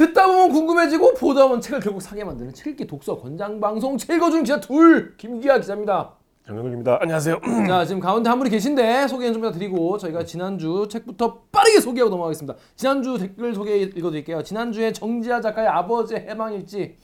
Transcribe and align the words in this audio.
듣다 0.00 0.26
보면 0.26 0.50
궁금해지고 0.50 1.12
보다 1.12 1.42
보면 1.46 1.60
책을 1.60 1.80
결국 1.80 2.00
사게 2.00 2.24
만드는 2.24 2.54
책 2.54 2.68
읽기 2.68 2.86
독서 2.86 3.18
권장 3.18 3.60
방송 3.60 3.98
책 3.98 4.16
읽어주는 4.16 4.44
기자 4.44 4.58
둘 4.58 5.14
김기아 5.18 5.58
기자입니다. 5.58 6.14
정영욱입니다. 6.46 6.98
안녕하세요. 7.02 7.38
자 7.68 7.84
지금 7.84 8.00
가운데 8.00 8.30
한 8.30 8.38
분이 8.38 8.48
계신데 8.48 9.08
소개 9.08 9.30
좀 9.30 9.52
드리고 9.52 9.98
저희가 9.98 10.24
지난주 10.24 10.88
책부터 10.90 11.42
빠르게 11.52 11.80
소개하고 11.80 12.08
넘어가겠습니다. 12.08 12.58
지난주 12.76 13.18
댓글 13.18 13.54
소개 13.54 13.76
읽어드릴게요. 13.76 14.42
지난주에 14.42 14.90
정지아 14.94 15.42
작가의 15.42 15.68
아버지의 15.68 16.28
해방일지 16.30 16.96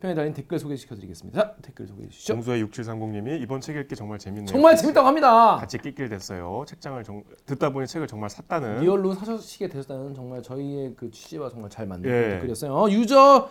편에 0.00 0.14
달린 0.14 0.32
댓글 0.32 0.60
소개시켜드리겠습니다. 0.60 1.40
자, 1.40 1.54
댓글 1.60 1.88
소개해 1.88 2.08
주시죠. 2.08 2.34
정수의 2.34 2.62
6730님이 2.64 3.42
이번 3.42 3.60
책 3.60 3.76
읽기 3.76 3.96
정말 3.96 4.18
재밌네요. 4.20 4.46
정말 4.46 4.76
재밌다고 4.76 5.04
합니다. 5.06 5.56
같이 5.56 5.76
낄낄댔어요. 5.78 6.64
책장을 6.68 7.02
정, 7.02 7.24
듣다 7.46 7.72
보니 7.72 7.88
책을 7.88 8.06
정말 8.06 8.30
샀다는. 8.30 8.78
리얼로 8.80 9.14
사시게 9.14 9.66
되셨다는 9.68 10.14
정말 10.14 10.40
저희의 10.40 10.94
그 10.96 11.10
취지와 11.10 11.50
정말 11.50 11.68
잘 11.68 11.84
맞는 11.86 12.08
예. 12.08 12.28
댓글이었어요. 12.34 12.72
어, 12.72 12.88
유저 12.88 13.48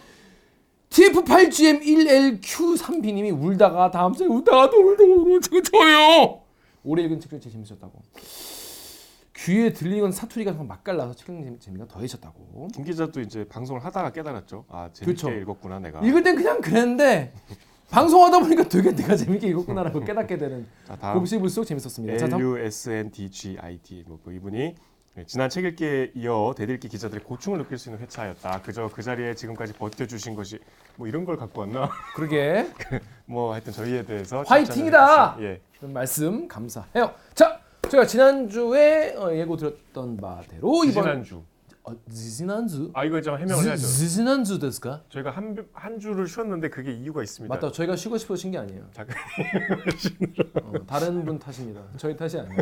TF8GM1LQ3B님이 0.90 3.38
울다가 3.38 3.92
다음 3.92 4.14
주에 4.14 4.28
울다가 4.28 4.70
또 4.70 4.78
울다가 4.78 5.14
울다가 5.14 5.62
쳐요. 5.62 6.40
올해 6.86 7.04
읽은 7.04 7.20
책 7.20 7.30
중에 7.30 7.42
제일 7.42 7.52
재밌었다고. 7.52 7.92
귀에 9.38 9.72
들리는 9.72 10.12
사투리가 10.12 10.52
정말 10.52 10.68
맛깔나서 10.68 11.14
책 11.14 11.30
읽는 11.30 11.60
재미가 11.60 11.88
더해졌다고. 11.88 12.70
김 12.74 12.84
기자도 12.84 13.22
이제 13.22 13.48
방송을 13.48 13.86
하다가 13.86 14.12
깨달았죠. 14.12 14.66
아 14.68 14.90
재밌게 14.92 15.22
그렇죠. 15.22 15.40
읽었구나 15.40 15.80
내가. 15.80 16.02
읽을 16.02 16.24
땐 16.24 16.36
그냥 16.36 16.60
그랬는데 16.60 17.34
방송하다 17.92 18.40
보니까 18.40 18.64
되게 18.68 18.94
내가 18.96 19.16
재밌게 19.16 19.48
읽었구나라고 19.48 20.02
깨닫게 20.02 20.38
되는 20.38 20.66
곱씹을수록 21.14 21.68
재밌었습니다. 21.68 22.26
L 22.26 22.42
U 22.42 22.58
S 22.58 22.90
N 22.90 23.12
D 23.12 23.30
G 23.30 23.58
I 23.62 23.78
T 23.78 24.04
뭐그 24.08 24.34
이분이 24.34 24.76
네, 25.14 25.26
지난 25.26 25.50
책 25.50 25.66
읽기에 25.66 26.12
이어 26.16 26.54
대들기 26.56 26.90
기자들의 26.90 27.24
고충을 27.24 27.60
느낄 27.60 27.78
수 27.78 27.90
있는 27.90 28.02
회차였다. 28.04 28.62
그저 28.64 28.90
그 28.94 29.02
자리에 29.02 29.36
지금까지 29.36 29.74
버텨주신 29.74 30.36
것이 30.36 30.60
뭐 30.96 31.08
이런 31.08 31.26
걸 31.26 31.38
갖고 31.38 31.62
왔나? 31.62 31.90
그러게 32.16 32.68
뭐 33.26 33.54
하여튼 33.54 33.72
저희에 33.72 34.04
대해서 34.04 34.44
화이팅이다! 34.44 35.38
예. 35.42 35.62
그런 35.80 35.94
말씀 35.94 36.48
감사해요. 36.48 37.14
자, 37.34 37.60
제가 37.90 38.06
지난주에 38.06 39.16
어, 39.16 39.34
예고 39.34 39.56
드렸던 39.56 40.18
바대로 40.18 40.84
이번 40.84 41.04
지난주. 41.04 41.44
어, 41.84 41.92
지난주 42.12 42.92
아 42.94 43.06
이거 43.06 43.22
좀 43.22 43.38
해명을 43.38 43.64
해야죠. 43.64 43.88
지난주 43.88 44.60
됐을까? 44.60 45.04
저희가 45.10 45.32
한, 45.32 45.56
한 45.72 45.98
주를 46.00 46.28
쉬었는데 46.28 46.70
그게 46.70 46.92
이유가 46.92 47.24
있습니다. 47.24 47.54
맞다. 47.54 47.72
저희가 47.72 47.96
쉬고 47.96 48.18
싶어 48.18 48.36
쉰게 48.36 48.58
아니에요. 48.58 48.84
잠깐. 48.92 49.16
어, 50.64 50.74
다른 50.86 51.24
분 51.24 51.40
탓입니다. 51.40 51.82
저희 51.96 52.18
탓이 52.18 52.38
아니에요. 52.40 52.58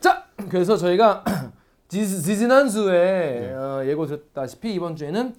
자, 0.00 0.24
그래서 0.48 0.78
저희가 0.78 1.22
지- 1.88 2.22
지난주에 2.22 3.40
네. 3.40 3.52
어, 3.52 3.84
예고 3.84 4.06
드렸다시피 4.06 4.72
이번 4.72 4.96
주에는 4.96 5.34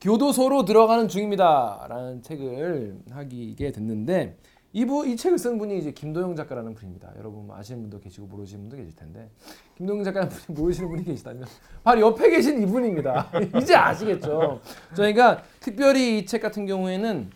교도소로 0.00 0.64
들어가는 0.64 1.06
중입니다라는 1.06 2.22
책을 2.22 2.98
하게 3.10 3.72
됐는데 3.72 4.36
이부 4.72 5.06
이 5.06 5.16
책을 5.16 5.38
쓴 5.38 5.58
분이 5.58 5.78
이제 5.78 5.92
김도영 5.92 6.36
작가라는 6.36 6.74
분입니다. 6.74 7.12
여러분 7.16 7.46
뭐 7.46 7.56
아시는 7.56 7.80
분도 7.82 7.98
계시고 8.00 8.26
모르시는 8.26 8.64
분도 8.64 8.76
계실 8.76 8.94
텐데 8.94 9.30
김도영 9.76 10.04
작가는 10.04 10.28
분이 10.28 10.58
모르시는 10.58 10.88
분이 10.90 11.04
계시다면 11.04 11.46
바로 11.82 12.00
옆에 12.02 12.28
계신 12.30 12.62
이분입니다. 12.62 13.30
이제 13.60 13.74
아시겠죠? 13.74 14.60
저희가 14.94 15.42
특별히 15.60 16.18
이 16.18 16.26
책 16.26 16.42
같은 16.42 16.66
경우에는 16.66 17.30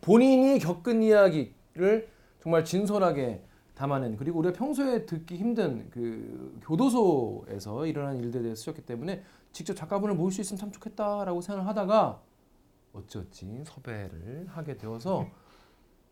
본인이 0.00 0.58
겪은 0.58 1.02
이야기를 1.02 2.08
정말 2.40 2.64
진솔하게 2.64 3.42
담아낸 3.74 4.16
그리고 4.16 4.38
우리가 4.38 4.54
평소에 4.56 5.04
듣기 5.04 5.36
힘든 5.36 5.90
그 5.90 6.58
교도소에서 6.64 7.84
일어난 7.86 8.16
일들에 8.16 8.42
대해서 8.42 8.60
쓰셨기 8.60 8.82
때문에 8.86 9.22
직접 9.52 9.74
작가분을 9.74 10.14
모을 10.14 10.32
수 10.32 10.40
있으면 10.40 10.58
참 10.58 10.72
좋겠다라고 10.72 11.42
생각을 11.42 11.68
하다가 11.68 12.20
어찌어찌 12.94 13.62
섭외를 13.66 14.46
하게 14.48 14.78
되어서 14.78 15.26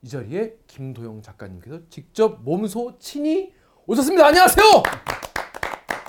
이 0.05 0.07
자리에 0.07 0.59
김도영 0.67 1.23
작가님께서 1.23 1.81
직접 1.89 2.43
몸소 2.43 2.99
친히 2.99 3.55
오셨습니다. 3.87 4.27
안녕하세요. 4.27 4.67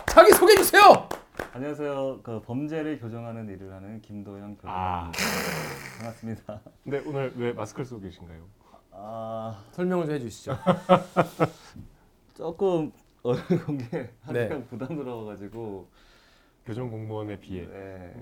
자기 0.10 0.34
소개해 0.34 0.58
주세요. 0.58 1.08
안녕하세요. 1.54 2.20
그 2.22 2.42
범죄를 2.42 3.00
교정하는 3.00 3.48
일을 3.48 3.72
하는 3.72 4.02
김도영 4.02 4.58
아. 4.64 5.14
교수입니다. 5.14 5.98
반갑습니다. 6.00 6.62
근데 6.84 7.04
오늘 7.06 7.32
왜 7.38 7.54
마스크를 7.54 7.86
쓰고 7.86 8.02
계신가요? 8.02 8.44
아 8.92 9.64
설명을 9.72 10.08
좀 10.08 10.16
해주시죠. 10.16 10.58
조금 12.36 12.92
얼굴 13.24 13.64
공개 13.64 14.10
하기가 14.24 14.56
네. 14.58 14.64
부담스러워가지고 14.66 15.88
교정 16.66 16.92
공무원에 16.92 17.40
비해 17.40 17.66
네. 17.66 18.14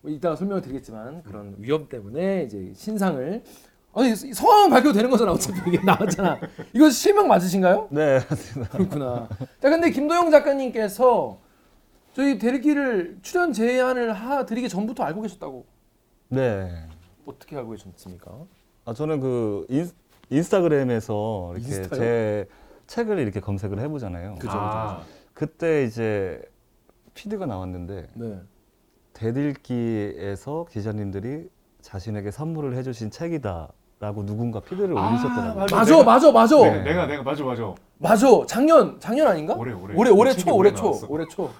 뭐 0.00 0.10
이따가 0.10 0.34
설명을 0.34 0.62
드리겠지만 0.62 1.24
그런 1.24 1.56
위험 1.58 1.90
때문에 1.90 2.44
이제 2.44 2.72
신상을 2.74 3.44
아니 3.98 4.14
성함은 4.14 4.70
밝혀도 4.70 4.92
되는 4.92 5.10
거잖아 5.10 5.32
어차피 5.32 5.58
이게 5.66 5.82
나왔잖아 5.84 6.38
이거 6.72 6.88
실명 6.88 7.26
맞으신가요? 7.26 7.88
네. 7.90 8.20
그렇구나 8.70 9.28
자 9.60 9.70
근데 9.70 9.90
김도영 9.90 10.30
작가님께서 10.30 11.40
저희 12.14 12.38
대리기를 12.38 13.18
출연 13.22 13.52
제안을 13.52 14.12
하 14.12 14.46
드리기 14.46 14.68
전부터 14.68 15.02
알고 15.02 15.22
계셨다고 15.22 15.66
네. 16.28 16.86
어떻게 17.26 17.56
알고 17.56 17.72
계셨습니까? 17.72 18.30
아 18.84 18.94
저는 18.94 19.20
그 19.20 19.66
인, 19.68 19.90
인스타그램에서 20.30 21.54
이렇게 21.56 21.66
인스타요? 21.76 22.00
제 22.00 22.48
책을 22.86 23.18
이렇게 23.18 23.40
검색을 23.40 23.80
해보잖아요. 23.80 24.36
그죠, 24.36 24.52
아, 24.54 25.02
그때 25.34 25.84
이제 25.84 26.40
피드가 27.14 27.46
나왔는데 27.46 28.08
네 28.14 28.40
대들기에서 29.12 30.66
기자님들이 30.70 31.50
자신에게 31.82 32.30
선물을 32.30 32.76
해주신 32.76 33.10
책이다 33.10 33.72
라고 34.00 34.24
누군가 34.24 34.60
피드를 34.60 34.96
아, 34.96 35.08
올리셨더라고요. 35.08 35.54
맞아. 35.62 35.76
맞아 35.76 35.92
내가- 35.96 36.04
맞아 36.04 36.30
맞아 36.32 36.56
네, 36.56 36.82
내가 36.82 37.06
내가 37.06 37.22
맞아 37.24 37.42
맞아. 37.44 37.74
맞아 37.98 38.26
작년 38.46 39.00
작년 39.00 39.26
아닌가? 39.26 39.54
올해 39.54 39.72
올해 39.72 39.92
올해 39.96 40.10
올해 40.12 40.30
책이 40.32 40.44
초 40.44 40.54
올해 40.56 40.72
초 40.72 40.84
나왔어. 40.84 41.06
올해 41.10 41.26
초 41.26 41.50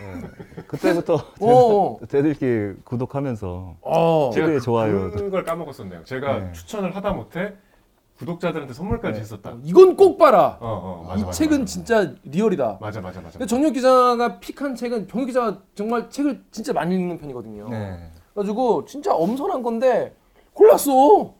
네. 0.00 0.62
그때부터 0.66 1.14
어, 1.42 1.98
대들기 2.08 2.80
구독하면서 2.84 3.76
어. 3.82 4.30
제가 4.32 4.46
그- 4.46 4.60
좋아요. 4.62 5.10
그걸 5.10 5.44
까먹었었네요. 5.44 6.04
제가 6.04 6.38
네. 6.38 6.52
추천을 6.52 6.96
하다 6.96 7.12
못해 7.12 7.52
구독자들한테 8.18 8.72
선물까지 8.72 9.14
네. 9.16 9.20
했었다. 9.20 9.52
이건 9.64 9.94
꼭 9.96 10.16
봐라 10.16 10.56
어, 10.60 11.02
어, 11.02 11.04
맞아, 11.06 11.20
이 11.20 11.24
맞아, 11.24 11.32
책은 11.32 11.58
맞아. 11.60 11.64
진짜 11.70 12.12
리얼이다 12.22 12.78
맞아 12.80 13.02
맞아 13.02 13.20
맞아. 13.20 13.32
근데 13.38 13.44
정혁 13.44 13.74
기자가 13.74 14.40
픽한 14.40 14.74
책은 14.74 15.08
정혁 15.08 15.26
기자가 15.26 15.58
정말 15.74 16.08
책을 16.08 16.44
진짜 16.50 16.72
많이 16.72 16.94
읽는 16.94 17.18
편이거든요. 17.18 17.68
네. 17.68 18.10
그래가지고 18.32 18.86
진짜 18.86 19.12
엄선한 19.14 19.62
건데 19.62 20.16
골랐어. 20.54 21.34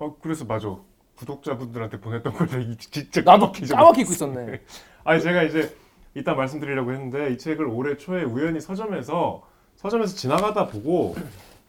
어 0.00 0.16
그래서 0.20 0.44
맞아. 0.46 0.74
구독자분들한테 1.16 2.00
보냈던 2.00 2.32
걸 2.32 2.46
내가 2.48 2.58
이- 2.62 2.76
진짜 2.78 3.20
나도 3.20 3.52
까맣게 3.52 4.00
읽고 4.02 4.12
있었네. 4.12 4.60
아니 5.04 5.20
제가 5.22 5.42
이제 5.42 5.76
이따 6.14 6.34
말씀드리려고 6.34 6.92
했는데 6.92 7.32
이 7.34 7.38
책을 7.38 7.66
올해 7.66 7.96
초에 7.98 8.24
우연히 8.24 8.60
서점에서 8.60 9.42
서점에서 9.76 10.16
지나가다 10.16 10.66
보고 10.68 11.14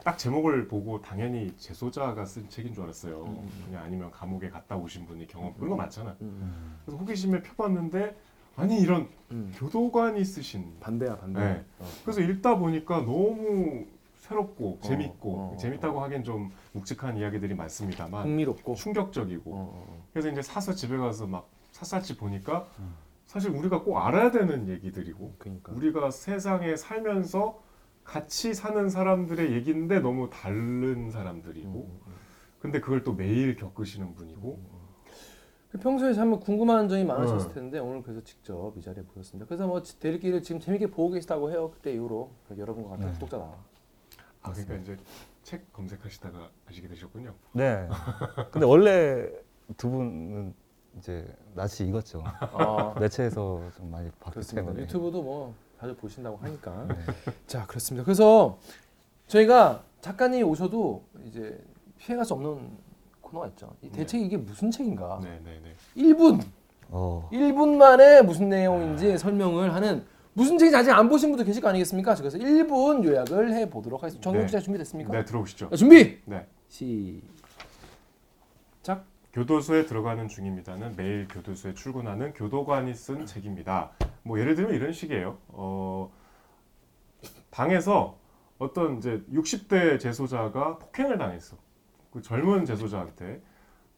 딱 0.04 0.18
제목을 0.18 0.68
보고 0.70 1.02
당연히 1.02 1.54
재소자가 1.58 2.24
쓴 2.26 2.50
책인 2.50 2.74
줄 2.74 2.84
알았어요. 2.84 3.24
음. 3.26 3.50
그냥 3.66 3.84
아니면 3.84 4.10
감옥에 4.12 4.50
갔다 4.50 4.78
오신 4.78 5.06
분이 5.06 5.28
경험 5.28 5.54
그런 5.56 5.70
거 5.70 5.76
많잖아. 5.76 6.16
음, 6.22 6.78
그래서 6.86 6.98
호기심에 6.98 7.42
펴봤는데 7.44 8.16
아니 8.56 8.80
이런 8.80 9.10
음. 9.32 9.54
교도관이 9.58 10.24
쓰신 10.24 10.78
반대야 10.80 11.18
반대. 11.18 11.40
네. 11.42 11.66
어. 11.80 11.86
그래서 12.06 12.22
읽다 12.22 12.58
보니까 12.58 13.00
너무 13.02 13.86
새롭고 14.32 14.80
재밌고 14.82 15.30
어, 15.30 15.54
어, 15.54 15.58
재밌다고 15.58 16.02
하기엔 16.02 16.24
좀 16.24 16.52
묵직한 16.72 17.18
이야기들이 17.18 17.54
많습니다만 17.54 18.26
흥미롭고. 18.26 18.76
충격적이고 18.76 19.52
어, 19.54 19.74
어. 19.76 20.06
그래서 20.14 20.30
이제 20.30 20.42
사서 20.42 20.74
집에 20.74 20.98
가서 20.98 21.28
막 21.28 21.50
샅샅이 21.72 22.18
보니까 22.18 22.68
음. 22.80 22.96
사실 23.26 23.52
우리가 23.52 23.84
꼭 23.84 23.98
알아야 23.98 24.32
되는 24.32 24.68
얘기들이고 24.68 25.36
그러니까. 25.38 25.74
우리가 25.74 26.12
세상에 26.12 26.76
살면서 26.76 27.62
같이 28.04 28.54
사는 28.54 28.90
사람들의 28.90 29.52
얘기인데 29.54 30.00
너무 30.00 30.30
다른 30.32 31.12
사람들이고 31.12 31.70
음, 31.70 32.02
음. 32.08 32.14
근데 32.60 32.80
그걸 32.80 33.04
또 33.04 33.14
매일 33.14 33.56
겪으시는 33.56 34.16
분이고 34.16 34.60
그 35.72 35.78
평소에 35.78 36.14
참 36.14 36.38
궁금한 36.40 36.90
점이 36.90 37.06
많으셨을 37.06 37.50
네. 37.50 37.54
텐데 37.54 37.80
오늘 37.80 38.04
그래서 38.04 38.22
직접 38.24 38.74
이 38.76 38.82
자리에 38.82 39.04
모셨습니다. 39.04 39.46
그래서 39.48 39.66
뭐 39.68 39.82
대리기를 39.82 40.44
지금 40.44 40.60
재밌게 40.60 40.88
보고 40.88 41.12
계시다고 41.12 41.50
해요. 41.50 41.72
그때 41.74 41.94
이후로 41.94 42.30
여러분과 42.58 42.90
같은 42.90 43.06
네. 43.06 43.14
구독자다. 43.14 43.71
아 44.44 44.52
그러니까 44.52 44.76
이제 44.76 44.98
책 45.44 45.72
검색하시다가 45.74 46.50
아시게 46.70 46.88
되셨군요. 46.88 47.34
네. 47.54 47.88
근데 48.52 48.66
원래 48.66 49.28
두 49.78 49.90
분은 49.90 50.54
이제 50.98 51.26
낯이 51.54 51.88
익었죠. 51.90 52.24
아, 52.26 52.94
매체에서 53.00 53.62
좀 53.78 53.92
많이 53.92 54.10
봤기 54.20 54.32
그렇습니다. 54.32 54.66
때문에. 54.68 54.84
유튜브도 54.84 55.22
뭐 55.22 55.54
자주 55.80 55.96
보신다고 55.96 56.38
하니까. 56.38 56.86
네. 56.88 56.96
자 57.48 57.66
그렇습니다. 57.66 58.04
그래서 58.04 58.58
저희가 59.28 59.84
작가님 60.02 60.48
오셔도 60.48 61.04
이제 61.26 61.64
피해갈 61.98 62.26
수 62.26 62.34
없는 62.34 62.78
코너가 63.22 63.48
있죠. 63.50 63.74
이 63.82 63.90
대체 63.90 64.18
이게 64.20 64.36
무슨 64.38 64.70
책인가? 64.72 65.20
네 65.24 65.40
네 65.44 65.62
네. 65.64 65.76
1분 65.96 66.44
어. 66.90 67.30
1분 67.32 67.78
만에 67.78 68.22
무슨 68.22 68.50
내용인지 68.50 69.18
설명을 69.18 69.74
하는 69.74 70.06
무슨 70.34 70.58
책인지 70.58 70.76
아직 70.78 70.92
안 70.92 71.10
보신 71.10 71.30
분도 71.30 71.44
계실 71.44 71.62
거 71.62 71.70
아니겠습니까? 71.70 72.16
그래서 72.16 72.38
1분 72.38 73.04
요약을 73.04 73.54
해 73.54 73.70
보도록 73.70 74.02
하겠습니다. 74.02 74.24
정경 74.24 74.42
네. 74.42 74.46
기자 74.46 74.60
준비됐습니까? 74.60 75.12
네, 75.12 75.26
들어오시죠. 75.26 75.70
자, 75.70 75.76
준비. 75.76 76.20
네. 76.26 76.48
시작. 76.70 77.22
교도소에 79.34 79.86
들어가는 79.86 80.28
중입니다는 80.28 80.96
매일 80.96 81.28
교도소에 81.28 81.74
출근하는 81.74 82.34
교도관이 82.34 82.94
쓴 82.94 83.26
책입니다. 83.26 83.92
뭐 84.24 84.40
예를 84.40 84.56
들면 84.56 84.74
이런 84.74 84.94
식이에요. 84.94 85.38
어, 85.50 86.12
방에서 87.50 88.18
어떤 88.58 88.98
이제 88.98 89.24
60대 89.32 90.00
재소자가 90.00 90.78
폭행을 90.78 91.18
당했어. 91.18 91.58
그 92.12 92.22
젊은 92.22 92.66
재소자한테. 92.66 93.42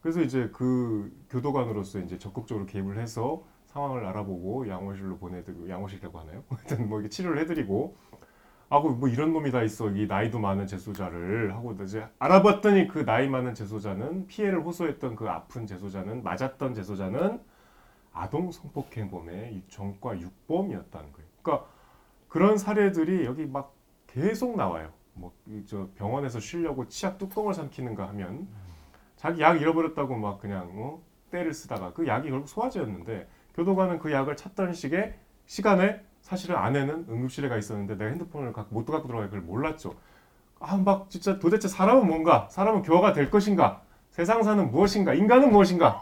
그래서 0.02 0.22
이제 0.22 0.50
그 0.54 1.16
교도관으로서 1.30 2.00
이제 2.00 2.18
적극적으로 2.18 2.66
개입을 2.66 3.00
해서 3.00 3.44
상황을 3.74 4.06
알아보고 4.06 4.68
양호실로 4.68 5.18
보내드리고 5.18 5.68
양호실이라고 5.68 6.20
하나요? 6.20 6.44
하여튼 6.50 6.88
뭐 6.88 7.00
이게 7.00 7.10
치료를 7.10 7.42
해드리고 7.42 7.96
아고 8.70 8.92
뭐 8.92 9.10
이런 9.10 9.34
놈이 9.34 9.52
다 9.52 9.62
있어 9.64 9.90
이 9.92 10.08
나이도 10.08 10.40
많은 10.40 10.68
재소자를 10.68 11.54
하고 11.54 11.74
이제 11.84 12.08
알아봤더니 12.20 12.88
그 12.88 13.06
나이 13.06 13.28
많은 13.28 13.54
재소자는 13.54 14.28
피해를 14.28 14.64
호소했던 14.64 15.16
그 15.16 15.30
아픈 15.30 15.68
재소자는 15.68 16.24
맞았던 16.24 16.74
재소자는 16.74 17.40
아동 18.14 18.52
성폭행범의 18.52 19.56
이 19.56 19.64
전과 19.70 20.20
육범이었다는 20.20 21.12
거예요. 21.12 21.28
그러니까 21.42 21.68
그런 22.30 22.58
사례들이 22.58 23.26
여기 23.26 23.46
막 23.46 23.76
계속 24.08 24.56
나와요. 24.56 24.92
뭐 25.14 25.34
저 25.68 25.88
병원에서 25.96 26.40
쉬려고 26.40 26.88
치약 26.88 27.18
뚜껑을 27.18 27.54
삼키는가 27.54 28.08
하면 28.10 28.48
자기 29.16 29.42
약 29.42 29.62
잃어버렸다고 29.62 30.16
막 30.16 30.40
그냥 30.40 30.70
어? 30.74 31.02
때를 31.32 31.54
쓰다가 31.54 31.94
그 31.94 32.08
약이 32.08 32.30
결국 32.30 32.48
소화제였는데 32.48 33.28
교도관은 33.56 34.00
그 34.00 34.12
약을 34.12 34.36
찾던 34.36 34.74
시에 34.74 35.16
시간에 35.46 36.02
사실은 36.22 36.56
아내는 36.56 37.06
응급실에 37.10 37.50
가 37.50 37.58
있었는데 37.58 37.96
내가 37.96 38.10
핸드폰을 38.12 38.54
갖- 38.54 38.68
못 38.70 38.86
갖고 38.86 39.08
들어갈 39.08 39.30
걸 39.30 39.42
몰랐죠. 39.42 39.96
아 40.60 40.78
막 40.78 41.10
진짜 41.10 41.40
도대체 41.40 41.68
사람은 41.68 42.08
뭔가? 42.08 42.48
사람은 42.50 42.84
교화가 42.84 43.12
될 43.14 43.30
것인가? 43.30 43.82
세상사는 44.12 44.72
무엇인가? 44.72 45.14
인간은 45.14 45.52
무엇인가? 45.52 46.00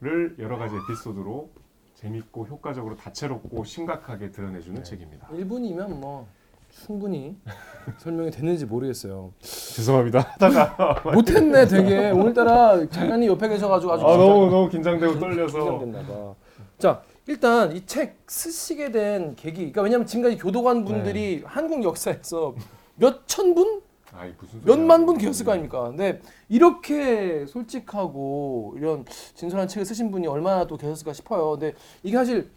를 0.00 0.36
여러 0.38 0.58
가지 0.58 0.74
에피소드로 0.76 1.50
재밌고 1.94 2.46
효과적으로 2.46 2.96
다채롭고 2.96 3.64
심각하게 3.64 4.30
드러내주는 4.32 4.84
책입니다. 4.84 5.28
1분이면 5.28 5.94
뭐 5.98 6.28
충분히 6.82 7.36
설명이 7.98 8.30
됐는지 8.30 8.66
모르겠어요. 8.66 9.32
죄송합니다. 9.40 10.20
하다가 10.20 11.02
못했네 11.14 11.66
되게 11.66 12.10
오늘따라 12.10 12.88
작가님 12.88 13.30
옆에 13.30 13.48
계셔가지고 13.48 13.92
아주 13.92 14.06
아 14.06 14.16
너무 14.16 14.50
너무 14.50 14.68
긴장되고 14.68 15.18
떨려서 15.18 15.58
긴장됐나 15.78 16.06
봐. 16.06 16.34
자 16.78 17.02
일단 17.26 17.74
이 17.74 17.86
책 17.86 18.18
쓰시게 18.26 18.90
된 18.92 19.34
계기, 19.36 19.56
그러니까 19.56 19.82
왜냐면 19.82 20.06
지금까지 20.06 20.36
교도관 20.36 20.84
분들이 20.84 21.42
한국 21.46 21.82
역사에서 21.82 22.54
몇 22.96 23.26
천 23.26 23.54
분, 23.54 23.80
아이 24.12 24.34
무슨 24.38 24.60
몇 24.64 24.72
소리야. 24.74 24.86
만분 24.86 25.16
계셨을 25.16 25.46
거 25.46 25.52
아닙니까? 25.52 25.84
근데 25.88 26.20
이렇게 26.50 27.46
솔직하고 27.46 28.74
이런 28.76 29.06
진솔한 29.34 29.68
책을 29.68 29.86
쓰신 29.86 30.10
분이 30.10 30.26
얼마나 30.26 30.66
또 30.66 30.76
계셨을까 30.76 31.14
싶어요. 31.14 31.52
근데 31.52 31.74
이게 32.02 32.16
사실 32.16 32.50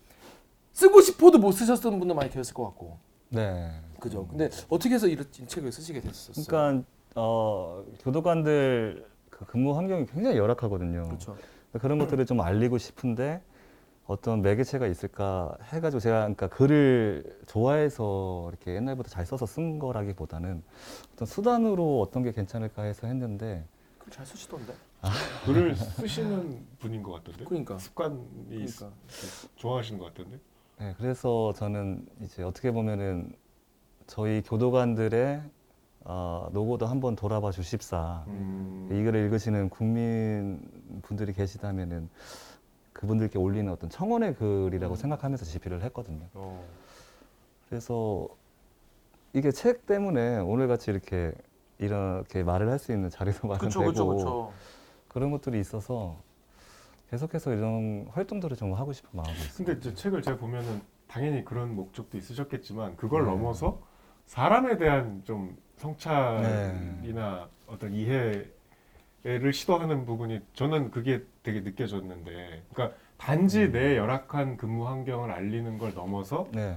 쓰고 0.73 0.99
싶어도 1.01 1.37
못 1.37 1.53
쓰셨던 1.53 1.97
분도 1.99 2.13
많이 2.13 2.29
계셨을 2.29 2.53
것 2.53 2.63
같고, 2.65 2.97
네. 3.29 3.71
그죠? 3.99 4.27
근데 4.27 4.49
어떻게 4.69 4.95
해서 4.95 5.07
이런 5.07 5.25
이 5.39 5.47
책을 5.47 5.71
쓰시게 5.71 6.01
됐었어요? 6.01 6.45
그러니까 6.45 6.85
어, 7.15 7.83
교도관들 7.99 9.05
그 9.29 9.45
근무 9.45 9.75
환경이 9.75 10.05
굉장히 10.07 10.37
열악하거든요. 10.37 11.03
그렇죠. 11.03 11.37
그런 11.73 11.97
것들을 11.99 12.25
좀 12.25 12.41
알리고 12.41 12.77
싶은데 12.77 13.41
어떤 14.05 14.41
매개체가 14.41 14.87
있을까 14.87 15.55
해가지고 15.63 15.99
제가 15.99 16.19
그러니까 16.21 16.47
글을 16.47 17.39
좋아해서 17.45 18.47
이렇게 18.49 18.75
옛날부터 18.75 19.09
잘 19.09 19.25
써서 19.25 19.45
쓴 19.45 19.79
거라기보다는 19.79 20.63
어떤 21.13 21.25
수단으로 21.25 22.01
어떤 22.01 22.23
게 22.23 22.31
괜찮을까 22.31 22.83
해서 22.83 23.05
했는데 23.07 23.65
그걸 23.97 24.13
잘 24.13 24.25
쓰시던데. 24.25 24.73
글을 25.45 25.75
쓰시는 25.75 26.65
분인 26.79 27.03
것 27.03 27.11
같던데 27.13 27.45
그러니까. 27.45 27.77
습관이 27.77 28.17
그러니까. 28.49 28.91
좋아하시는 29.55 29.99
것 29.99 30.05
같던데 30.05 30.39
네, 30.79 30.95
그래서 30.97 31.53
저는 31.53 32.05
이제 32.21 32.43
어떻게 32.43 32.71
보면은 32.71 33.35
저희 34.07 34.41
교도관들의 34.41 35.41
어, 36.05 36.49
노고도 36.53 36.85
한번 36.85 37.15
돌아봐 37.15 37.51
주십사. 37.51 38.23
음, 38.27 38.87
이걸 38.91 39.15
읽으시는 39.15 39.69
국민 39.69 40.61
분들이 41.01 41.33
계시다면은 41.33 42.09
그분들께 42.93 43.37
올리는 43.37 43.71
어떤 43.71 43.89
청원의 43.89 44.35
글이라고 44.35 44.95
생각하면서 44.95 45.45
집필을 45.45 45.83
했거든요. 45.83 46.25
어, 46.33 46.65
그래서 47.69 48.27
이게 49.33 49.51
책 49.51 49.85
때문에 49.85 50.37
오늘 50.39 50.67
같이 50.69 50.89
이렇게 50.89 51.33
이렇게 51.77 52.41
말을 52.41 52.71
할 52.71 52.79
수 52.79 52.91
있는 52.93 53.09
자리도 53.09 53.47
마련되고. 53.47 53.69
그런 55.09 55.31
것들이 55.31 55.59
있어서 55.59 56.15
계속해서 57.09 57.53
이런 57.53 58.07
활동들을 58.13 58.55
좀 58.55 58.73
하고 58.73 58.93
싶은 58.93 59.09
마음이 59.13 59.31
있습니다. 59.37 59.73
근데 59.79 59.93
책을 59.93 60.21
제가 60.21 60.37
보면은 60.37 60.81
당연히 61.07 61.43
그런 61.43 61.75
목적도 61.75 62.17
있으셨겠지만 62.17 62.95
그걸 62.95 63.25
네. 63.25 63.29
넘어서 63.31 63.79
사람에 64.27 64.77
대한 64.77 65.21
좀 65.23 65.57
네. 65.75 65.81
성찰이나 65.81 67.47
어떤 67.65 67.93
이해를 67.93 69.53
시도하는 69.53 70.05
부분이 70.05 70.41
저는 70.53 70.91
그게 70.91 71.23
되게 71.43 71.61
느껴졌는데 71.61 72.63
그러니까 72.71 72.97
단지 73.17 73.63
음. 73.63 73.71
내 73.71 73.97
열악한 73.97 74.57
근무 74.57 74.87
환경을 74.87 75.31
알리는 75.31 75.77
걸 75.77 75.93
넘어서 75.93 76.47
네. 76.51 76.75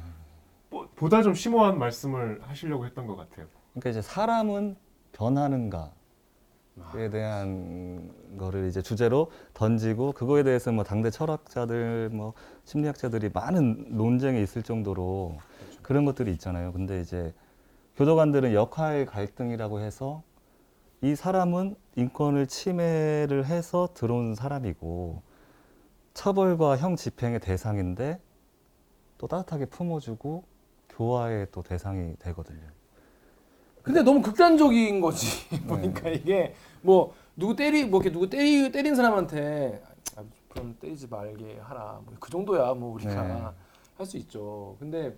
보- 0.71 0.89
보다 0.95 1.23
좀 1.23 1.35
심오한 1.35 1.79
말씀을 1.79 2.41
하시려고 2.43 2.87
했던 2.87 3.07
것 3.07 3.17
같아요. 3.17 3.47
그러니까 3.73 3.91
이제 3.91 4.03
사람은 4.03 4.77
변하는가에 5.13 5.91
아. 6.81 7.09
대한 7.11 8.13
거를 8.39 8.69
이제 8.69 8.81
주제로 8.81 9.31
던지고 9.55 10.13
그거에 10.13 10.45
대해서 10.45 10.71
뭐 10.71 10.85
당대 10.85 11.11
철학자들 11.11 12.11
뭐 12.13 12.35
심리학자들이 12.65 13.31
많은 13.35 13.87
논쟁이 13.97 14.41
있을 14.43 14.63
정도로 14.63 15.37
그런 15.91 16.05
것들이 16.05 16.31
있잖아요. 16.35 16.71
근데 16.71 17.01
이제 17.01 17.35
교도관들은 17.97 18.55
역할 18.55 19.07
갈등이라고 19.07 19.81
해서 19.81 20.23
이 21.03 21.17
사람은 21.17 21.75
인권을 21.97 22.47
침해를 22.47 23.45
해서 23.45 23.89
들어온 23.93 24.37
사람이고 24.37 25.21
처벌과 26.15 26.77
형 26.77 26.95
집행의 26.95 27.41
대상인데 27.41 28.21
또 29.19 29.27
따뜻하게 29.27 29.65
품어주고 29.67 30.45
교화의 30.91 31.49
또 31.51 31.65
대상이 31.65 32.15
되거든요. 32.21 32.69
근데 33.83 34.05
너무 34.05 34.23
극단적인 34.23 35.01
거지 35.01 35.49
네. 35.51 35.61
보니까 35.67 36.09
이게 36.09 36.55
뭐 36.83 37.15
누구 37.35 37.57
때리 37.57 37.85
뭐 37.85 38.01
이렇게 38.01 38.13
누구 38.13 38.31
때리 38.31 38.71
때린 38.71 38.95
사람한테 38.95 39.83
아, 40.17 40.23
그럼 40.51 40.77
때리지 40.81 41.09
말게 41.09 41.59
하라 41.59 42.01
뭐 42.05 42.15
그 42.21 42.31
정도야 42.31 42.75
뭐 42.75 42.95
우리가 42.95 43.23
네. 43.25 43.43
할수 43.99 44.19
있죠. 44.19 44.77
근데 44.79 45.17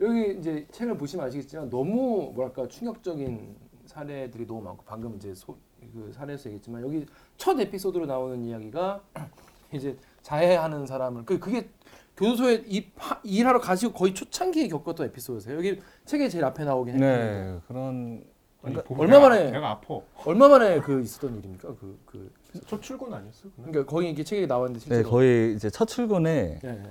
여기 0.00 0.38
이제 0.38 0.66
책을 0.70 0.96
보시면 0.96 1.26
아시겠지만 1.26 1.70
너무 1.70 2.32
뭐랄까 2.34 2.66
충격적인 2.68 3.56
사례들이 3.86 4.46
너무 4.46 4.62
많고 4.62 4.82
방금 4.86 5.16
이제 5.16 5.34
소, 5.34 5.56
그 5.92 6.10
사례에서 6.14 6.48
얘기했지만 6.50 6.82
여기 6.82 7.06
첫 7.36 7.58
에피소드로 7.58 8.06
나오는 8.06 8.44
이야기가 8.44 9.00
이제 9.72 9.96
자해하는 10.22 10.86
사람을 10.86 11.24
그 11.24 11.38
그게 11.38 11.68
교도소에 12.16 12.64
입, 12.66 12.92
하- 12.98 13.20
일하러 13.24 13.58
가시고 13.60 13.92
거의 13.92 14.14
초창기에 14.14 14.68
겪었던 14.68 15.06
에피소드세요. 15.08 15.56
여기 15.56 15.80
책에 16.04 16.28
제일 16.28 16.44
앞에 16.44 16.64
나오긴 16.64 16.94
했는데 16.94 17.52
네, 17.54 17.58
그런 17.66 18.22
아니, 18.62 18.74
그러니까 18.76 18.94
얼마 19.02 19.18
만에- 19.28 19.50
내가 19.50 19.70
아파. 19.70 19.98
얼마 20.26 20.46
만에 20.48 20.78
그 20.82 21.00
있었던 21.00 21.36
일입니까? 21.38 21.74
그그첫 22.06 22.82
출근 22.82 23.12
아니었어? 23.14 23.48
그날? 23.56 23.70
그러니까 23.72 23.90
거기 23.90 24.10
이게 24.10 24.22
책에 24.22 24.46
나왔는데 24.46 24.78
네, 24.78 24.84
실제로 24.84 25.10
거의 25.10 25.54
이제 25.54 25.70
첫 25.70 25.86
출근에 25.86 26.58
네, 26.62 26.72
네. 26.72 26.82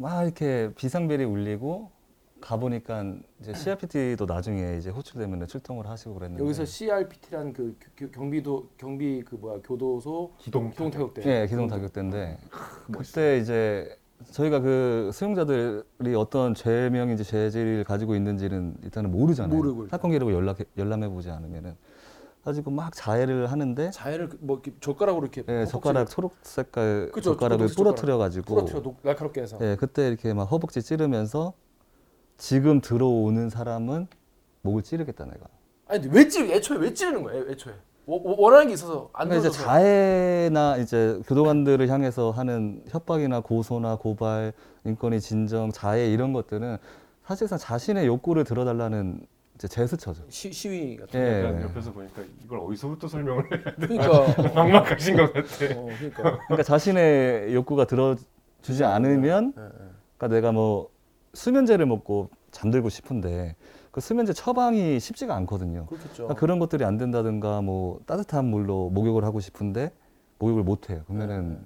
막 0.00 0.22
이렇게 0.24 0.72
비상벨이 0.76 1.24
울리고 1.24 1.90
가보니까 2.40 3.16
이제 3.40 3.52
CRPT도 3.52 4.24
나중에 4.24 4.78
이제 4.78 4.88
호출되면 4.88 5.46
출동을 5.46 5.86
하시고 5.86 6.14
그랬는데 6.14 6.42
여기서 6.42 6.64
CRPT란 6.64 7.52
그 7.52 7.76
교- 7.94 8.10
경비도 8.10 8.70
경비 8.78 9.22
그 9.22 9.34
뭐야 9.34 9.60
교도소 9.62 10.32
기동 10.38 10.70
기동 10.70 10.90
타격대. 10.90 11.22
예, 11.42 11.46
기동 11.46 11.68
타격대인데 11.68 12.38
그때 12.90 13.36
이제 13.36 13.94
저희가 14.30 14.60
그 14.60 15.10
수용자들이 15.12 16.14
어떤 16.16 16.54
죄명인지 16.54 17.24
죄질을 17.24 17.84
가지고 17.84 18.14
있는지는 18.14 18.76
일단은 18.82 19.10
모르잖아요. 19.10 19.54
모르고 19.54 19.82
일단. 19.84 19.98
사건 19.98 20.12
기록을 20.12 20.32
연락 20.32 20.56
열람해 20.78 21.10
보지 21.10 21.30
않으면은 21.30 21.76
가지고 22.44 22.70
막 22.70 22.94
자해를 22.94 23.50
하는데 23.50 23.90
자해를 23.90 24.28
그- 24.30 24.38
뭐 24.40 24.56
이렇게 24.56 24.72
젓가락으로 24.80 25.26
이렇게 25.26 25.44
예, 25.52 25.66
젓가락 25.66 26.08
초록 26.08 26.34
색깔 26.42 27.10
그쵸, 27.12 27.32
젓가락을 27.32 27.68
부러뜨려 27.68 28.16
가지고. 28.18 28.54
부러뜨려 28.54 28.82
녹- 28.82 28.96
날카롭게 29.02 29.42
해서. 29.42 29.58
예, 29.60 29.76
그때 29.78 30.08
이렇게 30.08 30.32
막 30.32 30.44
허벅지 30.44 30.82
찌르면서 30.82 31.52
지금 32.38 32.80
들어오는 32.80 33.50
사람은 33.50 34.08
목을 34.62 34.82
찌르겠다 34.82 35.26
내가. 35.26 35.46
아니 35.88 36.06
왜 36.08 36.26
찌르 36.28 36.50
애초에 36.50 36.78
왜 36.78 36.94
찌르는 36.94 37.22
거예요 37.24 37.50
애초에? 37.50 37.74
원하는 38.06 38.68
게 38.68 38.74
있어서 38.74 39.10
안 39.12 39.28
그러니까 39.28 39.48
이제 39.50 39.58
자해나 39.62 40.78
이제 40.78 41.20
교도관들을 41.26 41.86
향해서 41.88 42.30
하는 42.30 42.82
협박이나 42.88 43.40
고소나 43.40 43.96
고발, 43.96 44.52
인권위 44.84 45.20
진정, 45.20 45.70
자해 45.70 46.10
이런 46.10 46.32
것들은 46.32 46.78
사실상 47.24 47.58
자신의 47.58 48.06
욕구를 48.06 48.42
들어달라는 48.44 49.20
이제 49.60 49.68
제스처죠. 49.68 50.24
시, 50.30 50.50
시위 50.50 50.96
같은 50.96 51.20
예. 51.20 51.44
약간 51.44 51.62
옆에서 51.62 51.92
보니까 51.92 52.22
이걸 52.42 52.60
어디서부터 52.60 53.06
설명을 53.08 53.44
해야 53.52 53.62
돼? 53.62 53.86
그러니까 53.88 54.52
막막하신 54.56 55.16
것 55.18 55.32
같아. 55.34 55.78
어, 55.78 55.86
그러니까 55.98 56.22
그러니까 56.46 56.62
자신의 56.62 57.52
욕구가 57.52 57.84
들어주지 57.84 58.84
않으면 58.84 59.52
예, 59.58 59.62
예. 59.62 59.68
그러니까 60.16 60.28
내가 60.28 60.52
뭐 60.52 60.88
수면제를 61.34 61.84
먹고 61.84 62.30
잠들고 62.52 62.88
싶은데 62.88 63.54
그 63.90 64.00
수면제 64.00 64.32
처방이 64.32 64.98
쉽지가 64.98 65.34
않거든요. 65.36 65.84
그렇겠죠. 65.84 66.14
그러니까 66.14 66.34
그런 66.40 66.58
것들이 66.58 66.82
안 66.84 66.96
된다든가 66.96 67.60
뭐 67.60 68.00
따뜻한 68.06 68.46
물로 68.46 68.88
목욕을 68.88 69.24
하고 69.24 69.40
싶은데 69.40 69.92
목욕을 70.38 70.62
못 70.62 70.88
해요. 70.88 71.02
그러면은 71.06 71.50
네. 71.50 71.60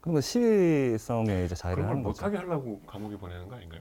그런 0.00 0.14
거 0.14 0.20
시위성의 0.20 1.46
이제 1.46 1.56
자해를 1.56 1.88
하는 1.88 2.04
거죠. 2.04 2.24
못하게 2.24 2.36
하려고 2.36 2.80
감옥에 2.86 3.16
보내는 3.16 3.48
거 3.48 3.56
아닌가요? 3.56 3.80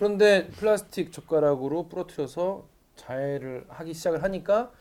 그런데 0.00 0.48
플라스틱 0.48 1.12
젓가락으로 1.12 1.86
부러뜨려서 1.88 2.64
자해를 2.96 3.66
하기 3.68 3.92
시작을 3.92 4.22
하니까 4.22 4.72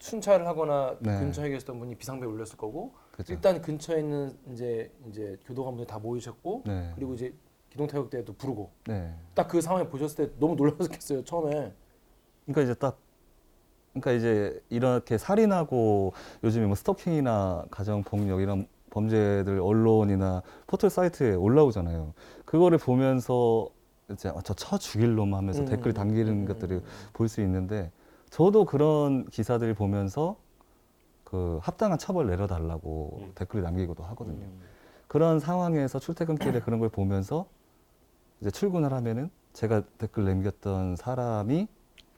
순찰을 0.00 0.48
하거나 0.48 0.96
네. 0.98 1.16
근처에 1.20 1.48
계셨던 1.50 1.78
분이 1.78 1.94
비상벨 1.94 2.28
울렸을 2.28 2.56
거고 2.56 2.92
그렇죠. 3.12 3.32
일단 3.34 3.62
근처에 3.62 4.00
있는 4.00 4.36
이제 4.52 4.90
이제 5.08 5.38
교도관분들 5.46 5.86
다 5.86 6.00
모이셨고 6.00 6.64
네. 6.66 6.90
그리고 6.96 7.14
이제 7.14 7.32
기동타격대도 7.70 8.32
부르고 8.32 8.72
네. 8.88 9.14
딱그 9.36 9.60
상황을 9.60 9.88
보셨을 9.88 10.16
때 10.16 10.32
너무 10.40 10.56
놀라셨겠어요 10.56 11.22
처음에 11.22 11.72
그러니까 12.44 12.62
이제 12.62 12.74
딱 12.74 12.98
그러니까 13.92 14.10
이제 14.10 14.60
이렇게 14.70 15.18
살인하고 15.18 16.14
요즘에 16.42 16.66
뭐 16.66 16.74
스토킹이나 16.74 17.66
가정 17.70 18.02
폭력 18.02 18.40
이런 18.40 18.66
범죄들 18.90 19.60
언론이나 19.60 20.42
포털 20.66 20.90
사이트에 20.90 21.34
올라오잖아요. 21.34 22.12
그거를 22.44 22.78
보면서 22.78 23.70
이제 24.10 24.32
저쳐 24.44 24.78
죽일 24.78 25.14
놈 25.14 25.34
하면서 25.34 25.62
음, 25.62 25.66
댓글 25.66 25.92
음, 25.92 25.94
당기는 25.94 26.32
음, 26.32 26.44
것들을 26.46 26.76
음, 26.76 26.84
볼수 27.12 27.40
있는데 27.40 27.90
저도 28.30 28.64
그런 28.64 29.26
기사들을 29.26 29.74
보면서 29.74 30.36
그 31.24 31.58
합당한 31.62 31.98
처벌 31.98 32.26
내려달라고 32.26 33.18
음. 33.22 33.32
댓글 33.34 33.62
남기기도 33.62 34.04
하거든요. 34.04 34.44
음. 34.44 34.60
그런 35.06 35.40
상황에서 35.40 35.98
출퇴근길에 35.98 36.60
그런 36.60 36.80
걸 36.80 36.88
보면서 36.88 37.46
이제 38.40 38.50
출근을 38.50 38.92
하면은 38.92 39.30
제가 39.52 39.82
댓글 39.98 40.24
남겼던 40.24 40.96
사람이 40.96 41.68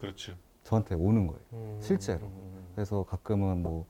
그렇죠. 0.00 0.32
저한테 0.64 0.94
오는 0.94 1.26
거예요. 1.26 1.40
음, 1.52 1.78
실제로. 1.80 2.26
음, 2.26 2.32
음. 2.32 2.66
그래서 2.74 3.04
가끔은 3.04 3.62
뭐 3.62 3.86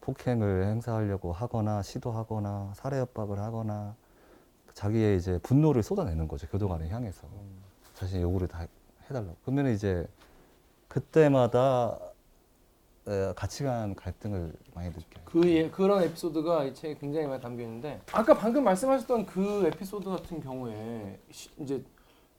폭행을 0.00 0.64
행사하려고 0.66 1.32
하거나 1.32 1.82
시도하거나 1.82 2.72
살해 2.74 3.00
협박을 3.00 3.38
하거나 3.38 3.96
자기의 4.74 5.16
이제 5.16 5.38
분노를 5.42 5.82
쏟아내는 5.82 6.28
거죠 6.28 6.46
교도관을 6.48 6.88
향해서 6.90 7.26
음. 7.32 7.62
자신의 7.94 8.22
요구를 8.24 8.48
다 8.48 8.66
해달라고 9.08 9.36
그러면 9.44 9.72
이제 9.72 10.06
그때마다 10.88 11.98
에, 13.06 13.32
가치관 13.34 13.94
갈등을 13.94 14.52
많이 14.74 14.88
느껴요. 14.88 15.24
그 15.24 15.46
예, 15.50 15.70
그런 15.70 16.02
에피소드가 16.02 16.64
이 16.64 16.74
책에 16.74 16.96
굉장히 16.98 17.26
많이 17.26 17.40
담겨 17.40 17.62
있는데 17.62 18.00
아까 18.12 18.34
방금 18.34 18.64
말씀하셨던 18.64 19.26
그 19.26 19.66
에피소드 19.66 20.08
같은 20.08 20.40
경우에 20.40 21.20
시- 21.30 21.50
이제 21.58 21.84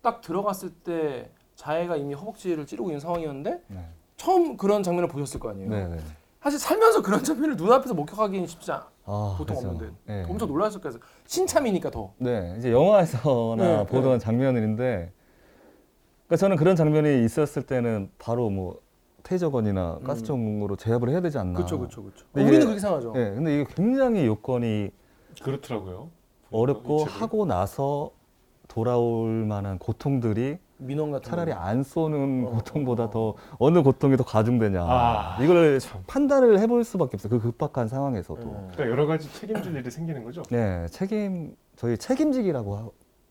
딱 0.02 0.22
들어갔을 0.22 0.72
때 0.72 1.30
자해가 1.56 1.96
이미 1.98 2.14
허벅지를 2.16 2.66
찌르고 2.66 2.90
있는 2.90 3.00
상황이었는데 3.00 3.64
네. 3.68 3.90
처음 4.18 4.58
그런 4.58 4.82
장면을 4.82 5.08
보셨을 5.08 5.40
거 5.40 5.50
아니에요. 5.50 5.70
네, 5.70 5.88
네. 5.88 6.00
사실 6.42 6.58
살면서 6.60 7.02
그런 7.02 7.24
장면을 7.24 7.56
눈앞에서 7.58 7.94
목격하기는 7.94 8.48
쉽지 8.48 8.72
않, 8.72 8.84
아, 9.06 9.36
보통 9.38 9.56
그래서, 9.56 9.70
없는데 9.70 9.96
네. 10.06 10.26
엄청 10.28 10.48
놀랐을 10.48 10.82
거예요. 10.82 10.98
신참이니까 11.28 11.92
더. 11.92 12.14
네, 12.18 12.56
이제 12.58 12.72
영화에서나 12.72 13.56
네, 13.84 13.86
보던 13.86 14.14
네. 14.14 14.18
장면인데, 14.20 15.12
그러니까 16.28 16.36
저는 16.38 16.58
그런 16.58 16.76
장면이 16.76 17.24
있었을 17.24 17.64
때는 17.64 18.10
바로 18.18 18.50
뭐 18.50 18.80
테이저건이나 19.24 20.00
음. 20.02 20.04
가스총으로 20.04 20.76
제압을 20.76 21.10
해야 21.10 21.22
되지 21.22 21.38
않나. 21.38 21.54
그렇죠, 21.54 21.78
그렇죠, 21.78 22.02
그렇죠. 22.04 22.26
근데 22.34 22.42
우리는 22.48 22.58
이게- 22.58 22.66
그렇게 22.66 22.80
생각하죠. 22.80 23.12
네, 23.14 23.32
근데 23.36 23.54
이게 23.62 23.66
굉장히 23.76 24.26
요건이 24.26 24.90
그렇더라고요. 25.42 26.10
어렵고. 26.52 27.04
하고 27.06 27.46
나서 27.46 28.12
돌아올 28.68 29.46
만한 29.46 29.78
고통들이 29.78 30.58
민원 30.78 31.12
같은 31.12 31.30
차라리 31.30 31.52
거. 31.52 31.58
안 31.58 31.84
쏘는 31.84 32.46
어, 32.48 32.52
고통보다 32.52 33.06
어, 33.06 33.10
더 33.10 33.36
어느 33.60 33.82
고통이 33.82 34.18
더 34.18 34.24
가중되냐. 34.24 34.82
아, 34.84 35.38
이걸 35.42 35.80
참. 35.80 36.04
판단을 36.08 36.60
해볼 36.60 36.84
수밖에 36.84 37.12
없어요. 37.16 37.30
그 37.30 37.40
급박한 37.40 37.88
상황에서도. 37.88 38.42
네. 38.44 38.52
그러니까 38.74 38.90
여러 38.90 39.06
가지 39.06 39.32
책임질 39.34 39.76
일이 39.76 39.90
생기는 39.90 40.24
거죠. 40.24 40.44
네, 40.50 40.86
책임 40.90 41.56
저희 41.76 41.98
책임지기라고 41.98 42.76
하, 42.76 42.82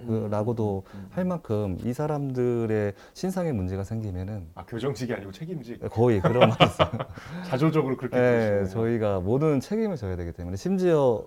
음. 0.00 0.06
그, 0.06 0.28
라고도 0.30 0.84
음. 0.94 1.06
할 1.10 1.24
만큼 1.24 1.76
이 1.84 1.92
사람들의 1.92 2.94
신상에 3.12 3.52
문제가 3.52 3.84
생기면은 3.84 4.48
아 4.54 4.64
교정직이 4.64 5.12
아니고 5.12 5.30
책임직. 5.32 5.80
거의 5.90 6.20
그런 6.20 6.48
말이 6.48 6.64
있어요. 6.64 6.90
자조적으로 7.46 7.96
그렇게 7.96 8.16
네. 8.16 8.64
저희가 8.66 9.20
모든 9.20 9.60
책임을 9.60 9.96
져야 9.96 10.16
되기 10.16 10.32
때문에 10.32 10.56
심지어 10.56 11.24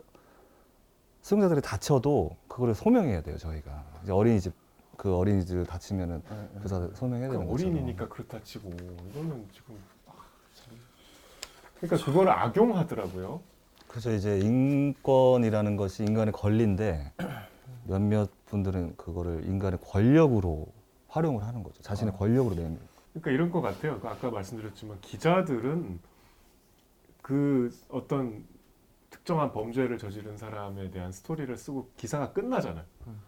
수용자들이 1.22 1.62
다쳐도 1.62 2.32
그거를 2.48 2.74
소명해야 2.74 3.22
돼요. 3.22 3.38
저희가 3.38 3.84
이제 4.04 4.12
어린이집 4.12 4.54
그 4.98 5.16
어린이들 5.16 5.66
다치면은 5.66 6.22
네, 6.28 6.36
네. 6.36 6.50
그래서 6.58 6.94
소명해야 6.96 7.30
되는 7.30 7.46
거죠. 7.46 7.54
어린이니까 7.66 8.10
그렇다 8.10 8.42
치고 8.44 8.70
이거는 8.70 9.48
지금 9.54 9.78
아, 10.08 10.12
참. 10.56 10.76
그러니까 11.80 12.04
그걸 12.04 12.30
악용하더라고요. 12.30 13.40
그래서 13.88 14.12
이제 14.12 14.40
인권이라는 14.40 15.78
것이 15.78 16.04
인간의 16.04 16.34
권리인데 16.34 17.14
몇몇 17.86 18.30
분들은 18.48 18.98
그거를 18.98 19.46
인간의 19.46 19.80
권력으로 19.82 20.68
활용을 21.08 21.44
하는 21.44 21.64
거죠. 21.64 21.82
자신의 21.84 22.14
아. 22.16 22.18
권력으로 22.18 22.56
내는. 22.56 22.80
그러니까 23.14 23.32
이런 23.32 23.52
것 23.52 23.62
같아요. 23.62 24.00
그 24.00 24.08
아까 24.08 24.32
말씀드렸지만 24.32 25.00
기자들은 25.02 26.00
그 27.22 27.72
어떤 27.90 28.46
특정한 29.10 29.52
범죄를 29.52 29.98
저지른 29.98 30.38
사람에 30.38 30.90
대한 30.90 31.12
스토리를 31.12 31.56
쓰고 31.56 31.92
기사가 31.98 32.34
끝나잖아요. 32.34 32.84
음. 33.08 33.27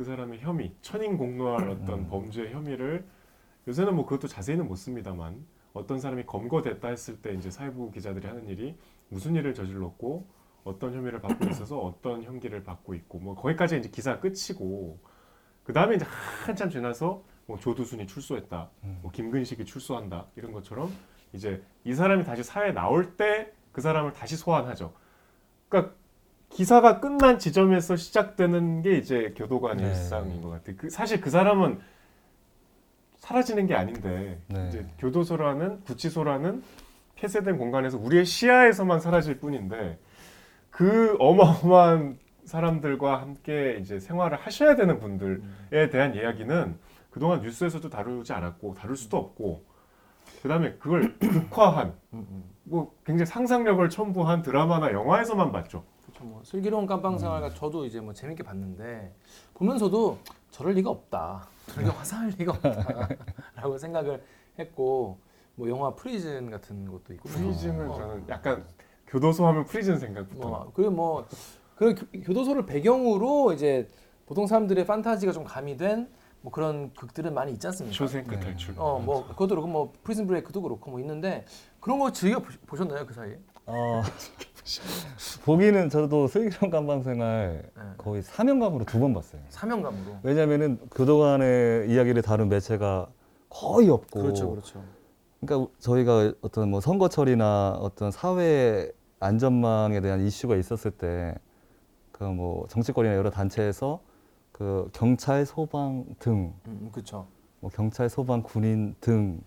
그 0.00 0.04
사람의 0.04 0.40
혐의, 0.40 0.74
천인공노할 0.80 1.68
어떤 1.68 1.98
음. 1.98 2.08
범죄 2.08 2.50
혐의를 2.50 3.04
요새는 3.68 3.94
뭐 3.94 4.06
그것도 4.06 4.28
자세히는 4.28 4.66
못 4.66 4.76
씁니다만 4.76 5.44
어떤 5.74 6.00
사람이 6.00 6.24
검거됐다 6.24 6.88
했을 6.88 7.20
때 7.20 7.34
이제 7.34 7.50
사회부 7.50 7.90
기자들이 7.90 8.26
하는 8.26 8.48
일이 8.48 8.78
무슨 9.10 9.36
일을 9.36 9.52
저질렀고 9.52 10.26
어떤 10.64 10.94
혐의를 10.94 11.20
받고 11.20 11.44
있어서 11.52 11.78
어떤 11.78 12.22
형기를 12.22 12.64
받고 12.64 12.94
있고 12.94 13.18
뭐 13.18 13.34
거기까지 13.34 13.76
이제 13.76 13.90
기사 13.90 14.18
끝이고 14.20 14.98
그 15.64 15.74
다음에 15.74 15.96
이제 15.96 16.06
한참 16.46 16.70
지나서 16.70 17.22
뭐 17.44 17.58
조두순이 17.58 18.06
출소했다, 18.06 18.70
음. 18.84 19.00
뭐 19.02 19.10
김근식이 19.12 19.66
출소한다 19.66 20.28
이런 20.34 20.52
것처럼 20.52 20.90
이제 21.34 21.62
이 21.84 21.92
사람이 21.92 22.24
다시 22.24 22.42
사회에 22.42 22.72
나올 22.72 23.18
때 23.18 23.52
그 23.72 23.80
사람을 23.80 24.12
다시 24.12 24.36
소환하죠. 24.36 24.94
그러니까 25.68 25.94
기사가 26.50 27.00
끝난 27.00 27.38
지점에서 27.38 27.96
시작되는 27.96 28.82
게 28.82 28.98
이제 28.98 29.32
교도관 29.36 29.78
네. 29.78 29.84
일상인 29.84 30.42
것 30.42 30.50
같아요. 30.50 30.76
그 30.76 30.90
사실 30.90 31.20
그 31.20 31.30
사람은 31.30 31.80
사라지는 33.18 33.66
게 33.66 33.74
아닌데 33.74 34.38
네. 34.48 34.68
이제 34.68 34.86
교도소라는 34.98 35.82
구치소라는 35.84 36.62
폐쇄된 37.14 37.56
공간에서 37.56 37.98
우리의 37.98 38.24
시야에서만 38.24 39.00
사라질 39.00 39.38
뿐인데 39.38 39.98
그 40.70 41.16
어마어마한 41.20 42.18
사람들과 42.44 43.20
함께 43.20 43.76
이제 43.80 44.00
생활을 44.00 44.38
하셔야 44.38 44.74
되는 44.74 44.98
분들에 44.98 45.90
대한 45.90 46.14
이야기는 46.14 46.76
그동안 47.10 47.42
뉴스에서도 47.42 47.88
다루지 47.88 48.32
않았고 48.32 48.74
다룰 48.74 48.96
수도 48.96 49.18
없고 49.18 49.64
그다음에 50.42 50.74
그걸 50.78 51.16
극화한. 51.20 51.94
뭐 52.64 52.94
굉장히 53.04 53.26
상상력을 53.26 53.88
첨부한 53.90 54.42
드라마나 54.42 54.92
영화에서만 54.92 55.52
봤죠. 55.52 55.84
뭐 56.22 56.42
슬기로운 56.44 56.86
깜빵 56.86 57.18
생활과 57.18 57.50
저도 57.54 57.84
이제 57.86 58.00
뭐 58.00 58.12
재밌게 58.12 58.42
봤는데 58.42 59.14
보면서도 59.54 60.18
저럴 60.50 60.74
리가 60.74 60.90
없다. 60.90 61.48
저렇게 61.68 61.90
화사할 61.90 62.30
리가 62.38 62.52
없다라고 62.52 63.78
생각을 63.78 64.22
했고 64.58 65.18
뭐 65.54 65.68
영화 65.68 65.94
프리즌 65.94 66.50
같은 66.50 66.90
것도 66.90 67.12
있고 67.14 67.28
프리즌은 67.28 67.90
어, 67.90 67.94
저는 67.94 68.28
약간 68.28 68.64
교도소 69.06 69.46
하면 69.46 69.64
프리즌 69.64 69.98
생각부터. 69.98 70.48
뭐 70.48 70.72
그리고 70.74 70.90
뭐 70.92 71.26
그 71.76 71.94
교도소를 72.24 72.66
배경으로 72.66 73.54
이제 73.54 73.88
보통 74.26 74.46
사람들의 74.46 74.84
판타지가 74.84 75.32
좀 75.32 75.44
가미된 75.44 76.10
뭐 76.42 76.52
그런 76.52 76.92
극들은 76.92 77.32
많이 77.32 77.52
있지 77.52 77.66
않습니까? 77.68 77.96
쇼생크 77.96 78.34
네. 78.34 78.40
탈출. 78.40 78.74
어 78.76 78.98
뭐 78.98 79.26
그것도 79.28 79.48
그렇고 79.48 79.66
뭐 79.66 79.92
Prison 80.02 80.26
Break도 80.26 80.60
그렇고 80.60 80.90
뭐 80.90 81.00
있는데 81.00 81.46
그런 81.80 81.98
거 81.98 82.12
즐겨 82.12 82.38
보셨나요 82.66 83.06
그 83.06 83.14
사이에? 83.14 83.38
어, 83.64 84.02
보기는 85.44 85.88
저도 85.88 86.26
슬기로운 86.28 86.70
감방 86.70 87.02
생활 87.02 87.62
네. 87.74 87.82
거의 87.98 88.22
사명감으로 88.22 88.84
두 88.84 89.00
번 89.00 89.14
봤어요. 89.14 89.40
사명감으로. 89.48 90.18
왜냐면은 90.22 90.78
교도관의 90.94 91.90
이야기를 91.90 92.22
다룬 92.22 92.48
매체가 92.48 93.08
거의 93.48 93.88
없고 93.88 94.22
그렇죠, 94.22 94.50
그렇죠. 94.50 94.82
그러니까 95.40 95.72
저희가 95.78 96.34
어떤 96.42 96.70
뭐 96.70 96.80
선거철이나 96.80 97.78
어떤 97.80 98.10
사회 98.10 98.90
안전망에 99.20 100.00
대한 100.00 100.20
이슈가 100.20 100.56
있었을 100.56 100.90
때 100.92 101.34
그 102.12 102.24
뭐 102.24 102.66
정치권이나 102.68 103.14
여러 103.16 103.30
단체에서 103.30 104.00
그 104.52 104.90
경찰, 104.92 105.46
소방 105.46 106.04
등, 106.18 106.52
음, 106.66 106.90
그렇죠. 106.92 107.26
뭐 107.60 107.70
경찰, 107.70 108.10
소방, 108.10 108.42
군인 108.42 108.94
등, 109.00 109.40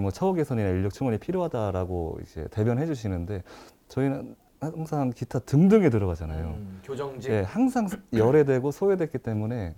뭐 0.00 0.10
처우 0.10 0.34
개선이나 0.34 0.70
인력 0.70 0.92
충원이 0.92 1.18
필요하다라고 1.18 2.18
이제 2.22 2.48
대변해 2.50 2.84
주시는데 2.86 3.44
저희는 3.86 4.34
항상 4.60 5.10
기타 5.10 5.38
등등에 5.38 5.88
들어가잖아요. 5.88 6.46
음, 6.48 6.80
교정직. 6.84 7.30
예, 7.30 7.40
항상 7.40 7.88
열애되고 8.12 8.70
소외됐기 8.70 9.18
때문에 9.18 9.74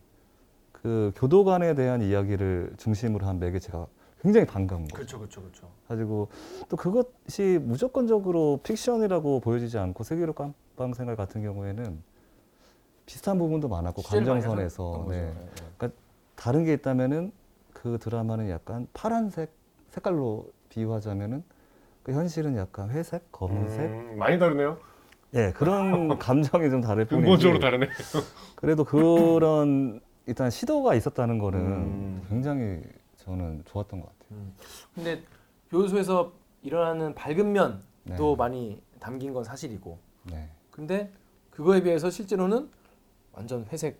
그 0.72 1.12
교도관에 1.16 1.74
대한 1.74 2.02
이야기를 2.02 2.74
중심으로 2.76 3.24
한 3.24 3.38
매개체가 3.38 3.86
굉장히 4.20 4.46
반가운 4.46 4.82
거예요. 4.82 4.94
그렇죠, 4.94 5.18
그렇죠, 5.18 5.40
그렇죠. 5.40 5.68
가지고 5.86 6.28
또 6.68 6.76
그것이 6.76 7.60
무조건적으로 7.62 8.60
픽션이라고 8.64 9.40
보여지지 9.40 9.78
않고 9.78 10.02
세계로 10.02 10.32
깜빵 10.32 10.94
생활 10.94 11.16
같은 11.16 11.42
경우에는 11.42 12.02
비슷한 13.06 13.38
부분도 13.38 13.68
많았고 13.68 14.02
감정선에서 14.02 14.90
거죠. 14.90 15.10
네. 15.10 15.32
네. 15.78 15.88
다른 16.34 16.64
게 16.64 16.72
있다면은 16.72 17.30
그 17.72 17.98
드라마는 18.00 18.48
약간 18.50 18.88
파란색 18.92 19.52
색깔로 19.90 20.50
비유하자면은 20.70 21.44
그 22.02 22.12
현실은 22.12 22.56
약간 22.56 22.90
회색, 22.90 23.30
검은색, 23.30 23.90
음, 23.90 24.18
많이 24.18 24.38
다르네요. 24.38 24.78
예 25.34 25.52
그런 25.52 26.18
감정이 26.18 26.68
좀 26.68 26.80
다를 26.80 27.04
뿐이지. 27.04 27.22
근본적으로 27.22 27.58
다르네. 27.60 27.88
그래도 28.56 28.84
그런 28.84 30.00
일단 30.26 30.50
시도가 30.50 30.94
있었다는 30.94 31.38
거는 31.38 31.60
음. 31.60 32.26
굉장히 32.28 32.82
저는 33.16 33.62
좋았던 33.66 34.00
것 34.00 34.06
같아요. 34.08 34.38
음. 34.38 34.54
근데 34.94 35.22
교도소에서 35.70 36.32
일어나는 36.62 37.14
밝은 37.14 37.52
면도 37.52 37.76
네. 38.04 38.36
많이 38.36 38.82
담긴 39.00 39.32
건 39.32 39.42
사실이고, 39.42 39.98
네. 40.30 40.48
근데 40.70 41.10
그거에 41.50 41.82
비해서 41.82 42.10
실제로는 42.10 42.68
완전 43.32 43.64
회색 43.72 43.98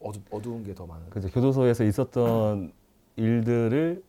어두, 0.00 0.20
어두운 0.30 0.62
게 0.64 0.74
더 0.74 0.86
많은. 0.86 1.10
그 1.10 1.18
이제 1.18 1.28
교도소에서 1.28 1.84
있었던 1.84 2.72
일들을 3.16 4.02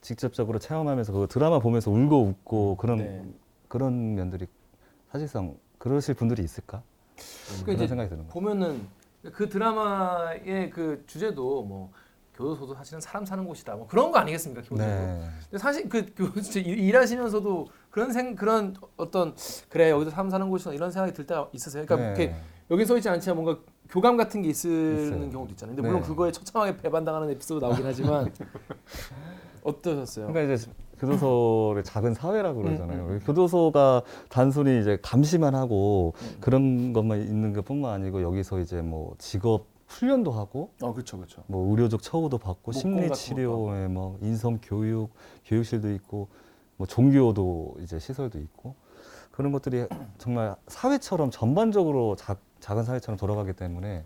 직접적으로 0.00 0.58
체험하면서 0.58 1.12
그 1.12 1.26
드라마 1.28 1.58
보면서 1.58 1.90
울고 1.90 2.22
웃고 2.22 2.76
그런 2.76 2.98
네. 2.98 3.22
그런 3.68 4.14
면들이 4.14 4.46
사실상 5.10 5.56
그러실 5.78 6.14
분들이 6.14 6.42
있을까 6.42 6.82
그러니까 7.48 7.72
그런 7.74 7.88
생각이 7.88 8.08
드는 8.10 8.22
거예요. 8.28 8.32
보면은 8.32 8.86
그 9.32 9.48
드라마의 9.48 10.70
그 10.70 11.02
주제도 11.06 11.62
뭐 11.64 11.90
교도소도 12.34 12.74
사실은 12.74 13.00
사람 13.00 13.24
사는 13.24 13.44
곳이다. 13.44 13.74
뭐 13.74 13.86
그런 13.88 14.12
거 14.12 14.18
아니겠습니까? 14.20 14.62
기본적으로. 14.62 14.94
네. 14.96 15.28
근데 15.50 15.58
사실 15.58 15.88
그, 15.88 16.06
일- 16.56 16.78
일하시면서도 16.78 17.66
그런 17.90 18.12
생 18.12 18.36
그런 18.36 18.76
어떤 18.96 19.34
그래 19.68 19.90
여기서 19.90 20.10
사람 20.12 20.30
사는 20.30 20.48
곳이다 20.48 20.72
이런 20.72 20.92
생각이 20.92 21.12
들 21.12 21.26
때가 21.26 21.48
있으세요. 21.52 21.84
그러니까 21.84 22.14
네. 22.14 22.22
이렇게 22.22 22.36
여기 22.70 22.84
써 22.86 22.96
있지 22.96 23.08
않지만 23.08 23.42
뭔가 23.42 23.60
교감 23.88 24.16
같은 24.16 24.42
게 24.42 24.50
있는. 24.50 25.30
경우도 25.30 25.52
있잖아요. 25.52 25.74
근데 25.74 25.88
물론 25.88 26.02
네. 26.02 26.08
그거에 26.08 26.32
처참하게 26.32 26.76
배반당하는 26.76 27.30
에피소드 27.30 27.64
나오긴 27.64 27.86
하지만 27.86 28.30
어떠셨어요? 29.62 30.28
그러니까 30.28 30.54
이제 30.54 30.70
교도소를 30.98 31.84
작은 31.84 32.14
사회라고 32.14 32.62
그러잖아요. 32.62 33.04
음, 33.04 33.10
음, 33.10 33.20
교도소가 33.24 34.02
단순히 34.28 34.80
이제 34.80 34.98
감시만 35.00 35.54
하고 35.54 36.14
음. 36.20 36.36
그런 36.40 36.92
것만 36.92 37.22
있는 37.22 37.52
것뿐만 37.52 37.92
아니고 37.92 38.22
여기서 38.22 38.60
이제 38.60 38.82
뭐 38.82 39.14
직업 39.18 39.66
훈련도 39.86 40.32
하고 40.32 40.70
어 40.82 40.92
그렇죠 40.92 41.16
그렇죠. 41.16 41.42
뭐 41.46 41.70
의료적 41.70 42.02
처우도 42.02 42.38
받고 42.38 42.72
심리 42.72 43.10
치료에 43.10 43.88
뭐 43.88 44.18
인성 44.20 44.58
교육 44.62 45.10
교육실도 45.46 45.92
있고 45.94 46.28
뭐 46.76 46.86
종교도 46.86 47.76
이제 47.80 47.98
시설도 47.98 48.38
있고 48.38 48.74
그런 49.30 49.52
것들이 49.52 49.86
정말 50.18 50.56
사회처럼 50.66 51.30
전반적으로 51.30 52.16
작, 52.16 52.40
작은 52.60 52.84
사회처럼 52.84 53.18
돌아가기 53.18 53.52
때문에 53.52 54.04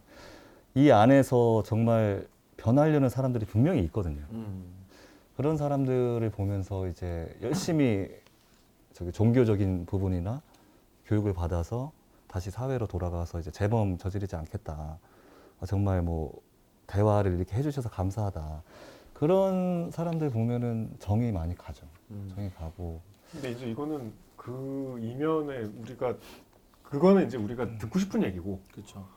이 0.75 0.91
안에서 0.91 1.63
정말 1.65 2.27
변하려는 2.57 3.09
사람들이 3.09 3.47
분명히 3.47 3.83
있거든요. 3.85 4.23
음. 4.31 4.65
그런 5.37 5.57
사람들을 5.57 6.29
보면서 6.31 6.87
이제 6.89 7.35
열심히 7.43 8.09
저기 8.93 9.11
종교적인 9.11 9.87
부분이나 9.87 10.43
교육을 11.07 11.33
받아서 11.33 11.93
다시 12.29 12.51
사회로 12.51 12.87
돌아가서 12.87 13.41
이제 13.41 13.51
재범 13.51 13.99
저지르지 13.99 14.37
않겠다. 14.37 14.99
아, 15.61 15.67
정말 15.67 16.03
뭐 16.03 16.41
대화를 16.87 17.37
이렇게 17.37 17.57
해주셔서 17.57 17.89
감사하다. 17.89 18.63
그런 19.15 19.91
사람들 19.91 20.31
보면은 20.31 20.91
정이 20.99 21.33
많이 21.33 21.55
가죠. 21.57 21.87
음. 22.11 22.31
정이 22.35 22.51
가고. 22.51 23.01
근데 23.31 23.51
이제 23.51 23.67
이거는 23.67 24.13
그 24.37 24.99
이면에 25.01 25.71
우리가 25.81 26.15
그거는 26.93 27.27
이제 27.27 27.39
우리가 27.39 27.79
듣고 27.79 27.99
싶은 27.99 28.23
얘기고 28.23 28.61
그렇죠. 28.71 29.09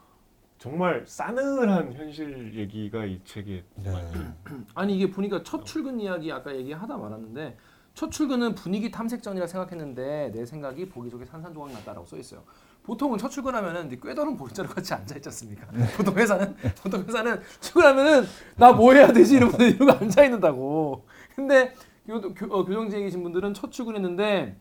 정말 0.57 1.03
싸늘한 1.05 1.91
현실 1.93 2.55
얘기가 2.55 3.03
이 3.03 3.19
책에 3.25 3.65
네. 3.75 3.91
아니 4.73 4.95
이게 4.95 5.11
보니까 5.11 5.43
첫 5.43 5.65
출근 5.65 5.99
이야기 5.99 6.31
아까 6.31 6.55
얘기하다 6.55 6.97
말았는데 6.97 7.57
첫 7.93 8.11
출근은 8.11 8.55
분위기 8.55 8.89
탐색전이라 8.91 9.45
생각했는데 9.47 10.31
내 10.33 10.45
생각이 10.45 10.87
보기 10.87 11.09
좋게 11.09 11.25
산산조각 11.25 11.73
났다라고 11.73 12.05
써 12.05 12.17
있어요. 12.17 12.43
보통은 12.83 13.17
첫 13.17 13.27
출근하면은 13.29 13.87
이제 13.87 13.99
꾀더는 14.01 14.37
볼자루 14.37 14.69
같이 14.69 14.93
앉아 14.93 15.15
있지 15.17 15.27
않습니까? 15.27 15.67
보통 15.97 16.15
회사는 16.15 16.55
보통 16.81 17.03
회사는 17.03 17.41
출근하면은 17.59 18.23
나 18.55 18.71
뭐 18.71 18.93
해야 18.93 19.11
되지 19.11 19.35
이러고 19.35 19.61
이러고 19.61 19.91
앉아 19.99 20.23
있는다고. 20.23 21.05
근데 21.35 21.73
교, 22.07 22.21
교, 22.33 22.45
어, 22.55 22.63
교정지에 22.63 23.01
계신 23.01 23.21
분들은 23.23 23.53
첫 23.53 23.69
출근했는데 23.71 24.55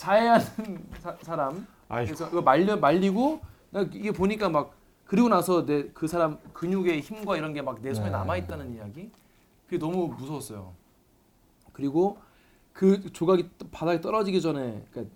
자해하는 0.00 0.88
사, 1.00 1.14
사람 1.20 1.66
아이고 1.88 2.06
그래서 2.14 2.28
이거 2.28 2.40
말려 2.42 2.76
말리고 2.76 3.40
나 3.70 3.82
이게 3.82 4.10
보니까 4.12 4.48
막 4.48 4.72
그리고 5.04 5.28
나서 5.28 5.66
내 5.66 5.92
그 5.92 6.06
사람 6.08 6.38
근육의 6.54 7.00
힘과 7.02 7.36
이런 7.36 7.52
게 7.52 7.60
막 7.62 7.82
내 7.82 7.92
손에 7.92 8.06
네. 8.06 8.12
남아 8.12 8.36
있다는 8.38 8.74
이야기 8.74 9.10
그게 9.66 9.78
너무 9.78 10.08
무서웠어요. 10.08 10.72
그리고 11.72 12.18
그 12.72 13.12
조각이 13.12 13.50
떠- 13.58 13.66
바닥에 13.70 14.00
떨어지기 14.00 14.40
전에 14.40 14.84
그러니까 14.90 15.14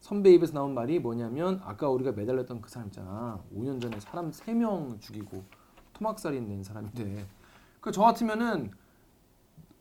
선배 0.00 0.32
입에서 0.32 0.52
나온 0.52 0.74
말이 0.74 0.98
뭐냐면 0.98 1.60
아까 1.64 1.88
우리가 1.88 2.12
매달렸던 2.12 2.60
그 2.60 2.68
사람 2.68 2.88
있잖아. 2.88 3.38
5년 3.56 3.80
전에 3.80 4.00
사람 4.00 4.30
3명 4.30 5.00
죽이고 5.00 5.42
토막살인 5.94 6.48
낸 6.48 6.62
사람인데 6.64 7.24
그 7.80 7.90
저 7.92 8.02
같으면은 8.02 8.70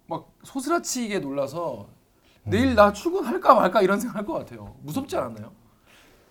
막 0.08 0.30
소스라치게 0.44 1.20
놀라서 1.20 1.88
내일 2.46 2.76
나 2.76 2.92
출근할까 2.92 3.56
말까 3.56 3.82
이런 3.82 4.00
생각할 4.00 4.26
것 4.26 4.34
같아요. 4.34 4.76
무섭지 4.82 5.16
않았나요? 5.16 5.52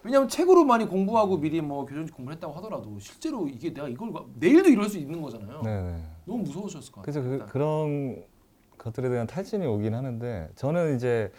왜냐면 0.05 0.29
책으로 0.29 0.65
많이 0.65 0.87
공부하고 0.87 1.39
미리 1.39 1.61
뭐 1.61 1.87
교정직 1.87 2.15
공부했다고 2.17 2.53
하더라도 2.55 2.99
실제로 2.99 3.47
이게 3.49 3.73
내가 3.73 3.89
이걸 3.89 4.13
가- 4.13 4.25
내일도 4.35 4.69
이럴 4.69 4.89
수 4.89 4.99
있는 4.99 5.23
거잖아요. 5.23 5.63
네. 5.63 5.81
네. 5.83 6.03
너무 6.27 6.43
무서우셨을 6.43 6.93
것 6.93 7.03
그래서 7.03 7.21
같아요. 7.21 7.31
그, 7.31 7.35
일단. 7.35 7.49
그런 7.49 8.23
것들에 8.79 9.09
대한 9.09 9.27
탈진이 9.29 9.65
오긴 9.65 9.95
하는데 9.95 10.51
저는 10.57 10.97
이제 10.97 11.31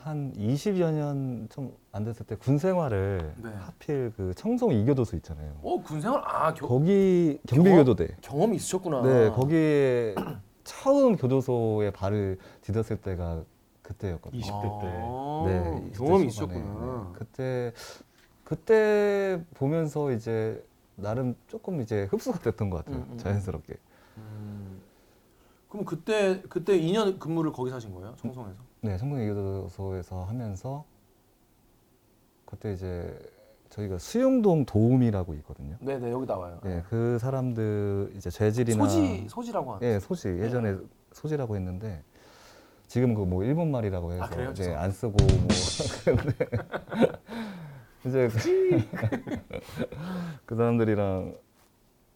한 0.00 0.32
20여 0.34 0.92
년 0.92 1.48
좀 1.50 1.72
안 1.92 2.02
됐을 2.04 2.26
때 2.26 2.34
군 2.36 2.58
생활을 2.58 3.34
네. 3.42 3.50
하필 3.50 4.12
그 4.16 4.32
청송 4.34 4.72
이교도소 4.72 5.16
있잖아요. 5.18 5.54
어 5.62 5.78
군 5.82 6.00
생활 6.00 6.20
아 6.24 6.52
겨, 6.54 6.66
거기 6.66 7.38
경비교도대. 7.46 8.16
경험 8.22 8.52
이 8.52 8.56
있으셨구나. 8.56 9.02
네, 9.02 9.30
거기에 9.30 10.14
처음 10.64 11.16
교도소에 11.16 11.90
발을 11.92 12.38
디뎠을 12.62 13.00
때가 13.02 13.44
그때였거든요. 13.84 14.42
20대 14.42 14.80
때. 14.80 14.86
아, 14.86 15.44
네, 15.46 15.90
20대 15.90 15.96
경험이. 15.96 16.26
있으셨구나. 16.26 17.12
네, 17.12 17.18
그때 17.18 17.72
그때 18.42 19.42
보면서 19.54 20.10
이제 20.10 20.64
나름 20.96 21.36
조금 21.48 21.80
이제 21.80 22.04
흡수가 22.10 22.38
됐던 22.40 22.70
것 22.70 22.78
같아요. 22.84 23.02
음, 23.02 23.08
음, 23.12 23.18
자연스럽게. 23.18 23.74
음. 24.18 24.80
그럼 25.68 25.84
그때 25.84 26.42
그때 26.48 26.78
2년 26.80 27.18
근무를 27.18 27.52
거기서 27.52 27.76
하신 27.76 27.94
거예요? 27.94 28.14
청송에서? 28.16 28.56
네, 28.80 28.96
청송 28.96 29.20
이교도소에서 29.20 30.24
하면서 30.24 30.84
그때 32.44 32.72
이제 32.72 33.18
저희가 33.70 33.98
수용동 33.98 34.66
도움이라고 34.66 35.34
있거든요. 35.34 35.76
네, 35.80 35.98
네 35.98 36.12
여기 36.12 36.26
나와요. 36.26 36.60
네, 36.62 36.82
그 36.88 37.18
사람들 37.18 38.12
이제 38.16 38.30
죄질이나 38.30 38.84
소지 38.84 39.26
소지라고 39.28 39.74
하는. 39.74 39.86
예, 39.86 39.98
소지 39.98 40.28
예전에 40.28 40.76
소지라고 41.12 41.56
했는데 41.56 42.04
지금 42.94 43.12
그 43.12 43.24
뭐 43.24 43.42
일본 43.42 43.72
말이라고 43.72 44.12
해서 44.12 44.22
아? 44.22 44.50
이제 44.52 44.72
안 44.72 44.92
쓰고 44.92 45.16
뭐 45.18 45.48
그런데 46.04 46.32
이제 48.06 48.28
그 50.46 50.54
사람들이랑 50.54 51.34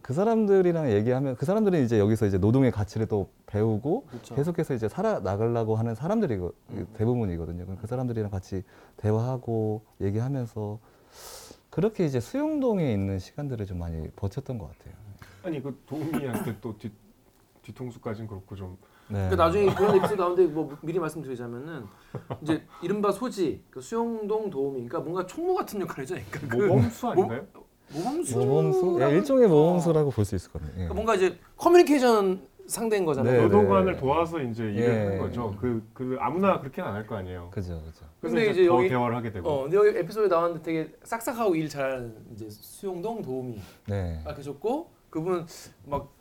그 0.03 0.15
사람들이랑 0.15 0.93
얘기하면 0.93 1.35
그 1.35 1.47
사람들은 1.47 1.83
이제 1.83 1.99
여기서 1.99 2.27
이제 2.27 2.39
노동의 2.39 2.71
가치를 2.71 3.09
또 3.09 3.29
배우고 3.47 4.05
그렇죠. 4.05 4.37
계속해서 4.37 4.75
이제 4.75 4.89
살아 4.89 5.19
나가려고 5.19 5.75
하는 5.75 5.97
사람들이 5.97 6.37
음. 6.37 6.87
대부분이거든요. 6.95 7.67
그 7.81 7.89
사람들이랑 7.89 8.31
같이 8.31 8.63
대화하고 8.99 9.83
얘기하면서 10.01 10.79
그렇게 11.71 12.05
이제 12.05 12.21
수용동에 12.21 12.93
있는 12.93 13.19
시간들을 13.19 13.67
좀 13.67 13.81
많이 13.81 14.09
버텼던 14.13 14.59
것 14.59 14.71
같아요. 14.79 14.95
아니 15.43 15.61
그 15.61 15.77
도우미한테 15.87 16.61
또 16.61 16.79
뒤, 16.79 16.93
뒤통수까지는 17.63 18.29
그렇고 18.29 18.55
좀 18.55 18.79
네. 19.09 19.15
그러니까 19.29 19.37
나중에 19.45 19.75
그런 19.75 19.97
에피소드 19.97 20.21
나오는데 20.21 20.53
뭐 20.53 20.77
미리 20.83 20.99
말씀드리자면은 20.99 21.85
이제 22.43 22.63
이른바 22.83 23.11
소지 23.11 23.63
그 23.71 23.81
수용동 23.81 24.51
도우미 24.51 24.75
그러니까 24.87 25.01
뭔가 25.01 25.27
총무 25.27 25.55
같은 25.55 25.81
역할이죠. 25.81 26.17
그러니까 26.31 26.57
그 26.57 26.63
모범수 26.65 27.09
아닌가요? 27.09 27.47
모 27.91 28.03
범수 28.03 28.39
모범수? 28.39 28.99
예, 29.01 29.11
일종의 29.17 29.49
모범수라고 29.49 30.11
볼 30.11 30.25
수 30.27 30.35
있을 30.37 30.53
것 30.53 30.61
같아요. 30.61 30.73
예. 30.75 30.77
그러니까 30.89 30.95
뭔가 30.95 31.15
이제 31.15 31.39
커뮤니케이션 31.57 32.47
상대인 32.67 33.07
거잖아요. 33.07 33.33
네, 33.45 33.49
교도관을 33.49 33.95
네. 33.95 33.99
도와서 33.99 34.43
이제 34.43 34.63
일을 34.65 34.77
예. 34.85 34.99
하는 35.05 35.19
거죠. 35.21 35.57
그, 35.59 35.83
그 35.95 36.19
아무나 36.21 36.61
그렇게는 36.61 36.87
안 36.91 36.97
할 36.97 37.07
거 37.07 37.17
아니에요. 37.17 37.49
그죠, 37.51 37.81
그죠. 37.87 38.05
근데 38.21 38.51
이제, 38.51 38.67
여기- 38.67 38.91
대화를 38.91 39.17
하게 39.17 39.33
되고. 39.33 39.49
어, 39.49 39.63
근데 39.63 39.77
여기 39.79 39.99
에피소드에 40.01 40.29
나왔는데 40.29 40.63
되게 40.63 40.93
싹싹하고 41.03 41.57
일 41.57 41.67
잘하는 41.71 42.15
이제 42.35 42.47
수용동 42.51 43.23
도우미 43.23 43.59
네. 43.87 44.23
아 44.27 44.35
계셨고 44.35 44.91
그분 45.09 45.47
막 45.87 46.13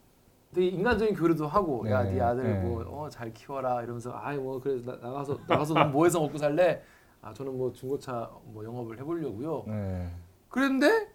되게 0.57 0.69
인간적인 0.69 1.13
교류도 1.13 1.47
하고 1.47 1.87
야 1.87 2.01
네, 2.01 2.13
네 2.13 2.21
아들 2.21 2.43
네. 2.43 2.59
뭐어잘 2.61 3.31
키워라 3.31 3.83
이러면서 3.83 4.11
아이 4.15 4.37
뭐 4.37 4.59
그래 4.59 4.81
나, 4.83 4.95
나가서 4.95 5.37
나가서 5.47 5.75
넌 5.75 5.91
뭐 5.91 6.05
해서 6.05 6.19
먹고 6.19 6.35
살래 6.39 6.81
아 7.21 7.31
저는 7.31 7.55
뭐 7.55 7.71
중고차 7.71 8.31
뭐 8.45 8.65
영업을 8.65 8.97
해보려고요 8.97 9.65
네. 9.67 10.09
그랬는데 10.49 11.09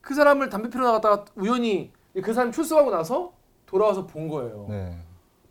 그 0.00 0.14
사람을 0.14 0.48
담배 0.48 0.70
피러 0.70 0.84
나갔다가 0.84 1.26
우연히 1.36 1.92
그 2.22 2.32
사람 2.32 2.50
출소하고 2.50 2.90
나서 2.90 3.34
돌아와서 3.66 4.06
본 4.06 4.28
거예요 4.28 4.66
네. 4.70 4.96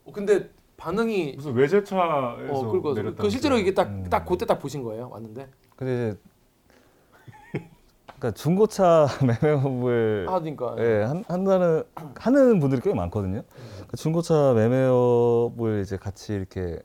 어, 0.06 0.12
근데 0.12 0.50
반응이 0.76 1.34
무슨 1.36 1.54
외제차에서 1.54 2.38
어 2.50 2.72
그거 2.72 2.94
내렸다. 2.96 3.22
그 3.22 3.30
실제로 3.30 3.60
이게 3.60 3.76
딱 3.76 3.90
음. 3.90 4.06
딱 4.10 4.26
그때 4.26 4.48
딱 4.48 4.58
보신 4.58 4.82
거예요 4.82 5.08
왔는데 5.12 5.48
근데 5.76 5.94
이제 5.94 6.20
그러니까 8.20 8.32
중고차 8.32 9.08
매매업을 9.42 10.26
아 10.30 10.40
그러니까 10.40 10.76
예, 10.78 11.04
한, 11.04 11.24
한다는 11.28 11.84
하는 12.16 12.60
분들이 12.60 12.82
꽤 12.82 12.94
많거든요. 12.94 13.44
그러니까 13.74 13.98
중고차 13.98 14.54
매매업을 14.54 15.82
이제 15.82 15.98
같이 15.98 16.34
이렇게 16.34 16.80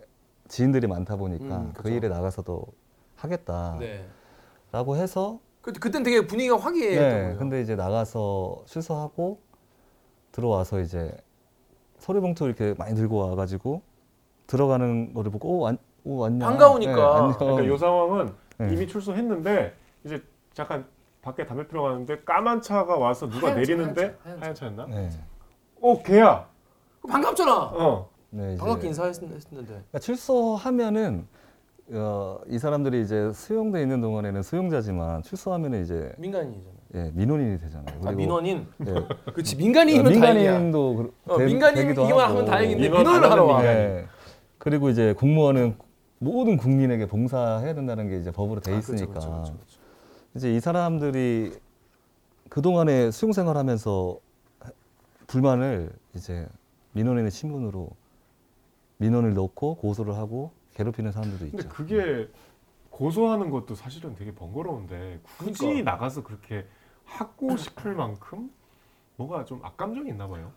지인들이 0.49 0.87
많다 0.87 1.17
보니까 1.17 1.57
음, 1.57 1.73
그. 1.75 1.89
일에 1.89 2.09
나가서도 2.09 2.65
하겠다라고 3.17 3.81
네 3.81 4.07
해서 5.03 5.41
그 5.61 5.73
그땐 5.73 6.03
되게 6.03 6.27
분위기가 6.27 6.59
화기애애했던 6.59 7.09
네, 7.09 7.23
거예요 7.25 7.39
근데 7.39 7.61
이제 7.61 7.75
나가서 7.75 8.63
출소하고 8.67 9.39
들어와서 10.31 10.81
이제 10.81 11.11
서류봉투 11.99 12.45
이렇게 12.45 12.75
많이 12.77 12.95
들고 12.95 13.17
와가지고 13.17 13.83
들어가는 14.47 15.15
거를 15.15 15.33
보고 15.33 15.49
오, 15.49 15.61
완, 15.61 15.79
오 16.05 16.19
왔냐 16.19 16.47
반가우니까. 16.47 16.95
네, 16.95 17.03
안녕. 17.03 17.39
그러니까 17.39 17.67
요 17.67 17.77
상황은 17.79 18.33
네. 18.59 18.73
이미 18.75 18.87
출소했는데 18.87 19.75
이제 20.05 20.23
잠깐 20.53 20.85
밖에 21.25 21.47
담배 21.47 21.67
피러 21.67 21.83
가는데 21.83 22.21
까만 22.21 22.61
차가 22.61 22.97
와서 22.99 23.29
누가 23.29 23.49
하얀 23.49 23.65
차, 23.65 23.73
내리는데 23.73 24.01
하얀 24.03 24.15
차, 24.15 24.29
하얀 24.29 24.43
하얀 24.43 24.55
차였나? 24.55 24.87
네. 24.87 25.11
어 25.81 26.03
걔야. 26.03 26.47
반갑잖아 27.09 27.53
어. 27.57 28.09
네, 28.31 28.57
반갑게 28.57 28.89
인사했는데 28.89 29.39
그러니까 29.51 29.99
출소하면은 29.99 31.27
어, 31.93 32.39
이 32.49 32.59
사람들이 32.59 33.03
이제 33.03 33.31
수용돼 33.33 33.81
있는 33.83 34.01
동안에는 34.01 34.43
수용자지만 34.43 35.23
출소하면은 35.23 35.83
이제 35.83 36.13
민간인이잖아. 36.19 36.75
예, 36.95 37.11
민원인이 37.15 37.59
되잖아요. 37.59 38.01
아 38.05 38.13
민원인. 38.13 38.67
예, 38.87 38.93
그렇지 39.33 39.57
민간인이면 39.57 40.21
다행이야. 40.21 40.43
민간인도 40.53 40.97
그- 40.97 41.33
어, 41.33 41.39
되- 41.39 41.47
민간인이기만 41.47 42.31
하면. 42.31 42.45
다행인데 42.45 42.83
민원 42.83 42.99
민원을 43.03 43.25
안 43.27 43.33
하러 43.33 43.45
와. 43.45 43.65
예. 43.67 44.07
그리고 44.59 44.89
이제 44.89 45.13
공무원은 45.15 45.77
모든 46.19 46.57
국민에게 46.57 47.07
봉사해야 47.07 47.75
된다는 47.75 48.09
게 48.09 48.19
이제 48.19 48.31
법으로 48.31 48.61
돼 48.61 48.73
아, 48.75 48.79
있으니까 48.79 49.07
그렇죠, 49.09 49.31
그렇죠, 49.31 49.53
그렇죠. 49.53 49.79
이제 50.35 50.55
이 50.55 50.61
사람들이 50.61 51.53
그 52.49 52.61
동안에 52.63 53.11
수용 53.11 53.33
생활하면서 53.33 54.19
불만을 55.27 55.93
이제 56.15 56.47
민원인의 56.93 57.31
신분으로 57.31 57.91
민원을 58.99 59.35
넣고 59.35 59.77
고소를 59.77 60.17
하고 60.17 60.53
괴롭히는 60.75 61.13
사람들도 61.13 61.47
근데 61.47 61.57
있죠. 61.59 61.69
그게 61.69 62.29
고소하는 62.91 63.51
것도 63.51 63.75
사실은 63.75 64.15
되게 64.15 64.35
번거로운데 64.35 65.21
굳이 65.39 65.59
그러니까. 65.59 65.93
나가서 65.93 66.23
그렇게 66.23 66.67
하고 67.05 67.57
싶을 67.57 67.95
만큼 67.95 68.51
뭐가 69.17 69.45
좀 69.45 69.61
악감정이 69.65 70.09
있나 70.11 70.29
봐요. 70.29 70.51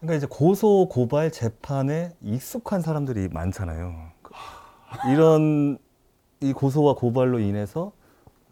그러니까 0.00 0.16
이제 0.16 0.26
고소 0.28 0.88
고발 0.90 1.30
재판에 1.30 2.14
익숙한 2.22 2.82
사람들이 2.82 3.28
많잖아요. 3.28 3.94
이런 5.12 5.78
이 6.40 6.52
고소와 6.52 6.94
고발로 6.94 7.38
인해서 7.38 7.92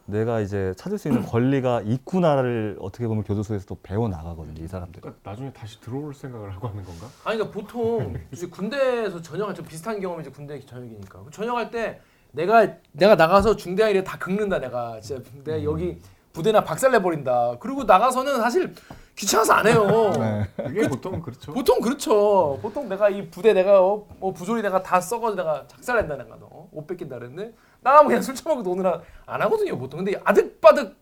내가 0.07 0.41
이제 0.41 0.75
찾을 0.77 0.99
수 0.99 1.09
있는 1.09 1.23
권리가 1.27 1.83
있구나를 1.83 2.77
어떻게 2.81 3.07
보면 3.07 3.25
교도소에서 3.25 3.67
또 3.67 3.79
배워 3.83 4.09
나가거든요, 4.09 4.63
이 4.63 4.69
사람들이. 4.69 5.01
그러니까 5.01 5.31
나중에 5.31 5.53
다시 5.53 5.81
들어올 5.81 6.15
생각을 6.15 6.55
하고 6.55 6.69
하는 6.69 6.85
건가? 6.85 7.07
아니 7.25 7.39
그러니까 7.39 7.59
보통 7.59 8.15
이제 8.33 8.47
군대에서 8.47 9.23
전역할 9.23 9.55
때 9.55 9.63
비슷한 9.63 10.01
경험이 10.01 10.23
이제 10.23 10.31
군대 10.31 10.61
전역이니까 10.61 11.25
전역할 11.31 11.71
때 11.71 12.01
내가 12.33 12.67
내가 12.93 13.15
나가서 13.15 13.57
중대한 13.57 13.93
일에 13.93 14.03
다 14.03 14.19
긁는다 14.19 14.59
내가 14.59 15.01
진짜 15.01 15.23
내가 15.45 15.59
음. 15.59 15.65
여기 15.65 16.01
부대나 16.33 16.65
박살내 16.65 17.01
버린다. 17.01 17.57
그리고 17.61 17.85
나가서는 17.85 18.41
사실 18.41 18.75
귀찮아서 19.15 19.53
안 19.53 19.67
해요. 19.69 20.11
네. 20.19 20.45
그게 20.57 20.89
보통 20.89 21.23
그렇죠. 21.23 21.53
보통 21.53 21.81
그렇죠. 21.81 22.59
보통 22.61 22.89
내가 22.89 23.09
이 23.09 23.31
부대 23.31 23.53
내가 23.53 23.81
어, 23.81 24.05
뭐 24.19 24.33
부조리 24.33 24.61
내가 24.61 24.83
다 24.83 25.01
썩어서 25.01 25.37
내가 25.37 25.65
작살낸다 25.69 26.17
내가 26.17 26.37
너. 26.41 26.47
어? 26.51 26.69
옷 26.73 26.87
뺏긴다 26.89 27.19
그랬는데 27.21 27.55
나가면 27.85 28.09
그냥 28.09 28.23
술 28.23 28.35
처먹고 28.35 28.63
노느라 28.63 29.01
안 29.27 29.41
하거든요 29.43 29.79
보통. 29.79 30.03
근데 30.03 30.19
아득바득 30.25 30.97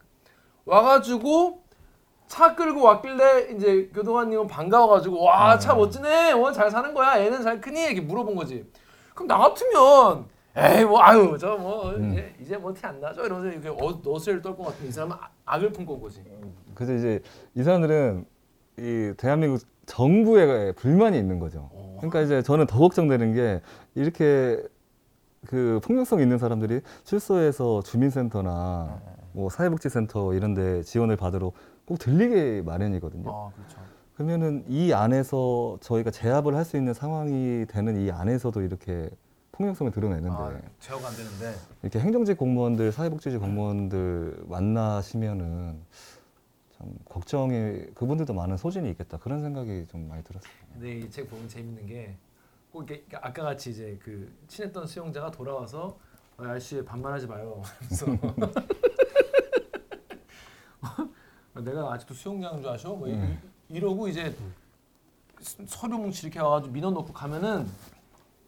와가지고 0.67 1.63
차 2.27 2.55
끌고 2.55 2.83
왔길래 2.83 3.53
이제 3.55 3.91
교도관님은 3.95 4.47
반가워가지고 4.49 5.23
와 5.23 5.59
차 5.59 5.75
멋지네. 5.75 6.33
오늘 6.33 6.53
잘 6.53 6.71
사는 6.71 6.93
거야. 6.93 7.19
애는 7.19 7.43
잘 7.43 7.61
크니? 7.61 7.85
이렇게 7.85 8.01
물어본 8.01 8.35
거지. 8.35 8.67
그럼 9.15 9.29
나 9.29 9.39
같으면 9.39 10.27
에이 10.57 10.85
뭐 10.85 11.01
아유 11.03 11.37
저뭐 11.39 11.91
음. 11.93 12.13
이제 12.13 12.35
이제 12.41 12.57
뭐 12.59 12.73
티 12.75 12.85
안 12.87 13.01
나죠 13.01 13.25
이러면서 13.25 13.51
이렇게 13.57 13.69
어, 13.69 14.01
너스를 14.05 14.43
떨것 14.43 14.67
같은 14.67 14.87
이 14.87 14.93
사람은 14.93 15.17
악- 15.19 15.33
악을 15.47 15.73
품고 15.73 15.95
온 15.95 16.01
거지. 16.03 16.23
그래서 16.75 16.95
이제 16.95 17.21
이 17.55 17.63
사람들은 17.63 18.27
이 18.79 19.13
대한민국 19.17 19.61
정부에 19.87 20.73
불만이 20.73 21.17
있는 21.19 21.39
거죠. 21.39 21.69
어. 21.73 21.97
그러니까 22.01 22.21
이제 22.23 22.43
저는 22.43 22.67
더 22.67 22.79
걱정되는 22.79 23.35
게 23.35 23.61
이렇게 23.95 24.63
그 25.47 25.81
폭력성 25.83 26.21
있는 26.21 26.39
사람들이 26.39 26.81
출소해서 27.05 27.83
주민센터나 27.83 29.01
뭐 29.33 29.51
사회복지센터 29.51 30.35
이런 30.35 30.55
데 30.55 30.83
지원을 30.83 31.17
받으러 31.17 31.53
꼭 31.85 31.99
들리게 31.99 32.63
마련이거든요. 32.63 33.29
아 33.31 33.51
그렇죠. 33.55 33.79
그러면은 34.15 34.65
이 34.69 34.93
안에서 34.93 35.79
저희가 35.81 36.11
제압을 36.11 36.55
할 36.55 36.65
수 36.65 36.77
있는 36.77 36.95
상황이 36.95 37.65
되는 37.67 37.97
이 38.01 38.11
안에서도 38.11 38.61
이렇게 38.63 39.11
폭력성을 39.53 39.91
드러내는데 39.91 40.31
아, 40.31 40.61
제어가 40.81 41.09
안 41.09 41.15
되는데. 41.17 41.55
이렇게 41.83 41.99
행정직 41.99 42.39
공무원들, 42.39 42.93
사회복지직 42.93 43.41
공무원들 43.41 44.45
만나시면은 44.49 45.77
참 46.79 46.89
걱정이 47.07 47.87
그분들도 47.95 48.33
많은 48.33 48.57
소진이 48.57 48.89
있겠다 48.91 49.19
그런 49.19 49.43
생각이 49.43 49.87
좀 49.89 50.09
많이 50.09 50.23
들었어요. 50.23 50.53
근데 50.73 50.99
이 50.99 51.11
책 51.11 51.29
보면 51.29 51.49
재밌는 51.49 51.87
게 51.87 52.15
꼭 52.73 52.91
이렇게 52.91 53.05
아까 53.21 53.43
같이 53.43 53.71
이제 53.71 53.99
그 54.03 54.33
친했던 54.49 54.87
수용자가 54.87 55.31
돌아와서 55.31 55.99
어, 56.39 56.45
아저씨 56.45 56.83
반말하지 56.83 57.27
마요. 57.27 57.63
그래서 57.87 58.07
내가 61.71 61.93
아직도 61.93 62.15
수용자인 62.15 62.63
줄 62.63 62.71
아셔? 62.71 62.95
뭐 62.95 63.07
이- 63.09 63.13
음. 63.13 63.39
이러고 63.69 64.09
이제 64.09 64.35
서류 65.67 65.99
뭉치 65.99 66.27
이렇게 66.27 66.41
와가지고 66.41 66.73
민원 66.73 66.95
넣고 66.95 67.13
가면은 67.13 67.69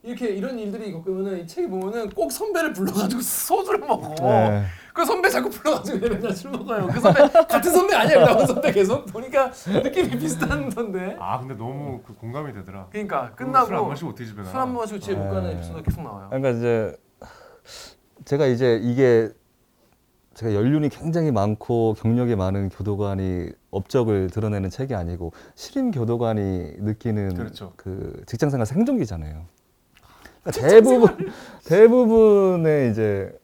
이렇게 0.03 0.29
이런 0.31 0.59
일들이 0.59 0.91
겪으면은 0.93 1.41
이 1.43 1.47
책에 1.47 1.69
보면은 1.69 2.09
꼭 2.11 2.33
선배를 2.33 2.73
불러가지고 2.73 3.21
소주를 3.23 3.81
먹어. 3.81 4.15
네. 4.23 4.65
그 4.95 5.05
선배 5.05 5.29
자꾸 5.29 5.51
불러가지고 5.51 6.09
맨날 6.09 6.33
술 6.33 6.53
먹어요. 6.53 6.87
그 6.87 7.01
선배 7.01 7.21
같은 7.29 7.73
선배 7.73 7.97
아니야? 7.97 8.25
남은 8.25 8.47
선배 8.47 8.71
계속 8.71 9.05
보니까 9.07 9.51
느낌이 9.67 10.09
비슷한던데. 10.11 11.17
아 11.19 11.41
근데 11.41 11.55
너무 11.55 12.01
그 12.07 12.15
공감이 12.15 12.53
되더라. 12.53 12.87
그러니까 12.93 13.33
끝나고 13.35 13.89
마시고 13.89 14.11
어떻게 14.11 14.25
집에 14.25 14.43
가? 14.43 14.49
술한 14.49 14.69
번 14.69 14.77
마시고 14.77 15.01
집에 15.01 15.17
못 15.17 15.25
가는 15.31 15.51
네. 15.51 15.57
에피소드가 15.57 15.83
계속 15.83 16.03
나와요. 16.05 16.29
그러니까 16.31 16.51
이제 16.51 16.97
제가 18.25 18.47
이제 18.47 18.79
이게 18.85 19.31
제가 20.35 20.55
연륜이 20.55 20.89
굉장히 20.89 21.33
많고 21.33 21.95
경력이 21.95 22.37
많은 22.37 22.69
교도관이 22.69 23.49
업적을 23.73 24.31
드러내는 24.31 24.71
책이 24.71 24.95
아니고 24.95 25.33
신임 25.57 25.91
교도관이 25.91 26.75
느끼는 26.79 27.35
그렇죠. 27.35 27.73
그 27.75 28.23
직장생활 28.27 28.65
생존기잖아요. 28.65 29.45
그러니까 30.45 30.69
대부분 30.69 31.33
대부분의 31.67 32.93
이제 32.93 33.37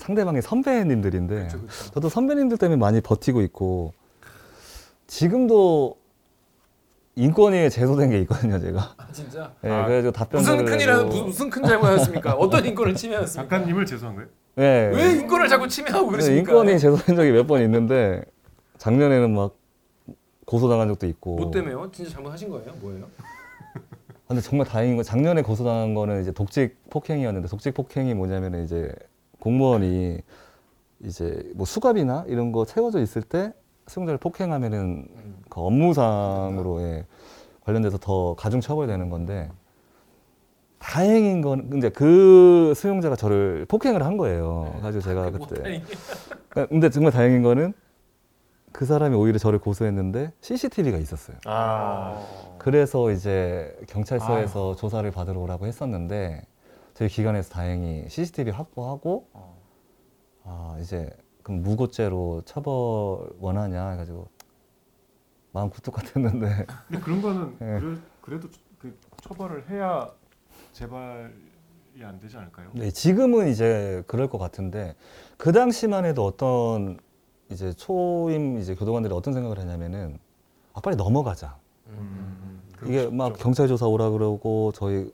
상대방이 0.00 0.40
선배님들인데 0.42 1.34
그렇죠, 1.34 1.58
그렇죠. 1.60 1.90
저도 1.92 2.08
선배님들 2.08 2.58
때문에 2.58 2.76
많이 2.78 3.00
버티고 3.00 3.42
있고 3.42 3.92
지금도 5.06 5.96
인권위에 7.16 7.68
제소된 7.68 8.10
게 8.10 8.20
있거든요, 8.20 8.58
제가. 8.58 8.94
아 8.96 9.06
진짜? 9.12 9.52
예, 9.64 9.68
아, 9.68 9.84
그래가지고 9.84 10.12
답변 10.12 10.40
무슨 10.40 10.64
큰일이라 10.64 11.02
무슨, 11.04 11.24
무슨 11.26 11.50
큰 11.50 11.62
잘못이었습니까? 11.64 12.34
어떤 12.34 12.64
인권을 12.64 12.94
침해했습니까? 12.94 13.56
작가님을 13.56 13.84
제소한 13.84 14.14
거예요? 14.16 14.28
네. 14.54 14.90
왜 14.94 15.12
인권을 15.18 15.48
자꾸 15.48 15.68
침해하고 15.68 16.06
네, 16.06 16.10
그러십니까? 16.12 16.50
인권위 16.52 16.78
제소된 16.78 17.16
적이 17.16 17.32
몇 17.32 17.46
번 17.46 17.60
있는데 17.62 18.22
작년에는 18.78 19.34
막 19.34 19.56
고소당한 20.46 20.88
적도 20.88 21.06
있고. 21.06 21.36
뭐 21.36 21.50
때문에요? 21.50 21.90
진짜 21.92 22.10
잘못하신 22.12 22.48
거예요? 22.48 22.72
뭐예요? 22.80 23.06
근데 24.26 24.40
정말 24.40 24.66
다행인 24.66 24.94
건 24.96 25.04
작년에 25.04 25.42
고소당한 25.42 25.92
거는 25.94 26.22
이제 26.22 26.30
독직 26.32 26.76
폭행이었는데 26.88 27.48
독직 27.48 27.74
폭행이 27.74 28.14
뭐냐면 28.14 28.62
이제 28.64 28.92
공무원이 29.40 30.20
이제 31.04 31.50
뭐 31.54 31.66
수갑이나 31.66 32.24
이런 32.28 32.52
거 32.52 32.64
채워져 32.64 33.00
있을 33.00 33.22
때 33.22 33.52
수용자를 33.86 34.18
폭행하면은 34.18 35.08
그 35.48 35.60
업무상으로 35.60 36.80
예, 36.82 37.06
관련돼서 37.64 37.98
더 37.98 38.34
가중 38.34 38.60
처벌되는 38.60 39.10
건데 39.10 39.50
다행인 40.78 41.42
건 41.42 41.68
근데 41.68 41.90
그 41.90 42.72
수용자가 42.76 43.16
저를 43.16 43.66
폭행을 43.68 44.02
한 44.02 44.16
거예요. 44.16 44.78
가지고 44.80 45.02
제가 45.02 45.30
그때 45.30 45.82
그러니까 46.48 46.66
근데 46.68 46.90
정말 46.90 47.12
다행인 47.12 47.42
거는 47.42 47.74
그 48.72 48.86
사람이 48.86 49.14
오히려 49.16 49.38
저를 49.38 49.58
고소했는데 49.58 50.32
CCTV가 50.40 50.96
있었어요. 50.98 51.36
아. 51.44 52.22
그래서 52.58 53.10
이제 53.10 53.76
경찰서에서 53.88 54.76
조사를 54.76 55.10
받으러 55.10 55.40
오라고 55.40 55.66
했었는데 55.66 56.42
저희 57.00 57.08
기관에서 57.08 57.48
다행히 57.48 58.04
CCTV 58.10 58.52
확보하고 58.52 59.26
아 60.44 60.76
이제 60.82 61.08
그럼 61.42 61.62
무고죄로 61.62 62.42
처벌 62.44 62.72
원하냐 63.40 63.92
해가지고 63.92 64.28
마음 65.52 65.70
굴뚝 65.70 65.94
같았는데 65.94 66.66
근데 66.88 67.00
그런 67.02 67.22
거는 67.22 67.56
예. 67.62 67.80
그래, 67.80 67.96
그래 68.20 68.40
도 68.40 68.48
그 68.78 68.98
처벌을 69.22 69.68
해야 69.70 70.10
재발이 70.72 72.02
안 72.02 72.18
되지 72.20 72.36
않을까요? 72.38 72.70
네, 72.74 72.90
지금은 72.90 73.48
이제 73.48 74.02
그럴 74.06 74.28
것 74.28 74.36
같은데 74.38 74.94
그 75.38 75.52
당시만 75.52 76.04
해도 76.06 76.24
어떤 76.26 76.98
이제 77.50 77.72
초임 77.74 78.58
이제 78.58 78.74
교도관들이 78.74 79.12
어떤 79.14 79.32
생각을 79.34 79.58
하냐면은 79.58 80.18
아 80.74 80.80
빨리 80.80 80.96
넘어가자 80.96 81.58
음, 81.88 82.62
이게 82.84 82.90
그렇죠. 83.00 83.10
막 83.10 83.38
경찰 83.38 83.68
조사 83.68 83.86
오라 83.86 84.10
그러고 84.10 84.72
저희 84.74 85.04
자- 85.06 85.10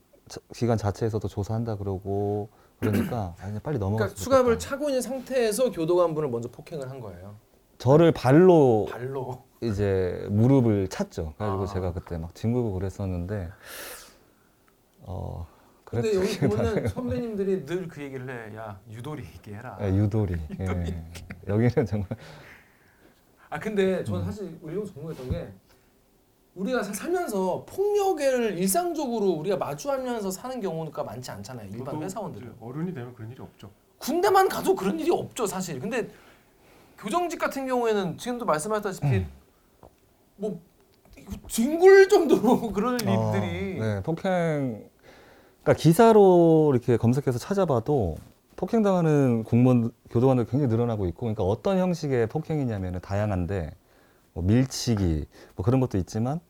기관 0.54 0.76
자체에서도 0.78 1.26
조사한다 1.28 1.76
그러고 1.76 2.48
그러니까 2.80 3.34
아 3.40 3.46
그냥 3.46 3.60
빨리 3.62 3.78
넘어가. 3.78 4.04
그러니까 4.04 4.20
수갑을 4.20 4.58
차고 4.58 4.88
있는 4.88 5.00
상태에서 5.02 5.70
교도관분을 5.70 6.28
먼저 6.28 6.48
폭행을 6.50 6.90
한 6.90 7.00
거예요. 7.00 7.36
저를 7.78 8.12
발로 8.12 8.86
발로. 8.90 9.44
이제 9.62 10.26
무릎을 10.30 10.88
찼죠. 10.88 11.34
그래가지고 11.36 11.62
아. 11.62 11.66
제가 11.66 11.92
그때 11.92 12.18
막 12.18 12.34
뒹굴고 12.34 12.72
그랬었는데 12.72 13.50
어 15.02 15.46
근데. 15.84 16.14
여기 16.16 16.38
보면은 16.40 16.88
선배님들이 16.88 17.64
늘 17.64 17.88
그 17.88 18.02
얘기를 18.02 18.28
해. 18.50 18.56
야 18.56 18.78
유도리 18.90 19.22
있게 19.22 19.54
해라. 19.54 19.78
예, 19.80 19.88
유도리. 19.94 20.34
예. 20.60 21.04
여기는 21.46 21.86
정말 21.86 22.08
아 23.48 23.58
근데 23.58 24.00
음. 24.00 24.04
저는 24.04 24.24
사실 24.24 24.58
의료서 24.62 24.92
궁금했던 24.94 25.30
게 25.30 25.48
우리가 26.56 26.82
사- 26.82 26.92
살면서 26.92 27.64
폭력을 27.68 28.58
일상적으로 28.58 29.26
우리가 29.32 29.56
마주하면서 29.58 30.30
사는 30.30 30.60
경우가 30.60 31.04
많지 31.04 31.30
않잖아요. 31.30 31.68
일반 31.70 32.02
회사원들은. 32.02 32.54
어른이 32.60 32.94
되면 32.94 33.14
그런 33.14 33.30
일이 33.30 33.40
없죠. 33.40 33.70
군대만 33.98 34.48
가도 34.48 34.74
그런 34.74 34.98
일이 34.98 35.10
없죠 35.10 35.46
사실. 35.46 35.78
근데 35.78 36.08
교정직 36.98 37.38
같은 37.38 37.66
경우에는 37.66 38.16
지금도 38.16 38.46
말씀하셨다시피 38.46 39.06
음. 39.06 39.28
뭐 40.36 40.60
이거 41.18 41.32
뒹굴 41.48 42.08
정도로 42.08 42.72
그런 42.72 42.94
어, 43.06 43.34
일들이 43.34 43.78
네, 43.78 44.02
폭행. 44.02 44.88
그러니까 45.62 45.82
기사로 45.82 46.70
이렇게 46.72 46.96
검색해서 46.96 47.38
찾아봐도 47.38 48.16
폭행당하는 48.56 49.44
공무원 49.44 49.90
교도관들 50.08 50.46
굉장히 50.46 50.68
늘어나고 50.72 51.06
있고, 51.08 51.20
그러니까 51.22 51.42
어떤 51.42 51.76
형식의 51.78 52.28
폭행이냐면은 52.28 53.00
다양한데 53.00 53.72
뭐 54.36 54.44
밀치기 54.44 55.26
뭐 55.56 55.64
그런 55.64 55.80
것도 55.80 55.96
있지만 55.96 56.40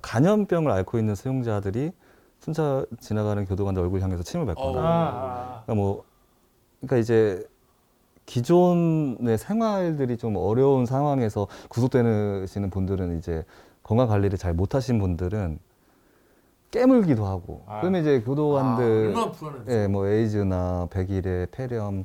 간염병을 0.00 0.72
앓고 0.72 0.98
있는 0.98 1.14
수용자들이 1.14 1.92
순차 2.40 2.84
지나가는 3.00 3.44
교도관들 3.44 3.82
얼굴 3.82 4.00
향해서 4.00 4.22
침을 4.22 4.46
뱉거나, 4.46 4.68
어. 4.70 5.62
그러니까 5.64 5.74
뭐 5.74 6.04
그러니까 6.80 6.96
이제 6.96 7.46
기존의 8.24 9.36
생활들이 9.36 10.16
좀 10.16 10.36
어려운 10.36 10.86
상황에서 10.86 11.46
구속되시는 11.68 12.70
분들은 12.70 13.18
이제 13.18 13.44
건강 13.82 14.08
관리를 14.08 14.38
잘 14.38 14.54
못하신 14.54 14.98
분들은 14.98 15.58
깨물기도 16.70 17.26
하고 17.26 17.62
아. 17.66 17.80
그러면 17.80 18.00
이제 18.00 18.20
아, 18.22 18.26
교도관들 18.26 19.14
불안해. 19.32 19.64
예, 19.68 19.86
뭐 19.86 20.06
에이즈나 20.06 20.88
백일의 20.90 21.48
폐렴, 21.50 22.04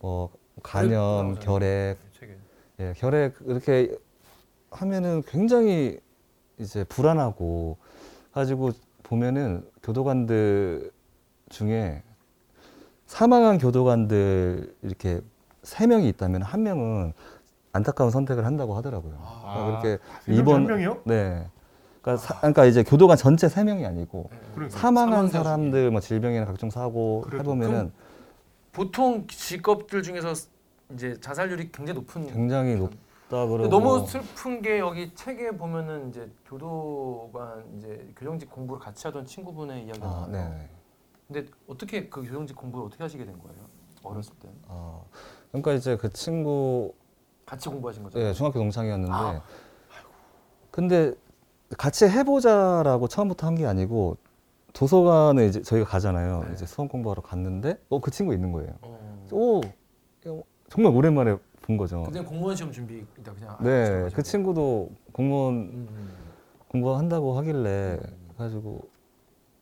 뭐 0.00 0.30
간염, 0.64 1.36
결핵, 1.36 1.96
책에. 2.18 2.36
예, 2.80 2.92
결핵 2.96 3.36
이렇게 3.46 3.96
하면은 4.70 5.22
굉장히 5.26 5.98
이제 6.58 6.84
불안하고 6.84 7.76
가지고 8.32 8.72
보면은 9.02 9.64
교도관들 9.82 10.90
중에 11.48 12.02
사망한 13.06 13.58
교도관들 13.58 14.74
이렇게 14.82 15.20
세 15.62 15.86
명이 15.86 16.08
있다면 16.10 16.42
한 16.42 16.62
명은 16.62 17.12
안타까운 17.72 18.10
선택을 18.10 18.44
한다고 18.46 18.74
하더라고요. 18.76 19.16
아, 19.20 19.64
그러니까 19.64 19.80
그렇게 19.80 20.02
세 20.24 20.42
명이 20.42 20.82
이번? 20.82 21.02
네. 21.04 21.46
그러니까, 22.02 22.16
사- 22.24 22.38
그러니까 22.38 22.64
이제 22.64 22.82
교도관 22.82 23.16
전체 23.16 23.48
세 23.48 23.62
명이 23.64 23.84
아니고 23.84 24.30
그러니까. 24.54 24.78
사망한 24.78 25.28
사람들 25.28 25.90
뭐 25.90 26.00
질병이나 26.00 26.46
각종 26.46 26.70
사고 26.70 27.22
그래도 27.22 27.38
해보면은 27.38 27.92
보통 28.72 29.26
직업들 29.26 30.02
중에서 30.02 30.32
이제 30.94 31.16
자살률이 31.20 31.70
굉장히 31.72 31.98
높은. 32.00 32.26
굉장히 32.28 32.76
높 32.76 32.92
다 33.30 33.46
근데 33.46 33.68
그러고 33.68 33.68
너무 33.68 34.06
슬픈 34.06 34.60
게 34.60 34.80
여기 34.80 35.14
책에 35.14 35.52
보면은 35.52 36.08
이제 36.08 36.28
교도관 36.46 37.64
이제 37.78 38.12
교정직 38.16 38.50
공부를 38.50 38.80
같이 38.82 39.06
하던 39.06 39.24
친구분의 39.24 39.84
이야기가 39.86 40.06
아, 40.06 40.10
나와요. 40.10 40.28
네. 40.32 40.68
근데 41.28 41.46
어떻게 41.68 42.08
그 42.08 42.22
교정직 42.22 42.56
공부를 42.56 42.86
어떻게 42.86 43.04
하시게 43.04 43.24
된 43.24 43.38
거예요? 43.38 43.56
어렸을 44.02 44.34
때 44.40 44.48
어, 44.66 45.06
그러니까 45.52 45.72
이제 45.74 45.96
그 45.96 46.12
친구 46.12 46.92
같이 47.46 47.68
공부하신 47.68 48.02
거죠? 48.02 48.18
예, 48.20 48.32
중학교 48.32 48.58
동창이었는데 48.58 49.12
아. 49.14 49.42
근데 50.72 51.14
같이 51.78 52.06
해보자라고 52.06 53.06
처음부터 53.08 53.46
한 53.46 53.54
게 53.54 53.64
아니고 53.66 54.16
도서관에 54.72 55.46
이제 55.46 55.62
저희가 55.62 55.86
가잖아요. 55.88 56.44
네. 56.46 56.52
이제 56.54 56.66
수험 56.66 56.88
공부하러 56.88 57.22
갔는데 57.22 57.78
어 57.90 58.00
그 58.00 58.10
친구 58.10 58.34
있는 58.34 58.50
거예요. 58.52 58.72
어. 58.82 59.28
오 59.32 59.60
정말 60.68 60.94
오랜만에 60.94 61.36
본 61.62 61.76
거죠. 61.76 62.02
그때 62.04 62.20
공무원 62.22 62.56
시험 62.56 62.72
준비 62.72 63.04
그냥 63.14 63.56
네. 63.60 64.08
그 64.14 64.22
친구도 64.22 64.90
공무원 65.12 65.54
음, 65.54 65.88
음. 65.90 66.14
공부한다고 66.68 67.36
하길래 67.38 67.98
음. 68.02 68.30
가지고 68.36 68.88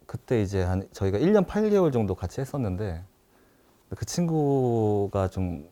그때 0.07 0.41
이제 0.41 0.63
한 0.63 0.89
저희가 0.93 1.19
1년 1.19 1.47
8개월 1.47 1.93
정도 1.93 2.15
같이 2.15 2.41
했었는데 2.41 3.03
그 3.97 4.05
친구가 4.05 5.29
좀, 5.29 5.69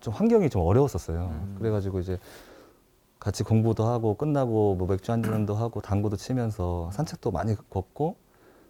좀 0.00 0.14
환경이 0.14 0.48
좀 0.50 0.62
어려웠었어요. 0.62 1.26
음. 1.26 1.56
그래가지고 1.58 2.00
이제 2.00 2.18
같이 3.18 3.42
공부도 3.42 3.84
하고 3.84 4.14
끝나고 4.14 4.76
뭐 4.76 4.86
맥주 4.88 5.12
한 5.12 5.22
잔도 5.22 5.54
하고 5.56 5.80
당구도 5.80 6.16
치면서 6.16 6.90
산책도 6.92 7.30
많이 7.30 7.54
걷고 7.70 8.16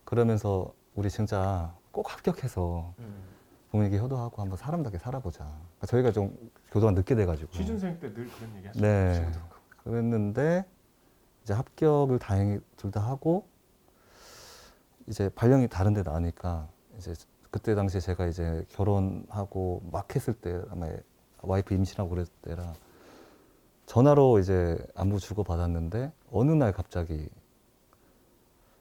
그러면서 0.04 0.72
우리 0.94 1.10
진짜 1.10 1.74
꼭 1.92 2.12
합격해서 2.12 2.92
음. 2.98 3.28
부모에게 3.70 3.98
효도하고 3.98 4.40
한번 4.40 4.56
사람답게 4.56 4.98
살아보자. 4.98 5.44
그러니까 5.44 5.86
저희가 5.86 6.12
좀 6.12 6.36
교도가 6.70 6.92
늦게 6.92 7.14
돼가지고 7.14 7.50
취준생 7.52 7.98
때 8.00 8.12
늘 8.12 8.28
그런 8.28 8.56
얘기 8.56 8.66
하시죠. 8.66 8.84
네. 8.84 9.30
그랬는데 9.84 10.64
이제 11.42 11.54
합격을 11.54 12.18
다행히 12.18 12.60
둘 12.76 12.90
다 12.90 13.00
하고 13.00 13.46
이제 15.06 15.30
발령이 15.30 15.68
다른 15.68 15.94
데 15.94 16.02
나니까 16.02 16.68
이제 16.98 17.14
그때 17.50 17.74
당시에 17.74 18.00
제가 18.00 18.26
이제 18.26 18.64
결혼하고 18.70 19.82
막 19.90 20.14
했을 20.14 20.34
때 20.34 20.60
아마 20.70 20.88
와이프 21.42 21.72
임신하고 21.74 22.10
그랬을 22.10 22.30
때라 22.42 22.74
전화로 23.86 24.38
이제 24.38 24.76
안부 24.94 25.18
주고 25.18 25.44
받았는데 25.44 26.12
어느 26.30 26.50
날 26.52 26.72
갑자기 26.72 27.26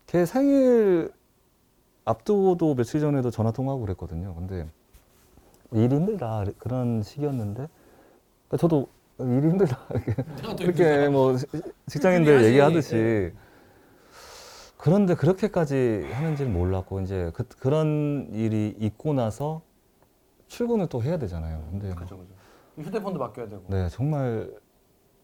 걔 0.05 0.25
생일 0.25 1.13
앞두고도 2.03 2.75
며칠 2.75 2.99
전에도 2.99 3.31
전화 3.31 3.51
통화하고 3.51 3.83
그랬거든요. 3.83 4.33
근데 4.35 4.69
일이 5.71 5.95
힘들다 5.95 6.45
그런 6.57 7.03
시기였는데 7.03 7.67
그러니까 8.47 8.57
저도 8.57 8.87
일이 9.19 9.49
힘들다 9.49 9.77
이렇게. 10.59 11.09
뭐 11.09 11.37
시- 11.37 11.45
직장인들. 11.87 12.45
얘기하듯이 12.45 13.31
그런데 14.77 15.15
그렇게까지 15.15 16.07
하는지는 16.13 16.53
몰랐고 16.53 17.01
이제 17.01 17.31
그, 17.33 17.43
그런 17.59 18.29
일이 18.31 18.75
있고 18.79 19.13
나서 19.13 19.61
출근을 20.47 20.87
또 20.87 21.01
해야 21.03 21.17
되잖아요. 21.17 21.67
근데 21.71 21.87
뭐 21.87 21.95
그죠 21.95 22.17
그죠. 22.17 22.33
휴대폰도 22.79 23.19
맡겨야 23.19 23.49
되고. 23.49 23.63
네 23.67 23.89
정말 23.89 24.53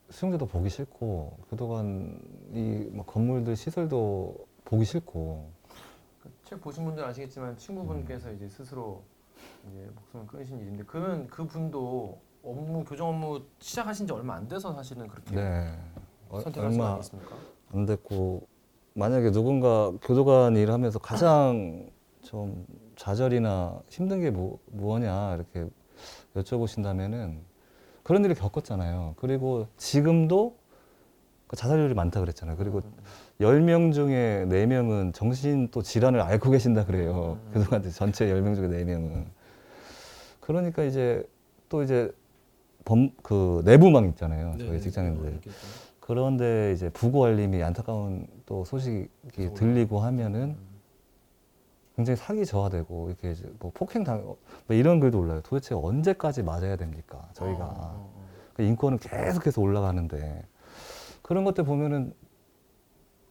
수용자도 0.09 0.47
보기 0.47 0.69
싫고 0.69 1.37
교도관이 1.49 2.89
뭐 2.91 3.05
건물들 3.05 3.55
시설도 3.55 4.35
보기 4.65 4.85
싫고 4.85 5.49
그책 6.21 6.59
보신 6.61 6.83
분들 6.85 7.03
아시겠지만 7.05 7.55
친구분께서 7.57 8.29
음. 8.29 8.35
이제 8.35 8.49
스스로 8.49 9.03
이제 9.69 9.89
목숨을 9.95 10.27
끊으신 10.27 10.59
일인데 10.59 10.83
그러면 10.85 11.27
그 11.27 11.45
분도 11.45 12.19
업무 12.43 12.83
교정 12.83 13.09
업무 13.09 13.41
시작하신 13.59 14.07
지 14.07 14.13
얼마 14.13 14.35
안 14.35 14.47
돼서 14.47 14.73
사실은 14.73 15.07
그렇게 15.07 15.35
네 15.35 15.73
어, 16.29 16.39
선택하신 16.41 16.77
거 16.77 16.83
얼마 16.83 16.93
아니겠습니까? 16.95 17.35
안 17.73 17.85
됐고 17.85 18.47
만약에 18.95 19.31
누군가 19.31 19.91
교도관 20.01 20.55
일을 20.57 20.73
하면서 20.73 20.99
가장 20.99 21.89
좀 22.21 22.65
좌절이나 22.95 23.81
힘든 23.87 24.21
게 24.21 24.29
뭐, 24.29 24.59
뭐냐 24.67 25.35
이렇게 25.35 25.67
여쭤보신다면은 26.35 27.39
그런 28.03 28.23
일을 28.25 28.35
겪었잖아요. 28.35 29.15
그리고 29.17 29.67
지금도 29.77 30.57
그 31.47 31.55
자살률이 31.55 31.93
많다 31.93 32.19
그랬잖아요. 32.19 32.57
그리고 32.57 32.81
열 33.39 33.61
명 33.61 33.91
중에 33.91 34.45
네명은 34.49 35.13
정신 35.13 35.69
또 35.71 35.81
질환을 35.81 36.19
앓고 36.21 36.49
계신다 36.51 36.85
그래요. 36.85 37.39
교도관들 37.53 37.91
전체 37.91 38.29
열 38.29 38.41
명 38.41 38.55
중에 38.55 38.67
네명은 38.67 39.25
그러니까 40.45 40.83
이제 40.83 41.25
또 41.69 41.83
이제 41.83 42.13
범, 42.83 43.11
그 43.21 43.61
내부망 43.65 44.07
있잖아요. 44.09 44.55
네, 44.57 44.65
저희 44.65 44.81
직장인들. 44.81 45.31
이렇게 45.31 45.49
좀. 45.49 45.69
그런데 46.01 46.73
이제 46.73 46.89
부고 46.89 47.23
알림이 47.23 47.63
안타까운 47.63 48.27
또 48.45 48.65
소식이 48.65 49.07
들리고 49.55 49.99
하면은 49.99 50.57
굉장히 51.95 52.17
사기 52.17 52.45
저하되고 52.45 53.07
이렇게 53.07 53.31
이제 53.31 53.49
뭐 53.59 53.71
폭행 53.73 54.03
당, 54.03 54.23
뭐 54.25 54.37
이런 54.69 54.99
글도 54.99 55.17
올라요. 55.17 55.41
도대체 55.41 55.75
언제까지 55.75 56.43
맞아야 56.43 56.75
됩니까? 56.75 57.29
저희가 57.33 57.63
어, 57.63 57.69
어, 57.69 58.13
어. 58.15 58.23
그 58.53 58.63
인권은 58.63 58.97
계속해서 58.97 59.61
올라가는데 59.61 60.43
그런 61.21 61.45
것들 61.45 61.63
보면은 61.63 62.13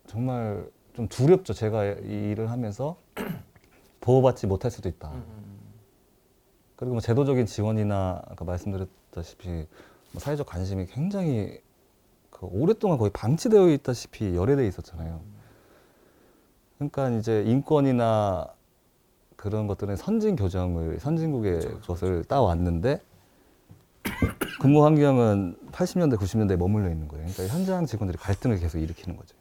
정말 0.07 0.67
좀 0.95 1.09
두렵죠. 1.09 1.53
제가 1.53 1.85
이 1.85 2.31
일을 2.31 2.51
하면서 2.51 2.97
보호받지 4.01 4.47
못할 4.47 4.71
수도 4.71 4.89
있다. 4.89 5.13
그리고 6.83 6.95
뭐 6.95 7.01
제도적인 7.01 7.47
지원이나 7.47 8.21
아까 8.27 8.45
말씀드렸다시피 8.45 9.49
뭐 10.11 10.19
사회적 10.19 10.49
관심이 10.49 10.87
굉장히 10.87 11.61
그 12.29 12.47
오랫동안 12.47 12.99
거의 12.99 13.13
방치되어 13.13 13.69
있다시피 13.69 14.35
열애돼 14.35 14.67
있었잖아요. 14.67 15.21
그러니까 16.79 17.11
이제 17.11 17.45
인권이나 17.47 18.49
그런 19.37 19.69
것들은 19.69 19.95
선진 19.95 20.35
교정을 20.35 20.99
선진국의 20.99 21.61
그렇죠, 21.61 21.81
것을 21.83 22.25
따왔는데 22.25 23.01
근무 24.61 24.85
환경은 24.85 25.55
80년대 25.71 26.17
90년대에 26.17 26.57
머물러 26.57 26.91
있는 26.91 27.07
거예요. 27.07 27.25
그러니까 27.29 27.55
현장 27.57 27.87
직원들이 27.87 28.19
갈등을 28.19 28.59
계속 28.59 28.81
일으키는 28.81 29.17
거죠. 29.17 29.37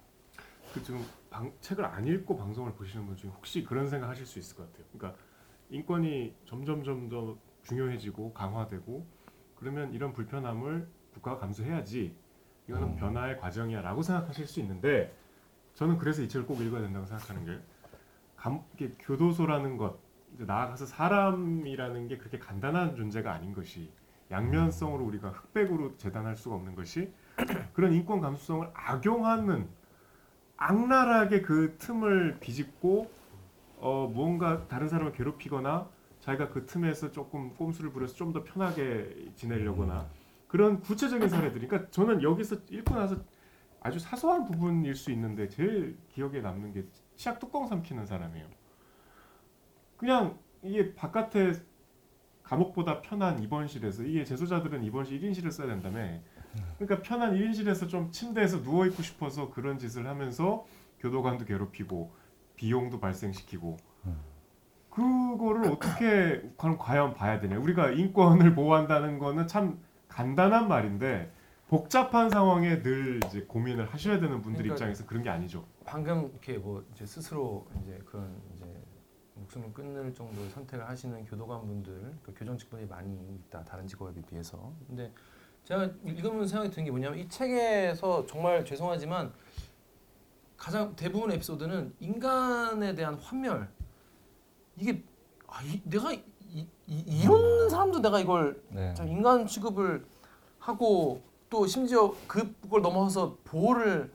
그 0.76 0.84
지금 0.84 1.04
방, 1.32 1.52
책을 1.62 1.84
안 1.86 2.06
읽고 2.06 2.38
방송을 2.38 2.74
보시는 2.74 3.08
분 3.08 3.18
중에 3.18 3.32
혹시 3.36 3.64
그런 3.64 3.90
생각 3.90 4.10
하실 4.10 4.28
수 4.28 4.38
있을 4.38 4.56
것 4.56 4.72
같아요. 4.72 4.86
그러니까 4.94 5.20
인권이 5.72 6.36
점점점 6.46 7.10
더 7.10 7.38
중요해지고 7.64 8.34
강화되고 8.34 9.06
그러면 9.56 9.94
이런 9.94 10.14
불편함을 10.14 10.88
국가가 11.14 11.40
감수해야지 11.40 12.16
이거는 12.68 12.90
음. 12.90 12.96
변화의 12.98 13.40
과정이야라고 13.40 14.02
생각하실 14.02 14.48
수 14.48 14.60
있는데 14.60 15.16
저는 15.74 15.98
그래서 15.98 16.22
이 16.22 16.30
책을 16.30 16.46
꼭 16.46 16.62
읽어야 16.62 16.82
된다고 16.82 17.06
생각하는 17.06 17.46
게 17.46 17.60
감, 18.36 18.64
교도소라는 19.00 19.78
것 19.78 19.98
나아가서 20.38 20.86
사람이라는 20.86 22.08
게 22.08 22.18
그렇게 22.18 22.38
간단한 22.38 22.96
존재가 22.96 23.32
아닌 23.32 23.54
것이 23.54 23.92
양면성으로 24.30 25.04
우리가 25.06 25.30
흑백으로 25.30 25.98
재단할 25.98 26.36
수가 26.36 26.56
없는 26.56 26.76
것이 26.76 27.12
그런 27.74 27.94
인권 27.94 28.22
감수성을 28.22 28.70
악용하는 28.74 29.68
악랄하게 30.58 31.42
그 31.42 31.76
틈을 31.78 32.40
비집고 32.40 33.12
어 33.82 34.08
무언가 34.14 34.68
다른 34.68 34.88
사람을 34.88 35.12
괴롭히거나 35.14 35.90
자기가 36.20 36.50
그 36.50 36.66
틈에서 36.68 37.12
조금 37.12 37.54
꼼수를 37.56 37.92
부려서 37.92 38.14
좀 38.16 38.32
더 38.32 38.44
편하게 38.44 39.32
지내려거나 39.36 40.08
그런 40.48 40.80
구체적인 40.82 41.28
사례들이 41.28 41.68
그러니까 41.68 41.90
저는 41.92 42.22
여기서 42.22 42.58
읽고 42.70 42.94
나서 42.96 43.18
아주 43.82 43.98
사소한 44.00 44.46
부분일 44.46 44.94
수 44.96 45.12
있는데 45.12 45.48
제일 45.50 45.98
기억에 46.10 46.42
남는 46.42 46.74
게 46.74 46.86
치약 47.16 47.40
뚜껑 47.40 47.66
삼키는 47.68 48.06
사람이에요. 48.06 48.48
그냥 49.98 50.38
이게 50.62 50.94
바깥에 50.94 51.54
감옥보다 52.44 53.02
편한 53.02 53.42
입원실에서 53.42 54.04
이게 54.04 54.24
재소자들은 54.24 54.84
입원실 54.84 55.20
1인실을 55.22 55.52
써야 55.52 55.68
된다며 55.68 56.20
그러니까 56.78 57.02
편한 57.02 57.34
1인실에서 57.36 57.88
좀 57.88 58.12
침대에서 58.12 58.62
누워 58.62 58.86
있고 58.88 59.02
싶어서 59.02 59.50
그런 59.50 59.80
짓을 59.80 60.06
하면서 60.08 60.66
교도관도 61.00 61.46
괴롭히고 61.46 62.14
비용도 62.62 63.00
발생시키고 63.00 63.78
그거를 64.92 65.72
어떻게 65.72 66.48
그럼 66.60 66.78
과연 66.78 67.16
봐야 67.16 67.40
되냐 67.40 67.58
우리가 67.58 67.90
인권을 67.90 68.54
보호한다는 68.54 69.18
거는 69.18 69.48
참 69.48 69.80
간단한 70.08 70.68
말인데 70.68 71.32
복잡한 71.68 72.30
상황에 72.30 72.84
늘 72.84 73.20
이제 73.26 73.42
고민을 73.48 73.92
하셔야 73.92 74.20
되는 74.20 74.42
분들 74.42 74.62
그러니까 74.62 74.76
입장에서 74.76 75.06
그런 75.08 75.24
게 75.24 75.30
아니죠. 75.30 75.66
방금 75.86 76.30
이렇게 76.30 76.58
뭐 76.58 76.86
이제 76.94 77.06
스스로 77.06 77.66
이제 77.82 77.98
그런 78.06 78.40
이제 78.54 78.66
목숨을 79.36 79.74
끊을 79.74 80.14
정도의 80.14 80.50
선택을 80.50 80.88
하시는 80.88 81.26
교도관분들, 81.26 82.14
그 82.22 82.34
교정 82.38 82.58
직원이 82.58 82.86
많이 82.86 83.18
있다 83.48 83.64
다른 83.64 83.88
직업에 83.88 84.22
비해서. 84.22 84.72
근데 84.86 85.12
제가 85.64 85.90
읽으면서 86.04 86.48
생각이 86.48 86.72
드는 86.72 86.86
게 86.86 86.92
뭐냐면 86.92 87.18
이 87.18 87.28
책에서 87.30 88.26
정말 88.26 88.66
죄송하지만 88.66 89.32
가장 90.62 90.96
대부분의 90.96 91.38
에피소드는 91.38 91.96
인간에 92.00 92.94
대한 92.94 93.16
환멸 93.16 93.68
이게 94.78 95.04
아, 95.48 95.60
이, 95.64 95.82
내가 95.84 96.14
이, 96.14 96.24
이, 96.54 96.68
이런 96.86 97.68
사람도 97.68 98.00
내가 98.00 98.20
이걸 98.20 98.62
네. 98.70 98.94
참 98.94 99.08
인간 99.08 99.48
취급을 99.48 100.06
하고 100.60 101.24
또 101.50 101.66
심지어 101.66 102.14
그걸 102.28 102.84
넘어서 102.84 103.38
보호를 103.44 104.12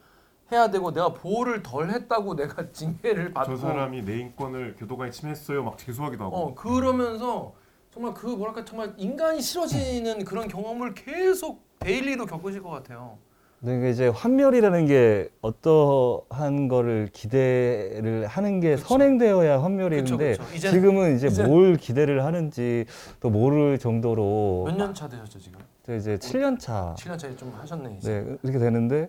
해야 0.52 0.70
되고 0.70 0.92
내가 0.92 1.12
보호를 1.14 1.64
덜 1.64 1.90
했다고 1.90 2.36
내가 2.36 2.70
징계를 2.70 3.34
받고 3.34 3.56
저 3.56 3.60
사람이 3.60 4.04
내 4.04 4.20
인권을 4.20 4.76
교도관이 4.78 5.10
침해했어요 5.10 5.64
막 5.64 5.76
제소하기도 5.76 6.22
하고 6.22 6.36
어 6.36 6.54
그러면서 6.54 7.54
정말 7.90 8.14
그 8.14 8.28
뭐랄까 8.28 8.64
정말 8.64 8.94
인간이 8.98 9.42
싫어지는 9.42 10.24
그런 10.24 10.46
경험을 10.46 10.94
계속 10.94 11.66
daily로 11.80 12.26
겪으실 12.26 12.62
것 12.62 12.70
같아요. 12.70 13.18
근데 13.60 13.90
이제 13.90 14.08
환멸이라는 14.08 14.86
게 14.86 15.28
어떠한 15.40 16.68
거를 16.68 17.08
기대를 17.12 18.26
하는 18.26 18.60
게 18.60 18.76
그쵸. 18.76 18.86
선행되어야 18.86 19.62
환멸인데 19.62 20.36
지금은 20.58 21.16
이제 21.16 21.28
이제는- 21.28 21.48
뭘 21.48 21.76
기대를 21.76 22.24
하는지 22.24 22.84
또 23.18 23.30
모를 23.30 23.78
정도로 23.78 24.64
몇 24.68 24.76
년 24.76 24.94
차 24.94 25.08
되셨죠 25.08 25.38
지금? 25.40 25.58
이제 25.84 26.16
7년 26.18 26.58
차 26.60 26.94
7년 26.98 27.18
차에 27.18 27.34
좀 27.36 27.52
하셨네 27.56 27.96
이제. 27.98 28.10
네, 28.24 28.36
이렇게 28.42 28.58
되는데 28.58 29.08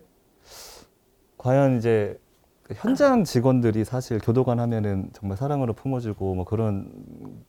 과연 1.37 1.77
이제 1.77 2.17
그 2.63 2.73
현장 2.75 3.23
직원들이 3.25 3.83
사실 3.85 4.19
교도관 4.19 4.59
하면은 4.59 5.09
정말 5.13 5.37
사랑으로 5.37 5.73
품어주고 5.73 6.35
뭐 6.35 6.45
그런 6.45 6.91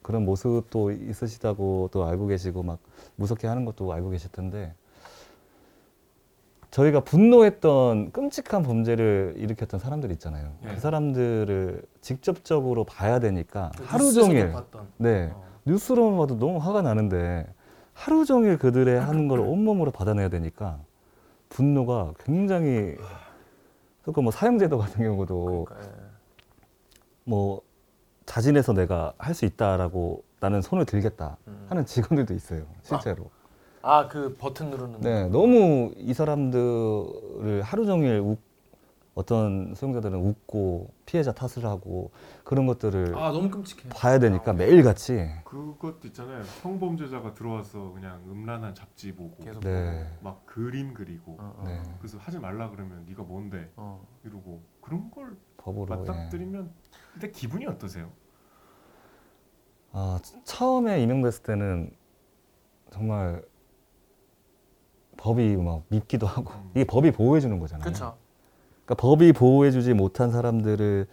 그런 0.03 0.25
모습도 0.25 0.91
있으시다고 0.91 1.89
또 1.93 2.05
알고 2.05 2.27
계시고 2.27 2.63
막 2.65 2.79
무섭게 3.17 3.47
하는 3.47 3.65
것도 3.65 3.93
알고 3.93 4.11
계실 4.11 4.31
텐데 4.33 4.75
저희가 6.71 7.01
분노했던 7.01 8.13
끔찍한 8.13 8.63
범죄를 8.63 9.35
일으켰던 9.39 9.81
사람들 9.81 10.11
있잖아요. 10.13 10.53
네. 10.63 10.75
그 10.75 10.81
사람들을 10.81 11.83
직접적으로 12.01 12.85
봐야 12.85 13.19
되니까 13.21 13.71
하루 13.85 14.05
뉴스에서도 14.05 14.27
종일 14.27 14.53
봤던. 14.53 14.87
네 14.99 15.31
어. 15.33 15.45
뉴스로만 15.65 16.19
봐도 16.19 16.39
너무 16.39 16.59
화가 16.59 16.83
나는데 16.83 17.47
하루 17.95 18.25
종일 18.25 18.59
그들의 18.59 19.01
하는 19.01 19.29
걸 19.29 19.41
온몸으로 19.49 19.91
받아내야 19.91 20.29
되니까 20.29 20.79
분노가 21.49 22.13
굉장히 22.25 22.97
그러니까 24.03 24.23
뭐 24.23 24.31
사형제도 24.31 24.79
같은 24.79 25.03
경우도 25.03 25.65
그러니까, 25.69 25.89
예. 25.89 25.99
뭐 27.25 27.63
자진해서 28.27 28.75
내가 28.75 29.15
할 29.19 29.35
수 29.35 29.47
있다라고 29.47 30.23
나는 30.41 30.61
손을 30.63 30.85
들겠다 30.85 31.37
음. 31.49 31.67
하는 31.69 31.85
직원들도 31.87 32.35
있어요 32.35 32.65
실제로 32.83 33.25
아 33.25 33.38
그 34.11 34.37
버튼 34.39 34.71
누르는. 34.71 35.01
네 35.01 35.29
너무 35.29 35.93
이 35.97 36.13
사람들을 36.15 37.63
하루 37.63 37.87
종일 37.87 38.21
욱, 38.21 38.41
어떤 39.15 39.75
수용자들은 39.75 40.19
웃고 40.19 40.93
피해자 41.07 41.33
탓을 41.33 41.65
하고 41.67 42.11
그런 42.45 42.67
것들을 42.67 43.17
아 43.17 43.33
너무 43.33 43.51
끔찍해. 43.51 43.89
봐야 43.91 44.19
되니까 44.19 44.53
매일 44.53 44.83
같이 44.83 45.29
그것도 45.45 46.07
있잖아요 46.09 46.45
성범죄자가 46.63 47.35
들어와서 47.35 47.93
그냥 47.93 48.23
음란한 48.29 48.75
잡지 48.75 49.15
보고 49.15 49.37
계속. 49.43 49.61
네. 49.61 50.07
막 50.21 50.45
그림 50.47 50.95
그리고 50.95 51.37
어, 51.41 51.55
어. 51.59 51.65
네. 51.67 51.81
그래서 51.99 52.19
하지 52.19 52.39
말라 52.39 52.71
그러면 52.71 53.05
네가 53.09 53.23
뭔데 53.25 53.71
어. 53.77 54.07
이러고 54.25 54.63
그런 54.81 55.11
걸 55.11 55.37
법으로 55.57 55.95
예. 55.95 55.99
맞닥뜨리면 56.07 56.71
근데 57.15 57.31
기분이 57.31 57.67
어떠세요? 57.67 58.11
아, 59.93 60.21
처음에 60.45 61.03
임명됐을 61.03 61.43
때는 61.43 61.91
정말 62.93 63.43
법이 65.19 65.57
막 65.57 65.83
믿기도 65.89 66.27
하고 66.27 66.53
음. 66.55 66.71
이게 66.75 66.85
법이 66.85 67.11
보호해 67.11 67.41
주는 67.41 67.59
거잖아요. 67.59 67.85
그렇죠. 67.85 68.17
그러니까 68.87 68.95
법이 69.03 69.33
보호해 69.35 69.71
주지 69.71 69.93
못한 69.93 70.31
사람들을 70.31 71.07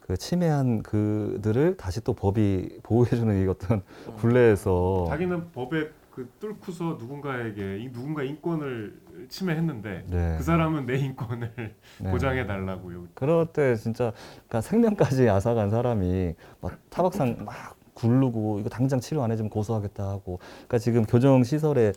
그 0.00 0.16
침해한 0.16 0.82
그들을 0.82 1.76
다시 1.76 2.02
또 2.02 2.12
법이 2.12 2.80
보호해 2.82 3.10
주는 3.10 3.42
이 3.42 3.46
어떤 3.46 3.82
굴레에서 4.18 5.06
자기는 5.08 5.52
법에 5.52 5.90
그 6.10 6.28
뚫고서 6.40 6.96
누군가에게 6.98 7.78
이 7.78 7.92
누군가 7.92 8.22
인권을 8.22 8.98
침해했는데 9.28 10.04
네. 10.08 10.34
그 10.38 10.42
사람은 10.42 10.86
내 10.86 10.96
인권을 10.96 11.52
네. 12.00 12.10
보장해 12.10 12.46
달라고요. 12.46 13.08
그럴 13.14 13.46
때 13.46 13.76
진짜 13.76 14.12
그러니까 14.48 14.60
생명까지 14.62 15.28
앗아간 15.28 15.70
사람이 15.70 16.34
막 16.60 16.78
타박상 16.88 17.44
막 17.44 17.76
굴르고 17.94 18.60
이거 18.60 18.68
당장 18.68 19.00
치료 19.00 19.22
안 19.22 19.30
해주면 19.30 19.50
고소하겠다 19.50 20.08
하고 20.08 20.38
그러니까 20.66 20.78
지금 20.78 21.04
교정 21.04 21.42
시설에 21.44 21.92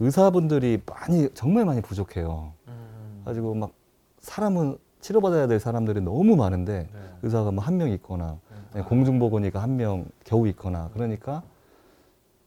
의사분들이 0.00 0.82
많이 0.86 1.28
정말 1.34 1.64
많이 1.64 1.80
부족해요. 1.80 2.52
음. 2.68 3.22
가지고 3.24 3.54
막 3.54 3.72
사람은 4.20 4.78
치료받아야 5.00 5.46
될 5.46 5.60
사람들이 5.60 6.00
너무 6.00 6.34
많은데 6.36 6.88
네. 6.92 7.00
의사가 7.22 7.50
뭐 7.52 7.62
한 7.64 7.76
명 7.76 7.90
있거나 7.90 8.38
네. 8.74 8.82
공중보건의가 8.82 9.60
한 9.62 9.76
명 9.76 10.06
겨우 10.24 10.48
있거나 10.48 10.90
그러니까 10.94 11.42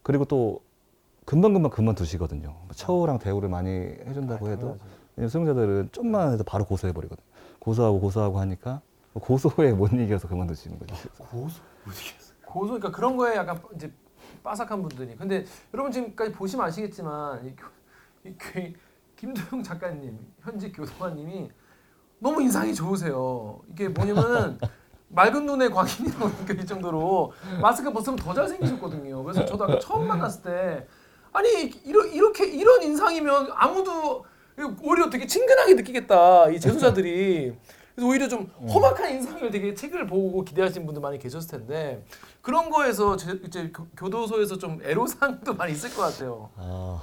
그리고 0.04 0.26
또 0.26 0.62
금방금방 1.26 1.72
그만두시거든요. 1.72 2.50
뭐 2.50 2.68
처우랑 2.74 3.20
대우를 3.20 3.50
많이 3.50 3.70
해준다고 3.70 4.48
해도 4.50 4.62
당연하죠. 4.62 4.86
왜냐면 5.16 5.30
수용자들은 5.30 5.90
좀만 5.92 6.34
해도 6.34 6.44
바로 6.44 6.66
고소해버리거든요. 6.66 7.26
고소하고 7.60 8.00
고소하고 8.00 8.40
하니까 8.40 8.82
고소에 9.14 9.74
못 9.74 9.92
이겨서 9.94 10.28
그만두시는 10.28 10.80
거죠. 10.80 10.96
고소 11.18 11.62
어디겠어? 11.88 12.34
고소 12.46 12.68
그러니까 12.74 12.92
그런 12.92 13.18
거에 13.18 13.36
약간 13.36 13.60
이제 13.76 13.92
빠삭한 14.44 14.82
분들이. 14.82 15.16
근데 15.16 15.46
여러분 15.74 15.92
지금까지 15.92 16.32
보시면 16.32 16.66
아시겠지만 16.66 17.46
이, 17.46 17.56
교- 17.56 18.30
이, 18.30 18.34
교- 18.38 18.78
김도영 19.16 19.64
작가님 19.64 20.18
현직 20.42 20.72
교도관님이 20.74 21.50
너무 22.20 22.42
인상이 22.42 22.74
좋으세요. 22.74 23.60
이게 23.72 23.88
뭐냐면은 23.90 24.58
맑은 25.10 25.46
눈에 25.46 25.70
광인이라고 25.70 26.28
느껴질 26.42 26.66
정도로 26.66 27.32
마스크 27.62 27.92
벗으면 27.92 28.18
더 28.18 28.34
잘생기셨거든요. 28.34 29.24
그래서 29.24 29.46
저도 29.46 29.64
아까 29.64 29.80
처음 29.80 30.08
만났을 30.08 30.44
때 30.44 30.88
아니 31.34 31.50
이러, 31.86 32.06
이렇게 32.06 32.46
이런 32.48 32.82
인상이면 32.84 33.52
아무도 33.54 34.26
오히려 34.82 35.10
되게 35.10 35.26
친근하게 35.28 35.76
느끼겠다 35.76 36.50
이 36.50 36.60
재소자들이 36.60 37.56
그래서 37.98 38.08
오히려 38.10 38.28
좀 38.28 38.48
험악한 38.72 39.12
인상을 39.16 39.50
되게 39.50 39.74
책을 39.74 40.06
보고 40.06 40.44
기대하시는 40.44 40.86
분들 40.86 41.02
많이 41.02 41.18
계셨을 41.18 41.50
텐데 41.50 42.04
그런 42.44 42.70
거에서 42.70 43.18
제, 43.18 43.40
이제 43.44 43.72
교- 43.76 43.88
교도소에서 43.98 44.60
좀 44.60 44.80
애로사항도 44.86 45.56
많이 45.56 45.72
있을 45.74 45.92
것 45.96 46.04
같아요. 46.04 46.52
아, 46.58 47.02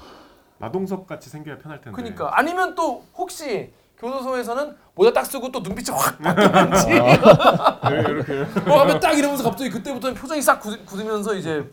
마동석 0.59 1.09
같이 1.09 1.29
생겨야 1.31 1.59
편할 1.59 1.81
텐데. 1.81 1.97
그러니까 1.97 2.39
아니면 2.39 2.77
또 2.77 3.03
혹시 3.17 3.73
교도소에서는 3.99 4.77
모자 4.95 5.13
딱 5.13 5.25
쓰고 5.27 5.51
또 5.51 5.59
눈빛이 5.59 5.89
확 5.97 6.17
바뀌는지 6.23 6.87
네, 7.91 8.01
이렇게 8.09 8.61
뭐 8.65 8.81
하면 8.83 9.01
딱 9.01 9.19
이러면서 9.19 9.43
갑자기 9.43 9.71
그때부터는 9.71 10.15
표정이 10.15 10.41
싹 10.43 10.61
굳- 10.61 10.87
굳으면서 10.87 11.35
이제 11.35 11.69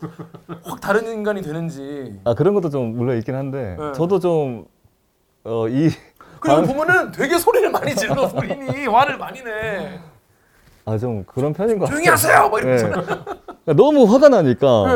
확 0.64 0.80
다른 0.80 1.06
인간이 1.06 1.42
되는지 1.42 2.18
아 2.24 2.34
그런 2.34 2.54
것도 2.54 2.70
좀 2.70 2.96
물론 2.96 3.16
있긴 3.18 3.36
한데 3.36 3.76
네. 3.78 3.92
저도 3.92 4.18
좀 4.18 4.66
어, 5.44 5.68
이 5.68 5.88
그리고 6.42 6.56
아. 6.58 6.62
보면은 6.62 7.12
되게 7.12 7.38
소리를 7.38 7.70
많이 7.70 7.94
질러 7.94 8.28
본인이 8.28 8.86
화를 8.86 9.16
많이 9.18 9.42
내 9.42 10.00
아 10.84 10.98
좀 10.98 11.22
그런 11.24 11.52
편인 11.52 11.78
것 11.78 11.86
조용히 11.86 12.06
같아요. 12.06 12.12
하세요 12.42 12.48
막 12.48 12.60
네. 12.60 12.62
이러면서 12.74 13.24
그러니까 13.44 13.72
너무 13.76 14.04
화가 14.12 14.28
나니까. 14.30 14.84
네. 14.88 14.92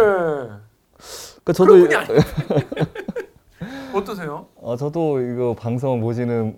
그러니까 1.45 1.53
저도 1.55 1.75
그런 1.75 1.83
분이 1.85 1.95
아니 1.95 2.09
어떠세요? 3.95 4.47
아, 4.65 4.75
저도 4.77 5.21
이거 5.21 5.55
방송 5.57 6.01
보시는 6.01 6.57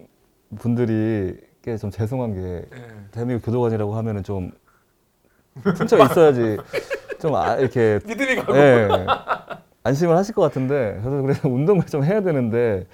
분들이 0.59 1.37
꽤좀 1.63 1.91
죄송한 1.91 2.35
게 2.35 2.41
네. 2.75 2.87
대한민국 3.13 3.45
교도관이라고 3.45 3.95
하면은 3.97 4.23
좀 4.23 4.51
훔쳐 5.63 5.99
있어야지 6.03 6.57
좀 7.21 7.35
아, 7.35 7.57
이렇게 7.57 7.99
믿음이 8.07 8.37
가고 8.37 8.57
예, 8.57 8.89
안심을 9.85 10.17
하실 10.17 10.35
것 10.35 10.41
같은데 10.41 10.99
저도 11.03 11.21
그래서 11.21 11.49
운동을 11.49 11.85
좀 11.85 12.03
해야 12.03 12.23
되는데 12.23 12.87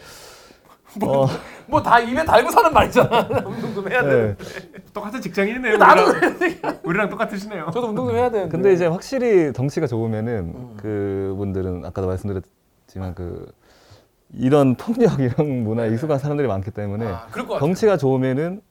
어, 1.02 1.26
뭐 1.66 1.82
다 1.82 1.98
입에 2.00 2.24
달고 2.24 2.50
사는 2.50 2.72
말이잖아 2.72 3.28
운동 3.46 3.74
좀 3.74 3.90
해야 3.90 4.02
돼 4.02 4.36
네. 4.38 4.46
똑같은 4.92 5.20
직장인이네요. 5.20 5.76
나도 5.76 6.02
우리랑, 6.10 6.80
우리랑 6.84 7.10
똑같으시네요. 7.10 7.66
저도 7.72 7.88
운동 7.88 8.06
좀 8.08 8.16
해야 8.16 8.30
되는데 8.30 8.50
근데 8.50 8.72
이제 8.72 8.86
확실히 8.86 9.52
덩치가 9.52 9.86
좋으면은 9.86 10.52
음. 10.54 10.76
그분들은 10.76 11.84
아까도 11.84 12.06
말씀드렸지만 12.08 13.14
그 13.14 13.52
이런 14.32 14.74
폭력 14.76 15.20
이런 15.20 15.64
문화에 15.64 15.90
익숙한 15.90 16.18
사람들이 16.18 16.48
많기 16.48 16.70
때문에 16.70 17.04
네. 17.06 17.10
아, 17.12 17.26
그럴 17.30 17.46
것 17.46 17.54
같아요 17.54 17.66
덩치가 17.68 17.96
좋으면은 17.96 18.62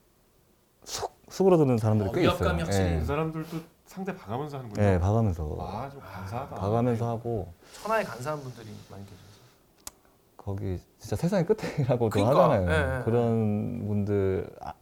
쑥 0.83 1.13
수그러드는 1.29 1.77
사람들이 1.77 2.09
어, 2.09 2.11
꽤 2.11 2.21
있어요. 2.27 2.57
예. 2.59 2.99
그 2.99 3.05
사람들도 3.05 3.47
상대 3.87 4.15
봐가면서 4.15 4.57
하는군요. 4.57 4.83
예, 4.87 4.99
봐가면서 4.99 5.57
아, 5.59 5.89
좀 5.91 5.99
감사하다. 6.01 6.55
봐가면서 6.55 7.07
하고 7.09 7.53
천하에 7.81 8.03
간사한 8.03 8.39
분들이 8.41 8.67
많이 8.89 9.03
계셔서 9.05 9.22
거기 10.43 10.77
진짜 10.99 11.15
세상의 11.15 11.45
끝이라고도 11.45 12.09
그러니까, 12.09 12.49
하잖아요. 12.49 12.69
예, 12.69 12.99
예. 12.99 13.03
그런 13.05 13.87
분들 13.87 14.49
아, 14.61 14.73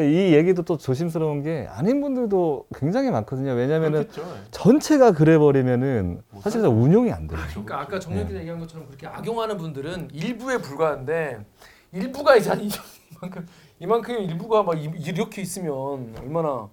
이 0.00 0.34
얘기도 0.34 0.62
또 0.62 0.76
조심스러운 0.78 1.42
게 1.42 1.68
아닌 1.70 2.00
분들도 2.00 2.66
굉장히 2.74 3.10
많거든요. 3.10 3.52
왜냐면은 3.52 4.08
그렇겠죠. 4.08 4.26
전체가 4.50 5.12
그래 5.12 5.38
버리면은 5.38 6.22
못 6.30 6.40
사실 6.42 6.62
살죠. 6.62 6.74
운용이 6.74 7.12
안 7.12 7.26
돼요. 7.26 7.38
그러니까 7.50 7.80
아까 7.80 8.00
네. 8.00 8.24
기자 8.26 8.38
얘기한 8.40 8.58
것처럼 8.58 8.86
그렇게 8.86 9.06
악용하는 9.06 9.56
분들은 9.58 10.08
일부에 10.12 10.58
불과한데 10.58 11.44
일부가 11.92 12.36
이제 12.36 12.52
이- 12.60 12.70
이만큼 13.14 13.46
이만큼 13.78 14.14
일부가 14.16 14.62
막 14.62 14.76
이- 14.76 14.90
이렇게 14.98 15.42
있으면 15.42 16.14
얼마나 16.18 16.68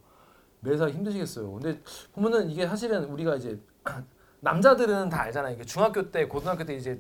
매사 0.61 0.87
힘드시겠어요. 0.87 1.51
근데 1.51 1.79
보면은 2.13 2.49
이게 2.49 2.65
사실은 2.65 3.03
우리가 3.05 3.35
이제 3.35 3.59
남자들은 4.39 5.09
다 5.09 5.21
알잖아요. 5.23 5.53
이게 5.55 5.63
중학교 5.63 6.09
때 6.09 6.27
고등학교 6.27 6.63
때 6.63 6.73
이제 6.73 6.99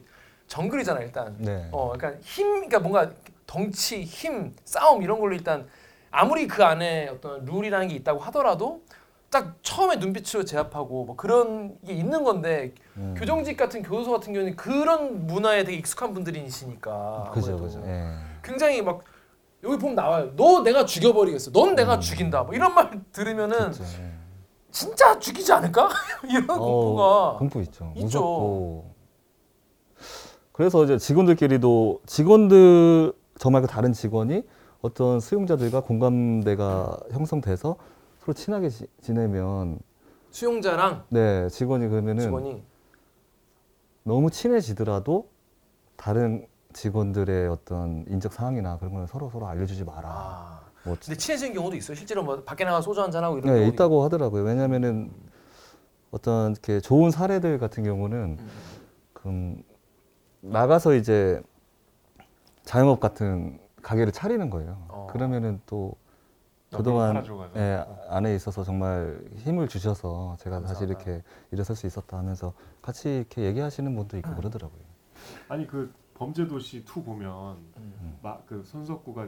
정글이잖아 0.51 0.99
일단. 0.99 1.33
네. 1.37 1.69
어, 1.71 1.93
그러니까 1.93 2.21
힘, 2.21 2.47
그러니까 2.67 2.79
뭔가 2.79 3.09
덩치, 3.47 4.03
힘, 4.03 4.53
싸움 4.65 5.01
이런 5.01 5.19
걸로 5.19 5.33
일단 5.33 5.65
아무리 6.11 6.45
그 6.45 6.63
안에 6.65 7.07
어떤 7.07 7.45
룰이라는 7.45 7.87
게 7.87 7.95
있다고 7.95 8.19
하더라도 8.19 8.81
딱 9.29 9.55
처음에 9.61 9.95
눈빛으로 9.95 10.43
제압하고 10.43 11.05
뭐 11.05 11.15
그런 11.15 11.79
게 11.85 11.93
있는 11.93 12.25
건데 12.25 12.73
음. 12.97 13.15
교정직 13.17 13.55
같은 13.55 13.81
교도소 13.81 14.11
같은 14.11 14.33
경우는 14.33 14.57
그런 14.57 15.25
문화에 15.25 15.63
되게 15.63 15.77
익숙한 15.77 16.13
분들이시니까 16.13 17.31
그죠, 17.33 17.57
그죠. 17.57 17.81
예. 17.85 18.15
굉장히 18.43 18.81
막 18.81 19.05
여기 19.63 19.77
보면 19.77 19.95
나와요. 19.95 20.33
너 20.35 20.63
내가 20.63 20.83
죽여버리겠어. 20.83 21.51
넌 21.53 21.75
내가 21.75 21.99
죽인다. 21.99 22.43
뭐 22.43 22.53
이런 22.53 22.73
말 22.73 22.91
들으면은 23.13 23.71
그죠, 23.71 23.83
예. 24.01 24.11
진짜 24.69 25.17
죽이지 25.17 25.53
않을까? 25.53 25.87
이런 26.27 26.49
어, 26.49 26.57
공포가 26.57 27.37
공포 27.37 27.61
있죠. 27.61 27.93
있죠. 27.95 28.90
그래서 30.61 30.83
이제 30.83 30.99
직원들끼리도 30.99 32.01
직원들 32.05 33.13
저 33.39 33.49
말고 33.49 33.65
다른 33.65 33.93
직원이 33.93 34.43
어떤 34.83 35.19
수용자들과 35.19 35.81
공감대가 35.81 36.99
형성돼서 37.09 37.77
서로 38.19 38.33
친하게 38.35 38.69
지, 38.69 38.85
지내면 39.01 39.79
수용자랑 40.29 41.05
네 41.09 41.49
직원이 41.49 41.87
그러면은 41.87 42.21
직원이 42.25 42.63
너무 44.03 44.29
친해지더라도 44.29 45.29
다른 45.95 46.45
직원들의 46.73 47.47
어떤 47.49 48.05
인적 48.07 48.31
상황이나 48.31 48.77
그런 48.77 48.93
거는 48.93 49.07
서로 49.07 49.31
서로 49.31 49.47
알려주지 49.47 49.83
마라. 49.83 50.09
아 50.09 50.61
뭐 50.83 50.95
근데 51.03 51.17
친해지는 51.17 51.55
경우도 51.55 51.75
있어요. 51.75 51.95
실제로 51.95 52.23
뭐 52.23 52.43
밖에 52.43 52.65
나가 52.65 52.77
서 52.77 52.83
소주 52.83 53.01
한 53.01 53.09
잔 53.09 53.23
하고 53.23 53.39
이런 53.39 53.51
네, 53.51 53.67
있다고 53.67 54.03
하더라고요. 54.03 54.43
왜냐면은 54.43 55.11
어떤 56.11 56.51
이렇게 56.51 56.79
좋은 56.79 57.09
사례들 57.09 57.57
같은 57.57 57.83
경우는. 57.83 58.37
음. 59.25 59.63
그 60.41 60.47
나가서 60.47 60.95
이제 60.95 61.41
자영업 62.63 62.99
같은 62.99 63.59
가게를 63.81 64.11
차리는 64.11 64.49
거예요. 64.49 64.85
어. 64.89 65.07
그러면은 65.11 65.61
또 65.65 65.95
그동안. 66.73 67.21
예, 67.57 67.83
안에 68.07 68.33
있어서 68.35 68.63
정말 68.63 69.21
힘을 69.37 69.67
주셔서 69.67 70.37
제가 70.39 70.61
다시 70.61 70.85
감사하다. 70.85 70.85
이렇게 70.85 71.23
일어설 71.51 71.75
수 71.75 71.85
있었다 71.85 72.17
하면서 72.17 72.53
같이 72.81 73.17
이렇게 73.17 73.43
얘기하시는 73.43 73.93
분도 73.93 74.17
있고 74.17 74.33
그러더라고요. 74.35 74.79
아니 75.49 75.67
그 75.67 75.91
범죄도시 76.13 76.85
2 76.87 77.03
보면 77.03 77.57
음. 77.77 78.17
막 78.21 78.45
그 78.45 78.63
손석구가 78.63 79.27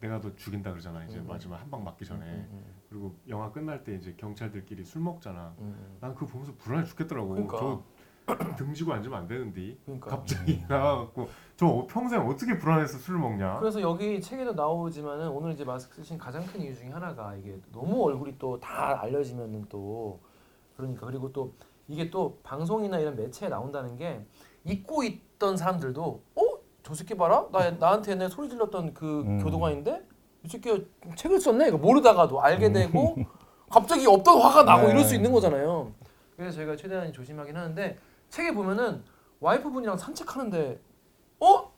내가 0.00 0.20
너 0.20 0.34
죽인다 0.34 0.70
그러잖아 0.70 1.04
이제 1.04 1.18
음. 1.18 1.26
마지막 1.28 1.60
한 1.60 1.70
방 1.70 1.84
맞기 1.84 2.04
전에 2.06 2.24
음, 2.24 2.48
음, 2.52 2.64
그리고 2.88 3.14
영화 3.28 3.52
끝날 3.52 3.84
때 3.84 3.94
이제 3.94 4.14
경찰들끼리 4.16 4.84
술 4.84 5.02
먹잖아. 5.02 5.54
음, 5.58 5.64
음. 5.78 5.96
난 6.00 6.14
그거 6.14 6.26
보면서 6.26 6.52
불안해 6.58 6.86
죽겠더라고. 6.86 7.28
그러니까. 7.28 7.56
저 7.58 7.82
등지고 8.56 8.92
앉으면 8.94 9.18
안 9.18 9.26
되는데 9.28 9.76
그러니까. 9.84 10.10
갑자기 10.10 10.62
나와갖고 10.68 11.28
저 11.56 11.66
어- 11.66 11.86
평생 11.86 12.20
어떻게 12.26 12.58
불안해서 12.58 12.98
술을 12.98 13.18
먹냐? 13.20 13.58
그래서 13.60 13.80
여기 13.80 14.20
책에도 14.20 14.52
나오지만은 14.52 15.28
오늘 15.28 15.52
이제 15.52 15.64
마스크 15.64 15.94
쓰신 15.96 16.18
가장 16.18 16.44
큰 16.46 16.60
이유 16.62 16.74
중에 16.74 16.88
하나가 16.90 17.34
이게 17.36 17.58
너무 17.72 18.04
얼굴이 18.04 18.38
또 18.38 18.58
다 18.60 19.00
알려지면은 19.02 19.66
또 19.68 20.20
그러니까 20.76 21.06
그리고 21.06 21.32
또 21.32 21.52
이게 21.88 22.10
또 22.10 22.38
방송이나 22.42 22.98
이런 22.98 23.16
매체에 23.16 23.48
나온다는 23.48 23.96
게 23.96 24.24
잊고 24.64 25.02
있던 25.02 25.56
사람들도 25.56 26.22
어? 26.36 26.42
저 26.82 26.94
새끼 26.94 27.14
봐라? 27.16 27.46
나 27.52 27.70
나한테 27.72 28.12
옛날에 28.12 28.28
소리 28.28 28.48
질렀던 28.48 28.94
그 28.94 29.20
음. 29.22 29.42
교도관인데 29.42 30.02
이 30.44 30.48
새끼가 30.48 30.78
책을 31.16 31.40
썼네? 31.40 31.68
이거 31.68 31.76
모르다가도 31.78 32.40
알게 32.40 32.72
되고 32.72 33.16
갑자기 33.68 34.06
없던 34.06 34.40
화가 34.40 34.62
나고 34.62 34.86
네. 34.86 34.92
이럴 34.92 35.04
수 35.04 35.14
있는 35.14 35.30
거잖아요. 35.32 35.92
그래서 36.36 36.56
제가 36.56 36.74
최대한 36.76 37.12
조심하긴 37.12 37.54
하는데 37.54 37.98
책에 38.30 38.54
보면은 38.54 39.02
와이프분이랑 39.40 39.96
산책하는데 39.96 40.80
어? 41.40 41.72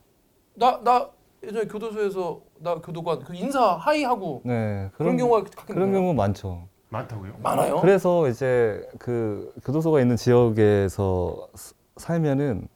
나 0.55 0.79
나 0.83 1.09
예전에 1.43 1.65
교도소에서 1.67 2.41
나 2.59 2.75
교도관 2.75 3.19
그 3.23 3.35
인사 3.35 3.73
하이 3.75 4.03
하고 4.03 4.41
네 4.45 4.89
그런, 4.95 5.17
경우가 5.17 5.43
가끔 5.55 5.75
그런 5.75 5.87
있나요? 5.89 6.01
경우 6.01 6.13
많죠. 6.13 6.67
많다고요? 6.89 7.33
많아요. 7.41 7.81
그래서 7.81 8.29
이제 8.29 8.87
그 8.99 9.51
교도소가 9.65 9.99
있는 9.99 10.15
지역에서 10.15 11.49
스- 11.55 11.73
살면은 11.97 12.67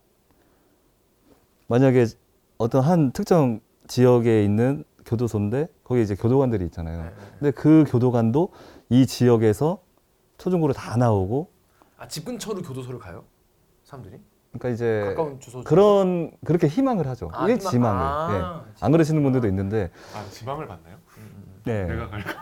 만약에 1.68 2.08
어떤 2.58 2.82
한 2.82 3.12
특정 3.12 3.60
지역에 3.88 4.44
있는 4.44 4.84
교도소인데 5.06 5.68
거기 5.84 6.02
이제 6.02 6.16
교도관들이 6.16 6.66
있잖아요. 6.66 7.04
네. 7.04 7.10
근데 7.40 7.52
그 7.52 7.86
교도관도 7.88 8.50
이 8.90 9.06
지역에서 9.06 9.80
초중고를 10.40 10.76
다 10.76 10.98
나오고 10.98 11.50
아, 11.98 12.08
집 12.08 12.26
근처로 12.26 12.62
교도소를 12.62 13.00
가요? 13.00 13.24
사람들이? 13.88 14.20
그러니까 14.52 14.70
이제 14.70 15.04
가까운 15.16 15.40
주소 15.40 15.64
그런 15.64 16.32
그렇게 16.44 16.68
희망을 16.68 17.08
하죠. 17.08 17.30
아, 17.34 17.48
일 17.48 17.56
희망- 17.58 17.72
지망을. 17.72 18.02
아, 18.02 18.64
예. 18.68 18.74
안 18.82 18.92
그러시는 18.92 19.24
분들도 19.24 19.48
있는데 19.48 19.92
아 20.14 20.24
지방을 20.30 20.68
받나요? 20.68 20.98
네. 21.66 21.86
내가 21.86 22.10
갈까? 22.10 22.42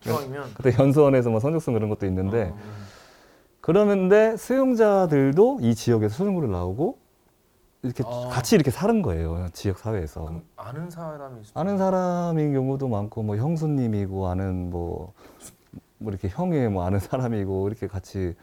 기왕이면 0.00 0.54
그때 0.54 0.70
현수원에서 0.72 1.30
뭐 1.30 1.40
성적순 1.40 1.74
그런 1.74 1.88
것도 1.88 2.06
있는데 2.06 2.50
어, 2.52 2.58
그러는데 3.60 4.36
수용자들도 4.36 5.58
이 5.62 5.74
지역에서 5.74 6.16
초중고를 6.16 6.50
나오고 6.50 6.98
이렇게 7.82 8.02
아. 8.06 8.28
같이 8.30 8.54
이렇게 8.56 8.70
사는 8.72 9.02
거예요. 9.02 9.48
지역 9.52 9.78
사회에서. 9.78 10.24
그럼 10.24 10.42
아는 10.56 10.90
사람이 10.90 11.40
있을 11.42 11.52
아는 11.54 11.78
사람인 11.78 12.52
경우도 12.54 12.88
많고 12.88 13.22
뭐 13.22 13.36
형수님이고 13.36 14.26
아는 14.28 14.70
뭐, 14.70 15.12
뭐 15.98 16.10
이렇게 16.10 16.28
형의 16.28 16.68
뭐 16.70 16.84
아는 16.84 16.98
사람이고 16.98 17.68
이렇게 17.68 17.86
같이 17.86 18.34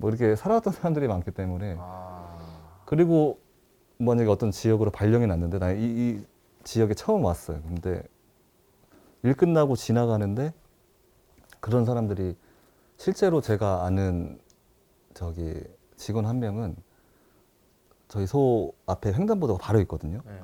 뭐 0.00 0.08
이렇게 0.10 0.34
살아왔던 0.34 0.72
사람들이 0.72 1.06
많기 1.08 1.30
때문에 1.30 1.76
아. 1.78 2.38
그리고 2.86 3.38
만약에 3.98 4.28
어떤 4.30 4.50
지역으로 4.50 4.90
발령이 4.90 5.26
났는데 5.26 5.58
나 5.58 5.72
이 5.72 5.76
이 5.78 6.24
지역에 6.64 6.94
처음 6.94 7.24
왔어요. 7.24 7.60
근데 7.62 8.02
일 9.22 9.34
끝나고 9.34 9.76
지나가는데 9.76 10.52
그런 11.60 11.84
사람들이 11.84 12.36
실제로 12.96 13.40
제가 13.40 13.84
아는 13.84 14.38
저기 15.14 15.62
직원 15.96 16.26
한 16.26 16.38
명은 16.38 16.76
저희 18.08 18.26
소 18.26 18.72
앞에 18.86 19.12
횡단보도가 19.12 19.62
바로 19.62 19.80
있거든요. 19.80 20.20
네. 20.26 20.40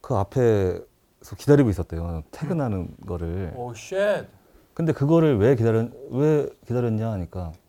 그 0.00 0.14
앞에서 0.14 1.36
기다리고 1.36 1.68
있었대요. 1.70 2.22
퇴근하는 2.30 2.94
거를. 3.06 3.52
Oh 3.56 3.72
shit. 3.74 4.26
근데 4.74 4.92
그거를 4.92 5.38
왜 5.38 5.56
기다렸 5.56 5.90
왜 6.10 6.48
기다렸냐 6.66 7.10
하니까 7.12 7.52
그 7.52 7.61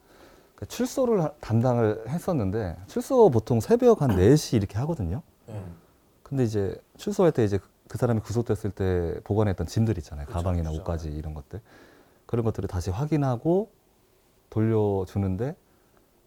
출소를 0.65 1.23
하- 1.23 1.31
담당을 1.39 2.07
했었는데 2.09 2.77
출소 2.87 3.29
보통 3.29 3.59
새벽 3.59 4.01
한 4.01 4.11
4시 4.11 4.55
이렇게 4.57 4.77
하거든요. 4.79 5.21
네. 5.47 5.63
근데 6.23 6.43
이제 6.43 6.75
출소할 6.97 7.31
때 7.31 7.43
이제 7.43 7.59
그 7.87 7.97
사람이 7.97 8.21
구속됐을 8.21 8.71
때 8.71 9.19
보관했던 9.23 9.67
짐들 9.67 9.97
있잖아요. 9.99 10.25
그쵸, 10.25 10.37
가방이나 10.37 10.69
그쵸. 10.69 10.81
옷까지 10.81 11.09
이런 11.09 11.33
것들. 11.33 11.61
그런 12.25 12.43
것들을 12.45 12.67
다시 12.67 12.89
확인하고 12.89 13.69
돌려주는데 14.49 15.55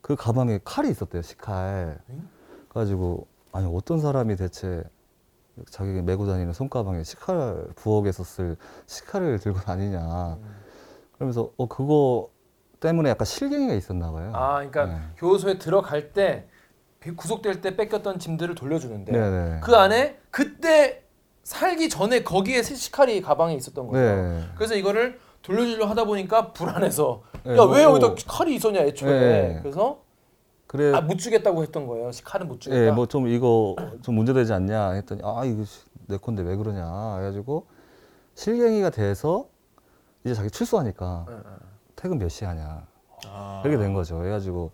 그 0.00 0.14
가방에 0.16 0.60
칼이 0.64 0.90
있었대요. 0.90 1.22
식칼. 1.22 1.98
응? 2.10 2.28
그래가지고 2.68 3.26
아니 3.52 3.66
어떤 3.74 4.00
사람이 4.00 4.36
대체 4.36 4.84
자기가 5.70 6.02
메고 6.02 6.26
다니는 6.26 6.52
손가방에 6.52 7.02
식칼 7.02 7.68
부엌에서 7.76 8.22
쓸 8.24 8.56
식칼을 8.86 9.38
들고 9.38 9.58
다니냐. 9.60 10.34
음. 10.34 10.54
그러면서 11.14 11.50
어 11.56 11.66
그거 11.66 12.28
때문에 12.86 13.10
약간 13.10 13.24
실갱이가 13.26 13.74
있었나 13.74 14.12
봐요. 14.12 14.30
아, 14.32 14.54
그러니까 14.56 14.86
네. 14.86 14.98
교도소에 15.16 15.58
들어갈 15.58 16.12
때 16.12 16.46
구속될 17.16 17.60
때 17.60 17.76
뺏겼던 17.76 18.18
짐들을 18.20 18.54
돌려주는데 18.54 19.12
네네. 19.12 19.60
그 19.62 19.74
안에 19.76 20.18
그때 20.30 21.02
살기 21.42 21.88
전에 21.88 22.22
거기에 22.22 22.62
시칼이 22.62 23.20
가방에 23.22 23.54
있었던 23.54 23.86
거죠. 23.88 23.98
네. 24.00 24.42
그래서 24.56 24.74
이거를 24.76 25.18
돌려주려 25.42 25.86
하다 25.86 26.04
보니까 26.04 26.52
불안해서 26.52 27.22
네, 27.44 27.52
야 27.52 27.56
뭐, 27.56 27.66
왜 27.66 27.86
뭐. 27.86 27.96
여기다 28.00 28.14
칼이 28.26 28.54
있었냐 28.56 28.80
애초에 28.80 29.20
네. 29.20 29.58
그래서 29.62 30.00
그래 30.66 30.92
아 30.94 31.00
못 31.00 31.18
주겠다고 31.18 31.62
했던 31.62 31.86
거예요. 31.86 32.10
칼은 32.24 32.48
못 32.48 32.60
주겠다. 32.60 32.80
예, 32.86 32.90
뭐 32.90 33.06
좀 33.06 33.28
이거 33.28 33.76
좀 34.02 34.14
문제되지 34.16 34.52
않냐 34.52 34.90
했더니 34.92 35.20
아 35.24 35.44
이거 35.44 35.64
씨, 35.64 35.80
내 36.06 36.16
건데 36.18 36.42
왜 36.42 36.56
그러냐 36.56 37.16
해가지고 37.18 37.66
실갱이가 38.34 38.90
돼서 38.90 39.46
이제 40.24 40.34
자기 40.34 40.50
출소하니까 40.50 41.26
네, 41.28 41.34
네. 41.36 41.42
퇴근 41.96 42.18
몇 42.18 42.28
시에 42.28 42.46
하냐 42.46 42.86
아. 43.26 43.60
그렇게 43.62 43.82
된 43.82 43.94
거죠. 43.94 44.24
해가지고 44.24 44.70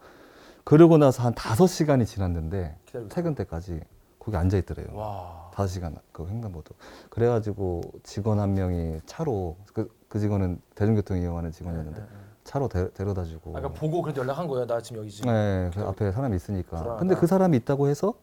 그러고 0.64 0.98
나서 0.98 1.22
한 1.22 1.34
다섯 1.34 1.66
시간이 1.66 2.04
지났는데 2.06 2.76
퇴근 3.08 3.34
때까지 3.34 3.80
거기 4.18 4.36
앉아 4.36 4.56
있더래요. 4.58 4.88
와. 4.92 5.50
다섯 5.54 5.68
시간 5.68 5.96
그 6.12 6.26
횡단보도. 6.28 6.74
그래가지고 7.10 7.80
직원 8.02 8.38
한 8.40 8.54
명이 8.54 9.00
차로 9.06 9.56
그, 9.72 9.90
그 10.08 10.18
직원은 10.18 10.60
대중교통 10.74 11.18
이용하는 11.18 11.50
직원이었는데 11.50 12.00
네, 12.00 12.06
네, 12.06 12.12
네. 12.12 12.18
차로 12.44 12.68
데, 12.68 12.92
데려다주고. 12.92 13.50
아까 13.50 13.60
그러니까 13.60 13.80
보고 13.80 14.02
그래도 14.02 14.20
연락한 14.22 14.46
거예요. 14.46 14.66
나 14.66 14.80
지금 14.80 15.00
여기 15.00 15.10
지금. 15.10 15.32
네, 15.32 15.70
그 15.74 15.82
앞에 15.82 16.12
사람이 16.12 16.36
있으니까. 16.36 16.70
불안하다. 16.76 16.96
근데 16.98 17.14
그 17.16 17.26
사람이 17.26 17.56
있다고 17.58 17.88
해서 17.88 18.14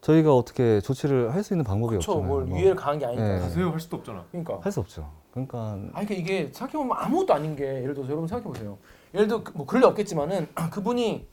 저희가 0.00 0.34
어떻게 0.34 0.80
조치를 0.80 1.32
할 1.34 1.42
수 1.42 1.52
있는 1.54 1.64
방법이. 1.64 1.96
없잖아요. 1.96 2.22
뭘 2.22 2.44
뭐. 2.44 2.56
위해를 2.56 2.76
가한 2.76 2.98
게 2.98 3.06
아니니까. 3.06 3.26
네. 3.28 3.40
가세요 3.40 3.70
할 3.70 3.80
수도 3.80 3.96
없잖아. 3.98 4.24
그러니까. 4.30 4.58
할 4.62 4.72
수 4.72 4.80
없죠. 4.80 5.10
그러니까 5.34 5.72
아니 5.94 6.06
그러니까 6.06 6.14
이게 6.14 6.50
생각해 6.52 6.72
보면 6.72 6.96
아무것도 6.96 7.34
아닌 7.34 7.56
게 7.56 7.64
예를 7.64 7.92
들어서 7.94 8.08
여러분 8.10 8.28
생각해 8.28 8.44
보세요. 8.44 8.78
예를 9.12 9.26
들어 9.26 9.42
뭐 9.54 9.66
그럴 9.66 9.82
리 9.82 9.86
없겠지만은 9.86 10.46
그분이 10.70 11.26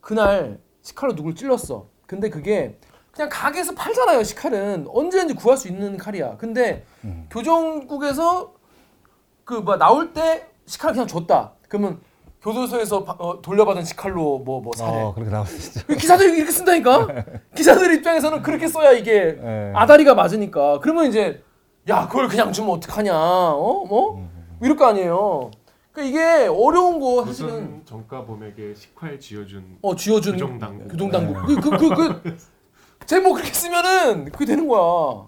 그날 0.00 0.58
시칼로 0.82 1.14
누굴 1.14 1.36
찔렀어. 1.36 1.86
근데 2.06 2.28
그게 2.28 2.76
그냥 3.12 3.28
가게에서 3.30 3.74
팔잖아요. 3.74 4.24
시칼은 4.24 4.86
언제든지 4.88 5.34
구할 5.34 5.56
수 5.56 5.68
있는 5.68 5.96
칼이야. 5.96 6.36
근데 6.36 6.84
음. 7.04 7.26
교정국에서 7.30 8.54
그 9.44 9.60
뭐 9.60 9.76
나올 9.76 10.12
때 10.12 10.46
시칼 10.66 10.92
그냥 10.92 11.06
줬다. 11.06 11.52
그러면 11.68 12.00
교도소에서 12.42 13.04
바- 13.04 13.12
어, 13.18 13.40
돌려받은 13.40 13.84
시칼로 13.84 14.38
뭐뭐 14.40 14.72
사래. 14.76 15.00
어, 15.02 15.14
그렇게 15.14 15.30
있죠. 15.54 15.86
기사들이 15.94 16.36
이렇게 16.38 16.50
쓴다니까. 16.50 17.06
기사들 17.54 17.94
입장에서는 17.94 18.42
그렇게 18.42 18.66
써야 18.66 18.90
이게 18.92 19.36
네. 19.40 19.72
아다리가 19.76 20.14
맞으니까. 20.14 20.80
그러면 20.80 21.06
이제 21.06 21.42
야 21.88 22.06
그걸 22.06 22.28
그냥 22.28 22.52
주면 22.52 22.70
어떡하냐. 22.76 23.12
어 23.14 23.84
뭐? 23.86 24.16
음. 24.18 24.28
이럴 24.62 24.76
거 24.76 24.86
아니에요. 24.86 25.50
그러니까 25.92 26.10
이게 26.10 26.46
어려운 26.46 27.00
거 27.00 27.24
사실은 27.24 27.50
무슨 27.50 27.84
정가 27.84 28.24
범에게 28.24 28.74
식활 28.74 29.18
쥐어준 29.18 29.78
어 29.82 29.94
쥐어준 29.96 30.32
교정당국. 30.34 30.88
교정당국 30.88 31.46
그그그 31.46 32.22
그, 32.22 32.36
제목 33.06 33.34
그렇게 33.34 33.52
쓰면은 33.52 34.26
그게 34.30 34.44
되는 34.46 34.68
거야. 34.68 35.26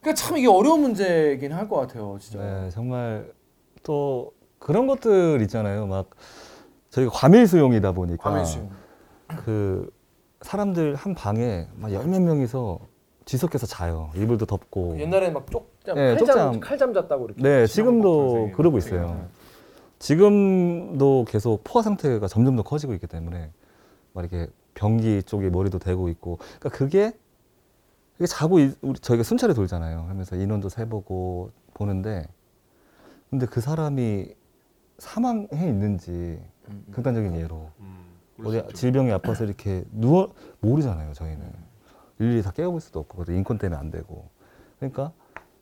그러니까 0.00 0.14
참 0.22 0.36
이게 0.36 0.48
어려운 0.48 0.80
문제긴 0.82 1.52
할 1.52 1.68
것 1.68 1.76
같아요, 1.76 2.18
진짜. 2.20 2.38
네, 2.38 2.70
정말 2.70 3.30
또 3.82 4.32
그런 4.58 4.86
것들 4.86 5.40
있잖아요. 5.42 5.86
막 5.86 6.10
저희가 6.90 7.10
과밀 7.12 7.46
수용이다 7.46 7.92
보니까 7.92 8.22
과밀 8.22 8.44
수용. 8.46 8.70
그 9.44 9.90
사람들 10.42 10.94
한 10.96 11.14
방에 11.14 11.68
막 11.76 11.92
열 11.92 12.06
몇 12.06 12.20
명이서 12.20 12.80
뒤섞여서 13.24 13.66
자요. 13.66 14.10
이불도 14.16 14.46
덮고. 14.46 14.98
옛날에 15.00 15.30
막 15.30 15.50
쪽잠 15.50 15.94
네, 15.96 16.08
칼잠 16.14 16.26
쪽잠. 16.26 16.60
칼잠 16.60 16.94
잤다고 16.94 17.26
이렇게. 17.26 17.42
네, 17.42 17.66
지금도 17.66 18.52
그러고 18.54 18.80
선생님. 18.80 19.04
있어요. 19.08 19.28
지금도 19.98 21.24
계속 21.28 21.62
포화 21.64 21.82
상태가 21.82 22.26
점점 22.28 22.56
더 22.56 22.62
커지고 22.62 22.92
있기 22.94 23.06
때문에 23.06 23.50
막 24.12 24.20
이렇게 24.22 24.50
변기 24.74 25.22
쪽에 25.22 25.48
머리도 25.48 25.78
대고 25.78 26.08
있고, 26.10 26.36
그러니까 26.58 26.68
그게 26.70 27.12
이게 28.16 28.26
자고 28.26 28.58
있- 28.60 28.76
우리 28.82 28.98
저희가 28.98 29.22
순찰에 29.24 29.54
돌잖아요. 29.54 30.04
하면서 30.08 30.36
인원도 30.36 30.68
세보고 30.68 31.50
보는데, 31.72 32.28
근데 33.30 33.46
그 33.46 33.60
사람이 33.60 34.34
사망해 34.98 35.66
있는지 35.68 36.10
음, 36.10 36.40
음. 36.68 36.86
극단적인 36.92 37.34
예로 37.36 37.70
음, 37.80 38.04
어디. 38.44 38.62
질병이 38.74 39.10
아파서 39.12 39.44
이렇게 39.44 39.84
누워 39.90 40.32
모르잖아요. 40.60 41.12
저희는 41.14 41.44
일일이 42.18 42.42
다 42.42 42.50
깨워볼 42.50 42.80
수도 42.80 43.00
없고, 43.00 43.18
그것도 43.18 43.32
인권 43.36 43.58
때문에 43.58 43.78
안 43.78 43.90
되고, 43.90 44.28
그러니까 44.78 45.12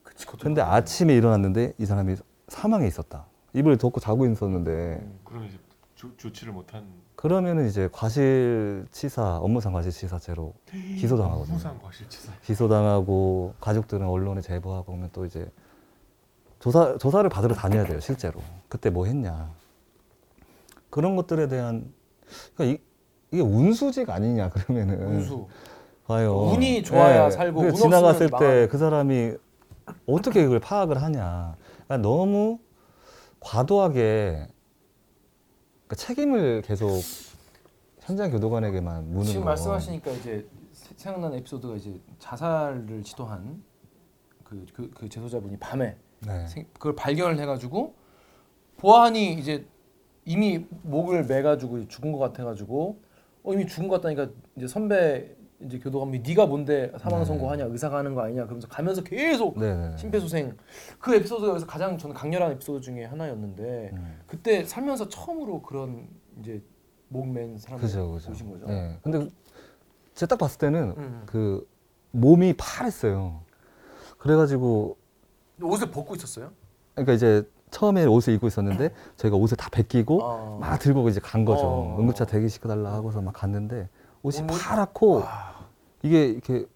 그치, 0.02 0.26
근데 0.26 0.60
아침에 0.60 1.14
일어났는데 1.14 1.74
이 1.78 1.86
사람이 1.86 2.16
사망해 2.48 2.86
있었다. 2.86 3.26
이불 3.54 3.76
덮고 3.78 4.00
자고 4.00 4.26
있었는데 4.26 5.06
그럼 5.24 5.44
이제 5.44 5.58
조, 5.94 6.14
조치를 6.16 6.52
못한 6.52 6.86
그러면은 7.16 7.68
이제 7.68 7.88
과실치사 7.92 9.38
업무상 9.38 9.72
과실치사죄로 9.72 10.54
기소당하거든요. 10.70 11.54
무상 11.54 11.78
과실치사. 11.78 12.32
기소당하고 12.42 13.54
가족들은 13.60 14.06
언론에 14.06 14.40
제보하고 14.40 14.86
그러면 14.86 15.10
또 15.12 15.24
이제 15.26 15.50
조사 16.60 16.96
조사를 16.98 17.28
받으러 17.28 17.54
다녀야 17.54 17.84
돼요 17.84 18.00
실제로 18.00 18.40
그때 18.68 18.88
뭐 18.90 19.06
했냐 19.06 19.50
그런 20.90 21.16
것들에 21.16 21.48
대한 21.48 21.92
그러니까 22.54 22.64
이, 22.78 22.82
이게 23.30 23.42
운수직 23.42 24.08
아니냐 24.10 24.48
그러면은 24.50 25.06
운수. 25.06 25.46
봐요 26.06 26.36
운이 26.52 26.82
좋아야 26.82 27.30
살고 27.30 27.60
그운 27.60 27.74
지나갔을 27.74 28.30
때 28.38 28.68
그 28.70 28.78
사람이 28.78 29.32
어떻게 30.06 30.42
그걸 30.44 30.60
파악을 30.60 31.00
하냐 31.02 31.56
그러니까 31.86 31.96
너무 31.98 32.58
과도하게 33.40 34.48
그러니까 35.86 35.96
책임을 35.96 36.62
계속 36.62 37.00
현장 38.00 38.30
교도관에게만 38.30 39.10
무는 39.10 39.24
지금 39.24 39.40
거. 39.42 39.46
말씀하시니까 39.46 40.10
이제 40.12 40.46
세- 40.72 40.94
생각나는 40.96 41.38
에피소드가 41.38 41.76
이제 41.76 42.00
자살을 42.18 43.02
시도한 43.04 43.62
그, 44.44 44.66
그, 44.74 44.90
그 44.90 45.08
제소자분이 45.08 45.56
밤에 45.58 45.96
네. 46.26 46.46
생- 46.48 46.66
그걸 46.74 46.94
발견을 46.96 47.38
해가지고 47.40 47.94
보안이 48.78 49.34
이제 49.34 49.66
이미 50.24 50.64
목을 50.82 51.24
매가지고 51.24 51.88
죽은 51.88 52.12
것 52.12 52.18
같아가지고 52.18 53.00
어 53.44 53.52
이미 53.52 53.66
죽은 53.66 53.88
것 53.88 53.96
같다니까 53.96 54.28
이제 54.56 54.66
선배 54.68 55.34
이제 55.64 55.78
교도관이 55.78 56.20
네가 56.20 56.46
뭔데 56.46 56.92
사망 56.98 57.20
네. 57.20 57.24
선고하냐 57.24 57.64
의사가 57.66 57.98
하는 57.98 58.14
거 58.14 58.22
아니냐 58.22 58.44
그러면서 58.44 58.68
가면서 58.68 59.02
계속 59.02 59.58
네네. 59.58 59.96
심폐소생 59.96 60.56
그 60.98 61.14
에피소드가 61.14 61.48
여기서 61.50 61.66
가장 61.66 61.98
저는 61.98 62.14
강렬한 62.14 62.52
에피소드 62.52 62.80
중에 62.80 63.04
하나였는데 63.04 63.90
음. 63.92 64.20
그때 64.26 64.64
살면서 64.64 65.08
처음으로 65.08 65.62
그런 65.62 66.08
이제 66.40 66.62
목맨 67.08 67.58
사람을 67.58 67.80
그죠, 67.82 68.12
그죠. 68.12 68.28
보신 68.30 68.50
거죠. 68.50 68.66
네. 68.66 68.98
근데 69.02 69.28
제가 70.14 70.30
딱 70.30 70.38
봤을 70.38 70.58
때는 70.58 70.94
음. 70.96 71.22
그 71.26 71.66
몸이 72.10 72.54
파랬어요. 72.56 73.40
그래가지고 74.18 74.96
옷을 75.62 75.90
벗고 75.90 76.14
있었어요? 76.14 76.50
그러니까 76.94 77.12
이제 77.12 77.48
처음에 77.70 78.04
옷을 78.04 78.34
입고 78.34 78.46
있었는데 78.46 78.90
저희가 79.16 79.36
옷을 79.36 79.56
다 79.56 79.68
벗기고 79.70 80.20
아. 80.22 80.58
막 80.60 80.78
들고 80.78 81.08
이제 81.08 81.20
간 81.20 81.44
거죠. 81.44 81.62
어. 81.64 81.96
응급차 81.98 82.24
대기시켜 82.26 82.68
달라 82.68 82.92
하고서 82.92 83.20
막 83.22 83.32
갔는데 83.32 83.88
옷이 84.22 84.42
옷- 84.42 84.46
파랗고 84.60 85.22
아. 85.24 85.51
이게 86.02 86.26
이렇게, 86.26 86.66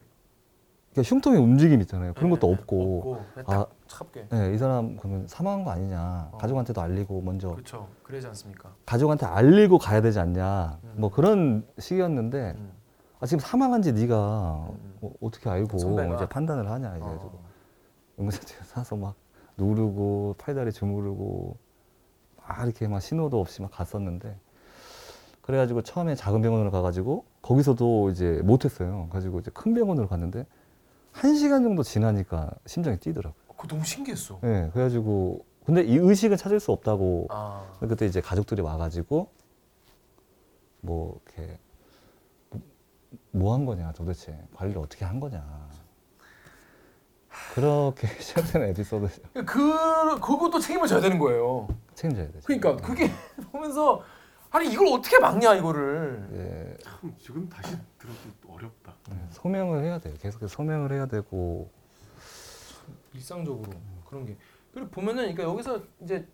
이렇게 0.94 1.08
흉통의 1.08 1.40
움직임 1.40 1.80
있잖아요. 1.82 2.14
그런 2.14 2.30
것도 2.30 2.46
네, 2.46 2.52
없고 2.54 2.98
없고 2.98 3.24
그냥 3.34 3.46
아. 3.46 3.64
딱 3.64 3.70
차갑게. 3.86 4.28
네, 4.30 4.54
이 4.54 4.58
사람 4.58 4.96
그러면 4.96 5.26
사망한 5.26 5.64
거 5.64 5.70
아니냐. 5.70 6.30
어. 6.32 6.38
가족한테도 6.38 6.80
알리고 6.80 7.20
먼저 7.20 7.50
그렇죠. 7.50 7.88
그러지 8.02 8.26
않습니까? 8.28 8.72
가족한테 8.86 9.26
알리고 9.26 9.78
가야 9.78 10.00
되지 10.00 10.18
않냐. 10.18 10.78
음. 10.82 10.94
뭐 10.96 11.10
그런 11.10 11.66
시기였는데 11.78 12.54
음. 12.56 12.72
아, 13.20 13.26
지금 13.26 13.40
사망한지 13.40 13.92
네가 13.92 14.68
음. 14.70 14.98
어, 15.02 15.12
어떻게 15.20 15.48
알고 15.50 15.78
선배가. 15.78 16.14
이제 16.14 16.26
판단을 16.26 16.70
하냐 16.70 16.96
이제 16.96 17.06
어. 17.06 17.44
응급차에 18.18 18.58
사서 18.64 18.96
막 18.96 19.14
누르고 19.56 20.36
팔다리 20.38 20.72
주무르고 20.72 21.56
막 22.36 22.64
이렇게 22.64 22.88
막 22.88 23.00
신호도 23.00 23.40
없이 23.40 23.62
막 23.62 23.70
갔었는데 23.70 24.38
그래가지고 25.42 25.82
처음에 25.82 26.14
작은 26.14 26.42
병원으로 26.42 26.70
가가지고 26.70 27.24
거기서도 27.47 28.11
이제 28.11 28.40
못했어요. 28.44 29.09
가지고 29.12 29.38
이제 29.38 29.51
큰 29.55 29.72
병원으로 29.72 30.09
갔는데 30.09 30.47
한 31.12 31.36
시간 31.36 31.62
정도 31.62 31.82
지나니까 31.84 32.51
심장이 32.66 32.99
뛰더라고요. 32.99 33.40
그거 33.49 33.68
너무 33.68 33.84
신기했어. 33.84 34.40
네, 34.42 34.68
그래가지고 34.72 35.44
근데 35.64 35.82
이 35.82 35.97
의식은 35.97 36.36
찾을 36.36 36.59
수 36.61 36.72
없다고 36.72 37.28
아. 37.30 37.64
그때 37.80 38.05
이제 38.07 38.20
가족들이 38.20 38.62
와가지고 38.62 39.28
뭐 40.80 41.20
이렇게 41.26 41.59
뭐 43.30 43.55
한 43.55 43.64
거냐 43.64 43.92
도대체 43.92 44.36
관리를 44.55 44.80
어떻게 44.80 45.05
한 45.05 45.20
거냐 45.20 45.68
그렇게 47.55 48.09
시작되는 48.20 48.68
에피소드 48.70 49.09
그 49.47 50.20
그것도 50.20 50.59
책임을 50.59 50.88
져야 50.88 51.01
되는 51.01 51.18
거예요. 51.18 51.68
책임져야 51.94 52.26
되죠. 52.26 52.40
그러니까 52.44 52.76
그게 52.76 53.11
보면서 53.53 54.03
아니 54.51 54.72
이걸 54.72 54.88
어떻게 54.88 55.18
막냐 55.18 55.55
이거를. 55.57 56.28
예, 56.32 56.82
참 56.82 57.14
지금 57.18 57.49
다시 57.49 57.76
들어도 57.99 58.18
어렵다. 58.49 58.94
소명을 59.30 59.84
해야 59.84 59.99
돼요. 59.99 60.14
계속해서 60.18 60.49
소명을 60.49 60.92
해야 60.92 61.07
되고 61.07 61.70
일상적으로 63.12 63.70
그런 64.09 64.26
게 64.26 64.36
그리고 64.72 64.88
보면은 64.90 65.34
그러니까 65.34 65.42
여기서 65.44 65.82
이제 66.01 66.26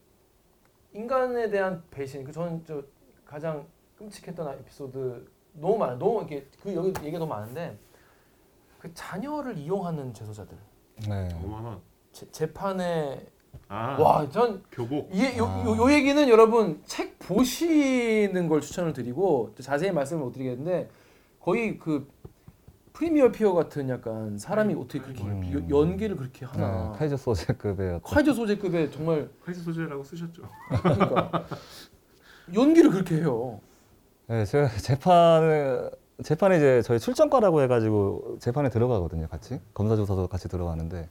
인간에 0.92 1.48
대한 1.48 1.82
배신 1.90 2.24
그 2.24 2.32
저는 2.32 2.64
저 2.66 2.82
가장 3.24 3.66
끔찍했던 3.96 4.58
에피소드 4.58 5.30
너무 5.54 5.78
많아 5.78 5.94
너무 5.96 6.18
이렇게 6.20 6.46
그 6.62 6.74
여기 6.74 6.88
얘기가 6.88 7.18
너무 7.18 7.30
많은데 7.30 7.78
그 8.78 8.92
자녀를 8.92 9.56
이용하는 9.58 10.12
제소자들 10.12 10.56
네. 11.08 11.28
어마나 11.42 11.80
재, 12.12 12.28
재판에 12.30 13.26
아 13.68 13.96
와 13.98 14.28
전 14.30 14.62
교복 14.70 15.08
이, 15.14 15.22
요, 15.38 15.46
아. 15.46 15.64
요, 15.66 15.76
요 15.76 15.92
얘기는 15.92 16.28
여러분 16.28 16.80
책 16.84 17.18
보시는 17.18 18.48
걸 18.48 18.60
추천을 18.60 18.92
드리고 18.92 19.52
또 19.56 19.62
자세히 19.62 19.90
말씀을 19.92 20.22
못 20.22 20.32
드리겠는데 20.32 20.88
거의 21.40 21.78
그 21.78 22.08
프리미어 22.92 23.32
피어 23.32 23.54
같은 23.54 23.88
약간 23.88 24.36
사람이 24.36 24.74
어떻게 24.74 25.00
그렇게 25.00 25.22
음. 25.24 25.68
여- 25.70 25.78
연기를 25.80 26.16
그렇게 26.16 26.44
하나 26.44 26.92
네, 26.92 26.98
카이저 26.98 27.16
소재급의 27.16 27.88
어떤 27.94 28.02
카이저 28.02 28.34
소재급의 28.34 28.90
정말 28.92 29.30
카이스 29.44 29.62
소재라고 29.62 30.04
쓰셨죠. 30.04 30.42
그러니까 30.82 31.46
연기를 32.54 32.90
그렇게 32.90 33.16
해요. 33.16 33.60
네, 34.26 34.44
제가 34.44 34.68
재판에 34.68 35.88
재판에 36.22 36.56
이제 36.58 36.82
저희 36.82 36.98
출전과라고 37.00 37.62
해가지고 37.62 38.36
재판에 38.40 38.68
들어가거든요, 38.68 39.26
같이 39.28 39.58
검사 39.74 39.96
조사도 39.96 40.28
같이 40.28 40.48
들어가는데 40.48 41.08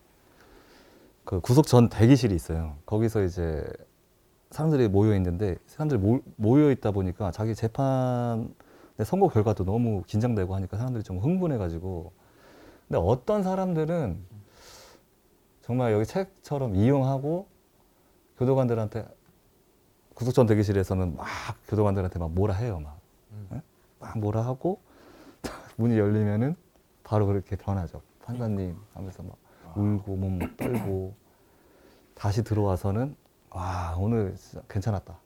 그 1.31 1.39
구속 1.39 1.65
전 1.65 1.87
대기실이 1.87 2.35
있어요. 2.35 2.75
거기서 2.85 3.23
이제 3.23 3.65
사람들이 4.49 4.89
모여 4.89 5.15
있는데 5.15 5.55
사람들이 5.65 5.97
모, 5.97 6.19
모여 6.35 6.69
있다 6.71 6.91
보니까 6.91 7.31
자기 7.31 7.55
재판 7.55 8.53
선고 9.01 9.29
결과도 9.29 9.63
너무 9.63 10.03
긴장되고 10.07 10.53
하니까 10.53 10.75
사람들이 10.75 11.05
좀 11.05 11.19
흥분해가지고 11.19 12.11
근데 12.89 12.99
어떤 13.01 13.43
사람들은 13.43 14.19
정말 15.61 15.93
여기 15.93 16.05
책처럼 16.05 16.75
이용하고 16.75 17.47
교도관들한테 18.37 19.07
구속 20.13 20.33
전 20.33 20.47
대기실에서는 20.47 21.15
막 21.15 21.27
교도관들한테 21.69 22.19
막 22.19 22.29
뭐라 22.31 22.55
해요, 22.55 22.81
막. 22.83 22.99
음. 23.31 23.47
예? 23.53 23.61
막 24.01 24.19
뭐라 24.19 24.45
하고 24.45 24.81
문이 25.77 25.97
열리면은 25.97 26.57
바로 27.05 27.25
그렇게 27.25 27.55
변하죠. 27.55 28.01
판사님 28.25 28.75
하면서 28.93 29.23
막 29.23 29.37
울고 29.77 30.17
몸 30.17 30.37
막 30.39 30.57
떨고 30.57 31.20
다시 32.21 32.43
들어와서는 32.43 33.15
와 33.49 33.95
오늘 33.97 34.35
진짜 34.35 34.63
괜찮았다. 34.69 35.17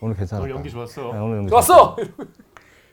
오늘 0.00 0.14
괜찮았다. 0.14 0.44
오늘 0.44 0.54
연기 0.54 0.70
좋았어. 0.70 1.12
네, 1.12 1.18
오늘 1.18 1.38
연기 1.38 1.50
좋았어. 1.50 1.96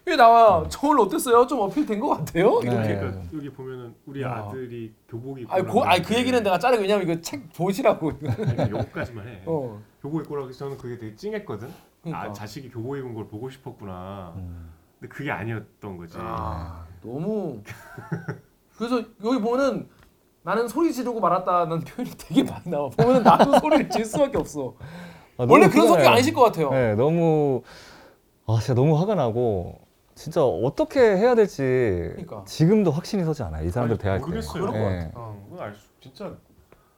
이게 0.01 0.16
나와. 0.16 0.68
저 0.68 0.88
오늘 0.88 1.01
어땠어요? 1.01 1.45
좀 1.45 1.59
어필 1.59 1.86
된 1.86 1.99
것 1.99 2.09
같아요. 2.09 2.59
네. 2.61 2.72
이렇게 2.72 2.95
그러니까 2.97 3.22
여기 3.36 3.49
보면은 3.51 3.93
우리 4.07 4.24
야. 4.24 4.32
아들이 4.49 4.95
교복 5.07 5.39
입고 5.39 5.53
아니, 5.53 5.64
그, 5.64 5.80
아니 5.82 6.01
그 6.01 6.16
얘기는 6.16 6.41
내가 6.41 6.57
자르고 6.57 6.82
왜냐면 6.82 7.07
이거 7.07 7.22
책 7.22 7.53
보시라고. 7.53 8.14
요거까지만 8.72 9.28
해. 9.28 9.43
어. 9.45 9.80
교복 10.01 10.22
입고 10.22 10.36
라고 10.36 10.51
저는 10.51 10.80
그게 10.80 10.97
되게 10.97 11.16
찡했거든. 11.16 11.70
그러니까. 12.01 12.24
아 12.24 12.34
자식이 12.34 12.72
교복 12.72 12.97
입은 12.97 13.14
걸 13.14 13.28
보고 13.28 13.47
싶었구나. 13.47 14.34
음, 14.38 14.72
근데 14.99 15.14
그게 15.14 15.30
아니었던 15.30 15.97
거지. 15.97 16.18
아, 16.20 16.84
너무. 17.03 17.61
그래서 18.76 19.03
여기 19.24 19.39
보면은 19.39 19.88
나는 20.44 20.68
소리 20.68 20.94
지르고 20.94 21.20
말았다는 21.20 21.82
표현이 21.86 22.12
되게 22.18 22.44
많이 22.44 22.70
나와. 22.70 22.89
보면은 22.89 23.24
나도 23.24 23.60
소리를 23.60 23.89
질 23.89 24.06
수밖에 24.06 24.38
없어. 24.38 24.76
아, 25.38 25.46
원래 25.50 25.68
그런 25.68 25.88
성격. 25.88 26.08
아니실 26.08 26.34
것 26.34 26.44
같아요. 26.44 26.70
네, 26.72 26.96
너무 26.96 27.64
아 28.46 28.58
진짜 28.60 28.74
너무 28.74 29.00
화가 29.00 29.16
나고 29.16 29.80
진짜 30.16 30.44
어떻게 30.44 31.00
해야 31.00 31.34
될지 31.34 31.62
그러니까. 32.12 32.44
지금도 32.46 32.91
확신이 32.91 33.24
서지 33.24 33.41
않아요. 33.44 33.66
이 33.66 33.72
사람들 33.72 33.96
아니, 33.96 34.02
대할 34.04 34.20
때. 34.20 34.26
그랬어요. 34.26 34.54
그럴 34.54 34.68
것 34.68 34.78
네. 34.78 35.00
같아. 35.06 35.12
어. 35.16 35.46
그건 35.50 35.66
알 35.66 35.76
수, 35.76 35.88
진짜 36.02 36.36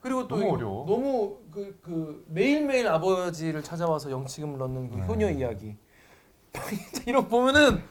그리고 0.02 0.28
또 0.28 0.38
너무 0.38 0.54
어려워. 0.54 0.86
너무 0.86 1.38
그, 1.52 1.80
그 1.82 2.26
매일매일 2.28 2.88
아버지를 2.88 3.64
찾아와서 3.64 4.12
영치금을 4.12 4.58
넣는 4.58 4.90
그 4.90 4.96
음. 4.98 5.04
효녀 5.08 5.30
이야기. 5.30 5.78
진짜 6.52 7.04
이런 7.08 7.24
거 7.24 7.30
보면은 7.30 7.82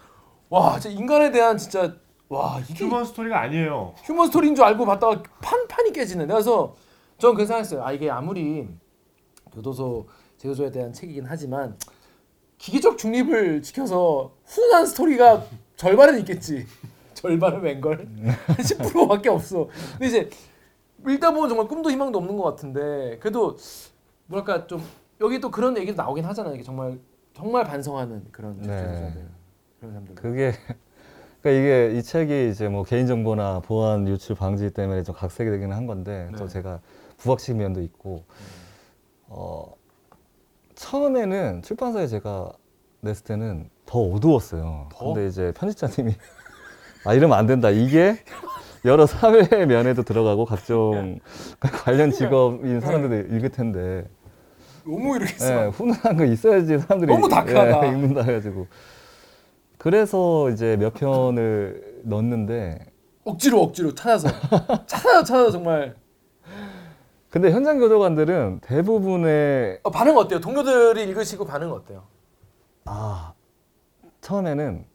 와 0.51 0.79
진짜 0.79 0.97
인간에 0.99 1.31
대한 1.31 1.57
진짜 1.57 1.95
와 2.29 2.59
이게 2.69 2.85
human 2.85 3.05
story가 3.05 3.41
아니에요. 3.41 3.95
human 4.05 4.27
story인 4.29 4.55
줄 4.55 4.65
알고 4.65 4.87
봤다가 4.87 5.23
판 5.41 5.67
판이 5.69 5.93
깨지는. 5.93 6.27
그래서 6.27 6.75
저는 7.19 7.37
그 7.37 7.47
생각했어요. 7.47 7.85
아 7.85 7.93
이게 7.93 8.11
아무리 8.11 8.69
교도소 9.53 10.09
제도조에 10.39 10.71
대한 10.71 10.93
책이긴 10.93 11.25
하지만 11.27 11.77
기계적 12.59 12.99
중립을 12.99 13.63
지켜서 13.63 14.33
훈훈한 14.47 14.87
스토리가 14.87 15.45
절반은 15.77 16.19
있겠지. 16.21 16.67
절반은 17.15 17.61
웬걸 17.61 17.99
한 17.99 18.57
10%밖에 18.57 19.29
없어. 19.29 19.69
근데 19.93 20.07
이제 20.07 20.31
읽다 21.07 21.31
보면 21.33 21.49
정말 21.49 21.69
꿈도 21.69 21.91
희망도 21.91 22.19
없는 22.19 22.37
것 22.37 22.43
같은데 22.45 23.19
그래도 23.21 23.57
뭐랄까 24.27 24.67
좀 24.67 24.83
여기 25.21 25.41
또 25.41 25.51
그런 25.51 25.77
얘기도 25.77 25.97
나오긴 26.03 26.25
하잖아요. 26.25 26.55
이게 26.55 26.63
정말 26.63 26.99
정말 27.35 27.65
반성하는 27.65 28.27
그런 28.33 28.61
네. 28.61 29.27
그런 29.79 29.93
사람들. 29.93 30.15
그게 30.15 30.53
그러니까 31.45 31.51
이게 31.51 31.99
이 31.99 32.03
책이 32.03 32.49
이제 32.49 32.69
뭐 32.69 32.85
개인 32.85 33.07
정보나 33.07 33.61
보안 33.61 34.09
유출 34.09 34.35
방지 34.35 34.71
때문에 34.71 35.03
좀 35.03 35.15
각색이 35.15 35.51
되기는 35.51 35.77
한 35.77 35.87
건데 35.87 36.29
네. 36.33 36.39
또 36.39 36.49
제가 36.49 36.81
부각식 37.19 37.57
면도 37.57 37.83
있고 37.83 38.25
어 39.27 39.75
처음에는 40.75 41.61
출판사에 41.63 42.07
제가 42.07 42.51
냈을 43.03 43.25
때는 43.25 43.69
더 43.85 43.99
어두웠어요. 43.99 44.89
더? 44.91 45.05
근데 45.13 45.29
이제 45.29 45.53
편집자님이 45.55 46.15
아 47.05 47.13
이러면 47.13 47.37
안 47.37 47.47
된다. 47.47 47.69
이게 47.69 48.17
여러 48.87 49.05
사회 49.05 49.43
면에도 49.67 50.03
들어가고 50.03 50.47
각종 50.47 51.19
관련 51.61 52.11
직업인 52.11 52.81
사람들도 52.81 53.37
읽을 53.37 53.51
텐데 53.51 54.09
너무 54.87 55.17
이렇게 55.17 55.35
예, 55.35 55.39
써. 55.39 55.69
훈훈한 55.69 56.17
거 56.17 56.25
있어야지 56.25 56.79
사람들이 56.79 57.13
너무 57.13 57.29
다크하다. 57.29 57.87
예, 57.87 57.91
읽는다 57.91 58.23
해가지고 58.23 58.67
그래서 59.85 60.49
이제 60.49 60.79
몇 60.79 60.95
편을 60.95 62.01
넣었는데 62.05 62.87
억지로 63.27 63.61
억지로 63.65 63.95
찾아서 63.95 64.29
찾아서 64.89 65.23
찾아서 65.25 65.51
정말 65.51 65.95
근데 67.29 67.51
현장 67.53 67.79
교도관들은 67.79 68.61
대부분의 68.63 69.81
어, 69.83 69.91
반응 69.91 70.17
어때요? 70.17 70.41
동료들이 70.41 71.03
읽으시고 71.11 71.45
반응 71.45 71.71
어때요? 71.71 72.05
아 72.87 73.35
처음에는 74.23 74.87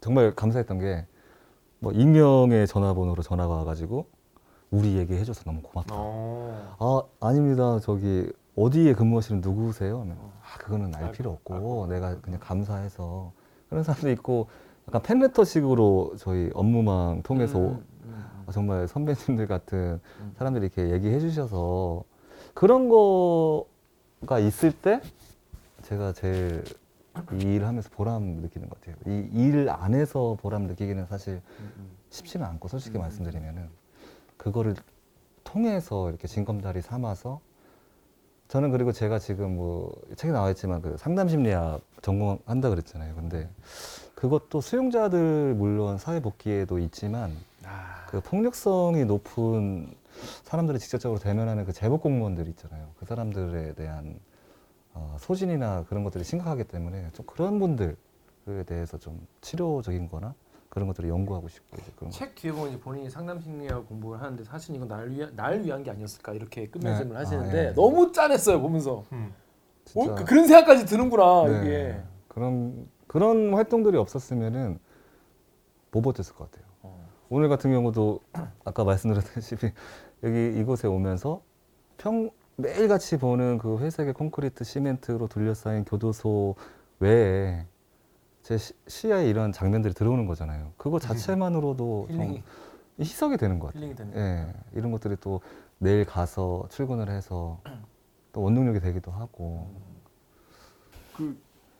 정말 0.00 0.34
감사했던 0.34 0.80
게 0.80 1.06
뭐 1.78 1.92
익명의 1.92 2.66
전화번호로 2.66 3.22
전화가 3.22 3.54
와가지고 3.58 4.06
우리 4.72 4.96
얘기해줘서 4.96 5.44
너무 5.44 5.60
고맙다. 5.62 5.94
어. 5.96 6.76
아 7.20 7.26
아닙니다. 7.28 7.78
저기 7.80 8.28
어디에 8.56 8.94
근무하시는 8.94 9.40
누구세요? 9.40 10.00
하면 10.00 10.18
그거는 10.58 10.94
알 10.94 11.12
필요 11.12 11.30
없고 11.30 11.54
알고. 11.54 11.86
내가 11.88 12.20
그냥 12.20 12.40
감사해서 12.40 13.32
그런 13.68 13.82
사람도 13.84 14.10
있고 14.12 14.48
약간 14.88 15.02
팬레터식으로 15.02 16.14
저희 16.18 16.50
업무망 16.54 17.22
통해서 17.22 17.58
음, 17.58 17.84
음, 18.04 18.44
아, 18.46 18.52
정말 18.52 18.86
선배님들 18.88 19.46
같은 19.46 20.00
음. 20.20 20.32
사람들이 20.38 20.66
이렇게 20.66 20.90
얘기해 20.92 21.18
주셔서 21.20 22.04
그런 22.54 22.88
거가 22.88 24.38
있을 24.38 24.72
때 24.72 25.00
제가 25.82 26.12
제일 26.12 26.64
이 27.32 27.36
일을 27.38 27.66
하면서 27.66 27.88
보람 27.90 28.22
느끼는 28.22 28.68
것 28.68 28.80
같아요. 28.80 28.96
이 29.06 29.28
일 29.40 29.68
안에서 29.70 30.36
보람 30.40 30.64
느끼기는 30.64 31.06
사실 31.06 31.40
음, 31.60 31.72
음. 31.78 31.90
쉽지는 32.10 32.46
않고 32.46 32.68
솔직히 32.68 32.98
음. 32.98 33.00
말씀드리면은 33.02 33.68
그거를 34.36 34.74
통해서 35.44 36.08
이렇게 36.10 36.28
징검다리 36.28 36.82
삼아서 36.82 37.40
저는 38.48 38.70
그리고 38.70 38.92
제가 38.92 39.18
지금 39.18 39.56
뭐 39.56 39.92
책에 40.16 40.32
나와 40.32 40.50
있지만 40.50 40.80
그 40.80 40.96
상담 40.96 41.28
심리학 41.28 41.80
전공한다 42.02 42.70
그랬잖아요. 42.70 43.14
근데 43.14 43.48
그것도 44.14 44.60
수용자들 44.60 45.54
물론 45.54 45.98
사회 45.98 46.20
복귀에도 46.20 46.78
있지만 46.78 47.32
아, 47.64 48.06
그 48.08 48.20
폭력성이 48.20 49.04
높은 49.04 49.92
사람들을 50.44 50.78
직접적으로 50.78 51.18
대면하는 51.18 51.64
그 51.64 51.72
제복 51.72 52.02
공무원들 52.02 52.46
있잖아요. 52.48 52.88
그 52.98 53.04
사람들에 53.04 53.74
대한 53.74 54.18
어, 54.94 55.16
소진이나 55.20 55.84
그런 55.88 56.04
것들이 56.04 56.24
심각하기 56.24 56.64
때문에 56.64 57.10
좀 57.12 57.26
그런 57.26 57.58
분들에 57.58 57.94
대해서 58.64 58.96
좀 58.96 59.26
치료적인 59.42 60.08
거나 60.08 60.34
그런 60.76 60.86
것들을 60.88 61.08
연구하고 61.08 61.48
싶고 61.48 61.78
이제 61.80 61.90
그런 61.96 62.10
거. 62.10 62.14
책 62.18 62.34
뒤에 62.34 62.52
보면 62.52 62.68
이제 62.68 62.78
본인이 62.78 63.08
상담 63.08 63.40
심리학 63.40 63.88
공부를 63.88 64.20
하는데 64.20 64.44
사실 64.44 64.74
이건 64.76 64.86
날 64.88 65.08
위한 65.08 65.34
날 65.34 65.62
위한 65.62 65.82
게 65.82 65.90
아니었을까 65.90 66.34
이렇게 66.34 66.68
끝맺음을 66.68 67.14
네. 67.14 67.18
하시는데 67.18 67.58
아, 67.58 67.64
예. 67.70 67.72
너무 67.72 68.12
짠했어요 68.12 68.60
보면서 68.60 69.02
음. 69.10 69.32
어, 69.94 70.14
그- 70.14 70.24
그런 70.26 70.46
생각까지 70.46 70.84
드는구나 70.84 71.44
네, 71.48 71.60
이게 71.62 72.00
그런 72.28 72.86
그런 73.06 73.54
활동들이 73.54 73.96
없었으면은 73.96 74.78
못 75.92 76.02
버텼을 76.02 76.34
것 76.36 76.50
같아요. 76.50 76.66
어. 76.82 77.08
오늘 77.30 77.48
같은 77.48 77.70
경우도 77.72 78.20
아까 78.62 78.84
말씀드렸다시피 78.84 79.70
여기 80.24 80.58
이곳에 80.60 80.88
오면서 80.88 81.40
평 81.96 82.28
매일같이 82.56 83.16
보는 83.16 83.56
그 83.56 83.78
회색의 83.78 84.12
콘크리트 84.12 84.62
시멘트로 84.62 85.28
둘러싸인 85.28 85.86
교도소 85.86 86.54
외에 87.00 87.64
제 88.46 88.56
시, 88.58 88.72
시야에 88.86 89.28
이런 89.28 89.50
장면들이 89.50 89.92
들어오는 89.92 90.24
거잖아요. 90.24 90.72
그거 90.76 91.00
자체만으로도 91.00 92.06
좀 92.08 92.16
힐링이 92.16 92.44
희석이 93.00 93.38
되는 93.38 93.58
것 93.58 93.74
같아요. 93.74 93.92
되는 93.96 94.14
예, 94.16 94.54
이런 94.72 94.92
것들이 94.92 95.16
또 95.20 95.40
내일 95.78 96.04
가서 96.04 96.68
출근을 96.70 97.08
해서 97.08 97.60
또 98.32 98.42
원동력이 98.42 98.78
되기도 98.78 99.10
하고. 99.10 99.74
그 101.16 101.36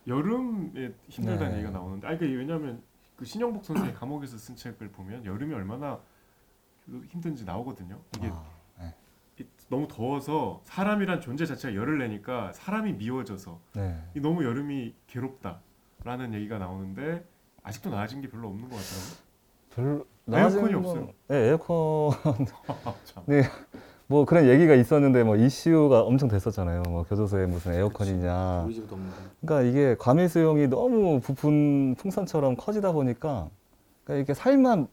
여름에 0.09 0.93
힘들다는 1.09 1.53
네. 1.53 1.59
얘기가 1.59 1.71
나오는데, 1.71 2.09
아니 2.09 2.19
그 2.19 2.25
왜냐하면 2.25 2.83
그 3.15 3.25
신영복 3.25 3.65
선생이 3.65 3.95
감옥에서 3.95 4.37
쓴 4.37 4.57
책을 4.57 4.89
보면 4.89 5.25
여름이 5.25 5.55
얼마나 5.55 6.01
그 6.85 7.01
힘든지 7.11 7.45
나오거든요. 7.45 8.01
이게 8.17 8.27
아, 8.27 8.45
네. 8.81 8.93
이- 9.39 9.47
너무 9.69 9.87
더워서 9.87 10.63
사람이란 10.65 11.21
존재 11.21 11.47
자체가 11.47 11.77
열을 11.77 11.99
내니까 11.99 12.53
사람이 12.55 12.95
미워져서 12.95 13.61
네. 13.77 14.03
이 14.17 14.21
너무 14.21 14.45
여름이 14.45 14.97
괴롭다 15.07 15.61
라는 16.05 16.35
얘기가 16.35 16.59
나오는데 16.59 17.25
아직도 17.63 17.91
나아진 17.91 18.21
게 18.21 18.29
별로 18.31 18.49
없는 18.49 18.69
것 18.69 18.77
같더라고요. 18.77 19.17
별로 19.75 20.07
에어컨이 20.39 20.73
건- 20.73 20.85
없어요. 20.85 21.09
네, 21.29 21.37
에어컨 21.49 22.11
참. 23.05 23.25
뭐 24.09 24.25
그런 24.25 24.47
얘기가 24.47 24.75
있었는데 24.75 25.25
뭐 25.25 25.35
이슈가 25.37 26.03
엄청 26.03 26.29
됐었잖아요. 26.29 26.83
뭐 26.89 27.03
교도소에 27.05 27.47
무슨 27.47 27.75
에어컨이냐. 27.75 28.63
우리 28.67 28.75
집도 28.75 28.95
없는데 28.95 29.17
그러니까 29.41 29.69
이게 29.69 29.97
과밀 29.99 30.29
수용이 30.29 30.69
너무 30.69 31.21
부푼 31.21 31.97
풍선처럼 31.97 32.55
커지다 32.57 32.93
보니까 32.93 33.49
그러니까 34.05 34.23
이게 34.23 34.35
살만 34.35 34.87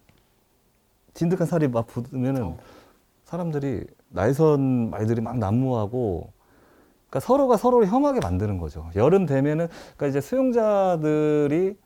진득한 1.13 1.45
살이 1.45 1.67
막 1.67 1.85
붙으면은 1.85 2.43
어. 2.43 2.57
사람들이 3.25 3.85
날선 4.09 4.89
말들이 4.89 5.21
막 5.21 5.37
난무하고 5.37 6.31
그러니까 7.13 7.19
서로가 7.19 7.57
서로를 7.57 7.87
혐하게 7.87 8.19
만드는 8.21 8.57
거죠. 8.57 8.89
여름 8.95 9.27
되면은 9.27 9.67
그러니까 9.67 10.07
이제 10.07 10.19
수용자들이 10.19 11.77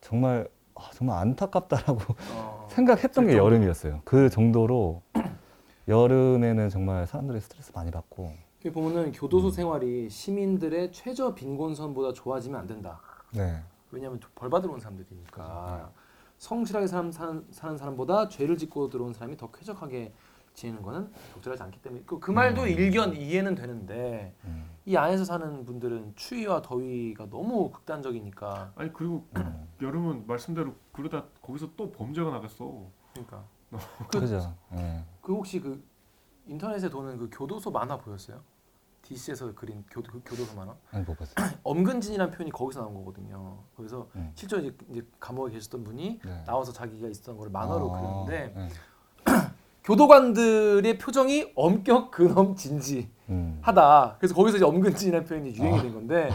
정말 0.00 0.48
아, 0.74 0.88
정말 0.94 1.18
안타깝다라고 1.18 2.00
어. 2.34 2.66
생각했던 2.72 3.26
게 3.26 3.32
정도로. 3.32 3.44
여름이었어요. 3.44 4.00
그 4.06 4.30
정도로 4.30 5.02
여름에는 5.86 6.70
정말 6.70 7.06
사람들이 7.06 7.40
스트레스 7.40 7.72
많이 7.74 7.90
받고 7.90 8.32
여기 8.64 8.72
보면은 8.72 9.12
교도소 9.12 9.50
생활이 9.50 10.08
시민들의 10.08 10.92
최저 10.92 11.34
빈곤선보다 11.34 12.14
좋아지면 12.14 12.58
안 12.58 12.66
된다. 12.66 13.00
네. 13.34 13.62
왜냐하면 13.90 14.18
벌 14.34 14.48
받으러 14.48 14.72
온 14.72 14.80
사람들이니까 14.80 15.90
성실하게 16.38 16.86
사람, 16.86 17.12
사는, 17.12 17.44
사는 17.50 17.76
사람보다 17.76 18.28
죄를 18.30 18.56
짓고 18.56 18.88
들어온 18.88 19.12
사람이 19.12 19.36
더 19.36 19.50
쾌적하게 19.50 20.14
지내는 20.60 20.82
거는 20.82 21.10
적절하지 21.34 21.62
않기 21.62 21.80
때문에 21.80 22.02
그, 22.06 22.18
그 22.20 22.30
말도 22.30 22.62
음. 22.62 22.68
일견 22.68 23.16
이해는 23.16 23.54
되는데 23.54 24.34
음. 24.44 24.68
이 24.84 24.96
안에서 24.96 25.24
사는 25.24 25.64
분들은 25.64 26.14
추위와 26.16 26.60
더위가 26.62 27.30
너무 27.30 27.70
극단적이니까 27.70 28.72
아니 28.76 28.92
그리고 28.92 29.26
음. 29.36 29.68
여름은 29.80 30.26
말씀대로 30.26 30.74
그러다 30.92 31.24
거기서 31.40 31.70
또 31.76 31.90
범죄가 31.90 32.30
나갔어. 32.30 32.86
그러니까 33.12 33.44
그- 34.08 34.20
그죠. 34.20 34.54
예. 34.74 35.04
그 35.22 35.32
혹시 35.32 35.60
그 35.60 35.82
인터넷에 36.46 36.90
도는 36.90 37.16
그 37.16 37.30
교도소 37.32 37.70
만화 37.70 37.96
보였어요? 37.96 38.42
DC에서 39.02 39.54
그린 39.54 39.82
교도, 39.90 40.12
그 40.12 40.20
교도소 40.24 40.54
만화? 40.54 40.76
아니 40.90 41.04
못 41.04 41.16
봤어요. 41.16 41.34
엄근진이라는 41.64 42.32
표현이 42.32 42.50
거기서 42.50 42.80
나온 42.80 42.94
거거든요. 42.94 43.62
거기서 43.76 44.08
음. 44.16 44.30
실제로 44.34 44.60
이제, 44.62 44.76
이제 44.90 45.06
감옥에 45.18 45.52
계셨던 45.52 45.84
분이 45.84 46.20
네. 46.22 46.44
나와서 46.44 46.72
자기가 46.72 47.08
있었던 47.08 47.36
걸 47.38 47.48
만화로 47.48 47.94
아, 47.94 47.98
그렸는데 48.00 48.52
네. 48.54 48.68
교도관들의 49.84 50.98
표정이 50.98 51.52
엄격 51.54 52.10
근엄 52.10 52.54
진지하다. 52.54 53.08
음. 53.30 53.60
그래서 54.18 54.34
거기서 54.34 54.56
이제 54.56 54.64
엄근진이라는 54.64 55.26
표현이 55.26 55.54
유행이 55.54 55.78
아. 55.78 55.82
된 55.82 55.94
건데 55.94 56.30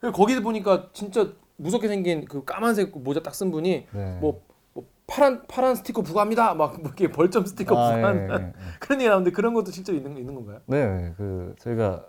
그리고 0.00 0.16
거기 0.16 0.40
보니까 0.40 0.88
진짜 0.92 1.28
무섭게 1.56 1.88
생긴 1.88 2.24
그 2.24 2.44
까만색 2.44 2.92
모자 2.98 3.20
딱 3.22 3.32
쓴 3.32 3.50
분이 3.50 3.86
네. 3.92 4.18
뭐, 4.20 4.40
뭐 4.74 4.84
파란 5.06 5.42
파란 5.46 5.74
스티커 5.74 6.02
부과합니다. 6.02 6.54
막뭐 6.54 6.76
이렇게 6.80 7.10
벌점 7.10 7.44
스티커 7.46 7.76
아, 7.78 7.94
부과한 7.94 8.16
예, 8.16 8.34
예, 8.34 8.34
예. 8.46 8.52
그런 8.80 9.00
얘기 9.00 9.08
나오는데 9.08 9.30
그런 9.30 9.54
것도 9.54 9.70
실제로 9.70 9.96
있는 9.98 10.16
있는 10.16 10.34
건가요? 10.34 10.60
네, 10.66 11.12
그 11.16 11.54
저희가 11.58 12.04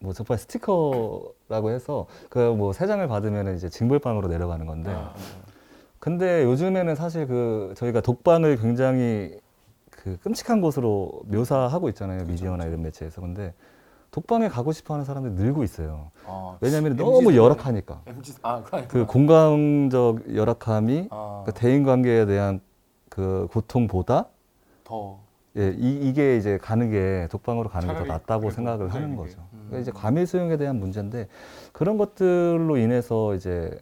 뭐 0.00 0.12
적발 0.12 0.38
스티커라고 0.38 1.70
해서 1.70 2.06
그 2.28 2.38
뭐 2.54 2.72
세 2.72 2.86
장을 2.86 3.06
받으면 3.08 3.56
이제 3.56 3.68
징벌방으로 3.68 4.28
내려가는 4.28 4.64
건데 4.66 4.90
아, 4.92 5.12
근데 5.98 6.44
요즘에는 6.44 6.94
사실 6.94 7.26
그 7.26 7.74
저희가 7.76 8.00
독방을 8.00 8.56
굉장히 8.58 9.36
그 10.02 10.16
끔찍한 10.20 10.60
곳으로 10.60 11.10
묘사하고 11.26 11.88
있잖아요 11.90 12.24
미디어나 12.24 12.64
이런 12.66 12.82
매체에서 12.82 13.20
근데 13.20 13.52
독방에 14.10 14.48
가고 14.48 14.72
싶어하는 14.72 15.04
사람들이 15.04 15.34
늘고 15.34 15.64
있어요 15.64 16.10
아, 16.24 16.56
왜냐하면 16.60 16.96
너무 16.96 17.34
열악하니까 17.34 18.02
MZ 18.06 18.34
아 18.42 18.62
그래. 18.62 18.84
그 18.88 19.06
공감적 19.06 20.34
열악함이 20.34 21.08
아, 21.10 21.42
그 21.44 21.52
대인 21.52 21.82
관계에 21.82 22.26
대한 22.26 22.60
그 23.08 23.48
고통보다 23.50 24.26
더 24.84 25.18
예, 25.56 25.74
이, 25.76 26.08
이게 26.08 26.36
이제 26.36 26.58
가는 26.58 26.90
게 26.90 27.26
독방으로 27.32 27.68
가는 27.68 27.88
게 27.88 27.94
더 27.94 28.04
낫다고 28.04 28.50
생각을 28.50 28.94
하는. 28.94 29.16
거죠. 29.16 29.38
음. 29.52 29.66
그러니까 29.68 29.78
이제 29.80 29.90
과밀 29.90 30.26
수용에 30.26 30.56
대한 30.56 30.78
문제인데 30.78 31.26
그런 31.72 31.98
것들로 31.98 32.76
인해서 32.76 33.34
이제 33.34 33.76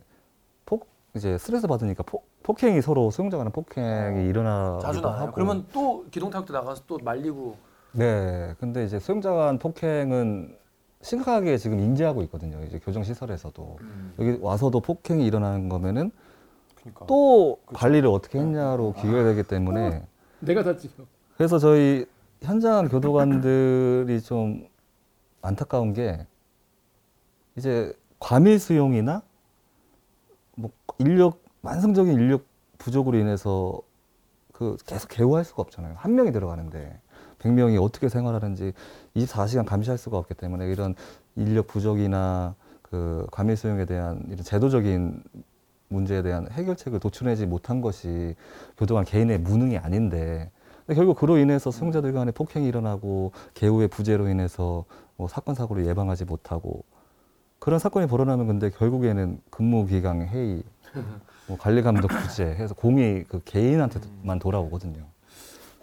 폭 0.65 0.89
이제 1.15 1.37
스트레스 1.37 1.67
받으니까 1.67 2.03
폭, 2.05 2.27
폭행이 2.47 2.81
서로 2.81 3.11
수용자 3.11 3.37
간의 3.39 3.53
폭행이 3.53 4.21
어, 4.21 4.23
일어나기도 4.23 4.81
자주 4.81 5.01
나와요. 5.01 5.23
하고. 5.23 5.33
그러면 5.33 5.67
또 5.73 6.05
기동 6.13 6.31
타격도 6.31 6.53
나가서 6.53 6.85
또 6.87 6.97
말리고 7.03 7.57
네. 7.91 8.55
근데 8.61 8.85
이제 8.85 9.01
수용자 9.01 9.33
간 9.33 9.59
폭행은 9.59 10.57
심각하게 11.03 11.59
지금 11.59 11.81
인지하고 11.81 12.23
있거든요. 12.23 12.63
이제 12.65 12.79
교정 12.79 13.03
시설에서도 13.03 13.79
여기 14.21 14.39
와서도 14.41 14.79
폭행이 14.79 15.27
일어나는 15.27 15.69
거면은 15.69 16.13
그러니까 16.77 17.07
또 17.07 17.59
그렇죠. 17.67 17.81
관리를 17.81 18.09
어떻게 18.09 18.39
했냐로 18.39 18.93
기결되기 18.93 19.49
때문에 19.49 20.07
내가 20.39 20.63
다 20.63 20.77
지금 20.77 21.05
그래서 21.37 21.59
저희 21.59 22.07
현장 22.43 22.87
교도관들이 22.89 24.21
좀 24.21 24.69
안타까운 25.43 25.95
게 25.95 26.29
이제 27.57 27.93
과밀 28.21 28.61
수용이나 28.61 29.23
인력 31.01 31.46
만성적인 31.67 32.15
인력 32.15 32.45
부족으로 32.79 33.19
인해서 33.19 33.81
그 34.53 34.77
계속 34.87 35.09
개호할 35.09 35.45
수가 35.45 35.63
없잖아요. 35.63 35.95
한 35.97 36.15
명이 36.15 36.31
들어가는데 36.31 37.01
100명이 37.41 37.83
어떻게 37.83 38.09
생활하는지 38.09 38.73
24시간 39.17 39.67
감시할 39.67 39.99
수가 39.99 40.17
없기 40.17 40.35
때문에 40.35 40.69
이런 40.69 40.95
인력 41.35 41.67
부족이나 41.67 42.55
그 42.83 43.27
과밀 43.33 43.57
수용에 43.57 43.85
대한 43.85 44.23
이런 44.29 44.45
제도적인 44.45 45.25
문제에 45.89 46.23
대한 46.23 46.49
해결책을 46.51 47.01
도출하지 47.01 47.47
못한 47.47 47.81
것이 47.81 48.37
교도관 48.79 49.05
개인의 49.05 49.39
무능이 49.39 49.77
아닌데 49.77 50.51
결국 50.95 51.19
그로 51.19 51.37
인해서 51.37 51.73
수용자들 51.73 52.13
간에 52.13 52.31
폭행이 52.31 52.67
일어나고 52.67 53.33
개우의 53.55 53.89
부재로 53.89 54.29
인해서 54.29 54.85
뭐 55.17 55.27
사건 55.27 55.57
사고를 55.57 55.85
예방하지 55.87 56.27
못하고 56.27 56.85
그런 57.59 57.81
사건이 57.81 58.07
벌어나면 58.07 58.47
근데 58.47 58.71
결국에는 58.71 59.41
근무 59.51 59.85
기강 59.87 60.23
해이 60.23 60.63
뭐 61.47 61.57
관리 61.59 61.83
감독 61.83 62.09
부재 62.09 62.45
해서 62.45 62.75
공이 62.75 63.25
그 63.25 63.41
개인한테만 63.45 64.39
돌아오거든요. 64.39 65.07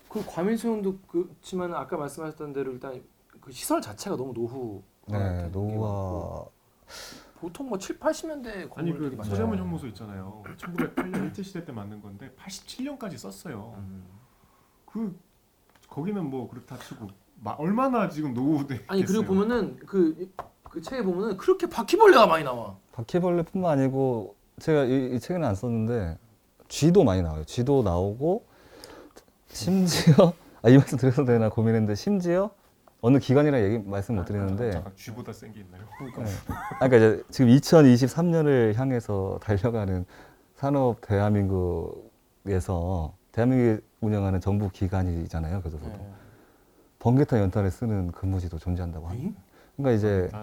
그 0.09 0.24
과밀 0.28 0.57
수용도 0.57 0.97
그렇지만 1.07 1.74
아까 1.74 1.97
말씀하셨던 1.97 2.53
대로 2.53 2.72
일단 2.72 3.01
그 3.41 3.51
시설 3.51 3.82
자체가 3.82 4.16
너무 4.16 4.34
노후. 4.34 4.84
네, 5.07 5.49
노후화 5.49 6.45
보통 7.39 7.68
뭐 7.68 7.78
7, 7.78 7.99
80년대 7.99 8.47
아니 8.47 8.70
건물들이 8.70 9.18
그. 9.18 9.24
서대문 9.24 9.57
형무소 9.57 9.88
있잖아요. 9.88 10.43
1908년 10.57 11.26
일제 11.26 11.43
시대 11.43 11.66
때 11.66 11.72
만든 11.72 12.01
건데 12.01 12.34
87년까지 12.39 13.18
썼어요. 13.18 13.74
음. 13.78 14.03
그 14.86 15.18
거기는 15.89 16.24
뭐 16.30 16.49
그렇다 16.49 16.78
치고 16.78 17.07
마, 17.41 17.51
얼마나 17.51 18.07
지금 18.07 18.34
노후돼 18.34 18.86
아니 18.88 19.03
그리고 19.03 19.24
보면은 19.26 19.76
그, 19.86 20.32
그 20.64 20.82
책에 20.82 21.03
보면은 21.03 21.36
그렇게 21.36 21.68
바퀴벌레가 21.68 22.28
많이 22.28 22.43
나와. 22.43 22.78
바퀴벌레뿐만 22.93 23.80
아니고 23.80 24.36
제가 24.60 24.86
이, 24.86 25.16
이 25.16 25.20
책에는 25.20 25.47
안 25.47 25.56
썼는데 25.56 26.18
쥐도 26.68 27.04
많이 27.04 27.22
나와요. 27.22 27.43
쥐도 27.45 27.84
나오고 27.84 28.45
심지어 29.47 30.34
아, 30.62 30.70
이 30.70 30.78
말씀 30.78 30.97
드려도 30.97 31.26
되나 31.26 31.49
고민했는데 31.49 31.95
심지어 31.95 32.51
어느 33.01 33.20
기관이라 33.20 33.62
얘기 33.64 33.80
말씀 33.80 34.16
못 34.16 34.26
드리는데 34.26 34.72
잠깐 34.72 34.93
쥐보다 34.95 35.34
센 35.34 35.51
게 35.51 35.60
있나요? 35.60 35.82
그러니까 35.97 36.24
네. 36.24 36.32
아, 36.80 36.88
그러니까 36.88 36.97
이제 36.97 37.24
지금 37.30 37.51
2023년을 37.51 38.76
향해서 38.76 39.39
달려가는 39.41 40.06
산업 40.56 41.01
대한민국에서 41.01 43.14
대한민국이 43.34 43.86
운영하는 44.01 44.39
정부 44.39 44.70
기관이잖아요. 44.70 45.62
교도소도 45.62 45.89
네. 45.89 46.14
번개탄 46.99 47.39
연탄을 47.41 47.70
쓰는 47.72 48.12
근무지도 48.14 48.58
존재한다고 48.58 49.08
합니다. 49.08 49.30
응? 49.30 49.36
그러니까 49.76 49.97
이제, 49.97 50.28
이제 50.30 50.38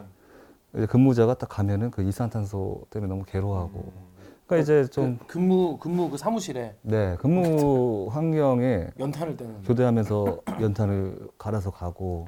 근무자가 0.88 1.34
딱 1.34 1.48
가면은 1.48 1.90
그 1.90 2.02
이산탄소 2.02 2.86
때문에 2.90 3.10
너무 3.10 3.24
괴로워하고 3.24 3.78
음, 3.78 4.10
그러니까 4.46 4.62
이제 4.62 4.86
좀 4.88 5.18
그 5.26 5.26
근무 5.34 5.78
근무 5.78 6.10
그 6.10 6.16
사무실에 6.16 6.76
네, 6.82 7.16
근무 7.20 8.08
환경에 8.10 8.88
연탄을 8.98 9.36
떼는. 9.36 9.62
교대하면서 9.62 10.40
연탄을 10.60 11.28
갈아서 11.38 11.70
가고 11.70 12.26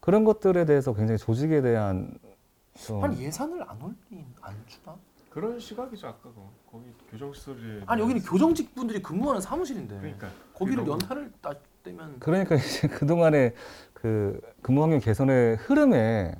그런 0.00 0.24
것들에 0.24 0.64
대해서 0.64 0.94
굉장히 0.94 1.18
조직에 1.18 1.60
대한 1.62 2.16
좀 2.74 3.02
아니 3.04 3.20
예산을 3.22 3.62
안 3.68 3.80
올린 3.82 4.26
안 4.40 4.54
주나? 4.66 4.96
그런 5.30 5.58
시각이죠 5.58 6.08
아까 6.08 6.30
거. 6.30 6.50
거기 6.70 6.84
교정 7.10 7.32
시설이 7.32 7.82
아니 7.86 8.00
여기는 8.02 8.22
교정직 8.22 8.74
분들이 8.74 9.02
근무하는 9.02 9.40
사무실인데 9.40 9.98
그러니까 9.98 10.28
거기를 10.54 10.84
너무- 10.84 10.92
연탄을 10.92 11.32
따 11.40 11.52
떼면 11.82 12.16
그러니까 12.20 12.54
이제 12.56 12.86
그동안에 12.88 13.54
그 13.92 14.40
근무 14.62 14.82
환경 14.82 15.00
개선의 15.00 15.56
흐름에 15.56 16.34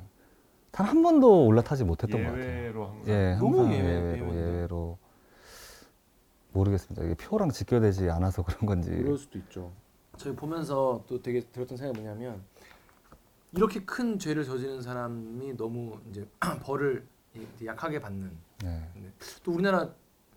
단 0.73 0.87
한 0.87 1.03
번도 1.03 1.47
올라타지 1.47 1.85
못했던 1.85 2.23
것 2.25 2.31
같아요. 2.31 2.43
예외로 2.45 2.87
항상 2.87 3.09
예, 3.15 3.35
너무 3.39 3.59
항상 3.61 3.75
예외, 3.75 3.89
예외로. 4.17 4.35
예외로 4.35 4.99
모르겠습니다. 6.53 7.05
이게 7.05 7.15
표랑 7.15 7.51
직결되지 7.51 8.09
않아서 8.11 8.43
그런 8.45 8.67
건지. 8.67 8.91
그럴 8.91 9.17
수도 9.19 9.39
있죠. 9.39 9.71
저희 10.17 10.35
보면서 10.35 11.05
또 11.07 11.21
되게 11.21 11.41
들었던 11.41 11.77
생각이 11.77 12.01
뭐냐면 12.01 12.43
이렇게 13.53 13.85
큰 13.85 14.19
죄를 14.19 14.45
저지른 14.45 14.81
사람이 14.81 15.57
너무 15.57 15.99
이제 16.11 16.27
벌을 16.65 17.07
이제 17.55 17.67
약하게 17.67 18.01
받는 18.01 18.31
네. 18.63 18.91
또 19.43 19.53
우리나라 19.53 19.91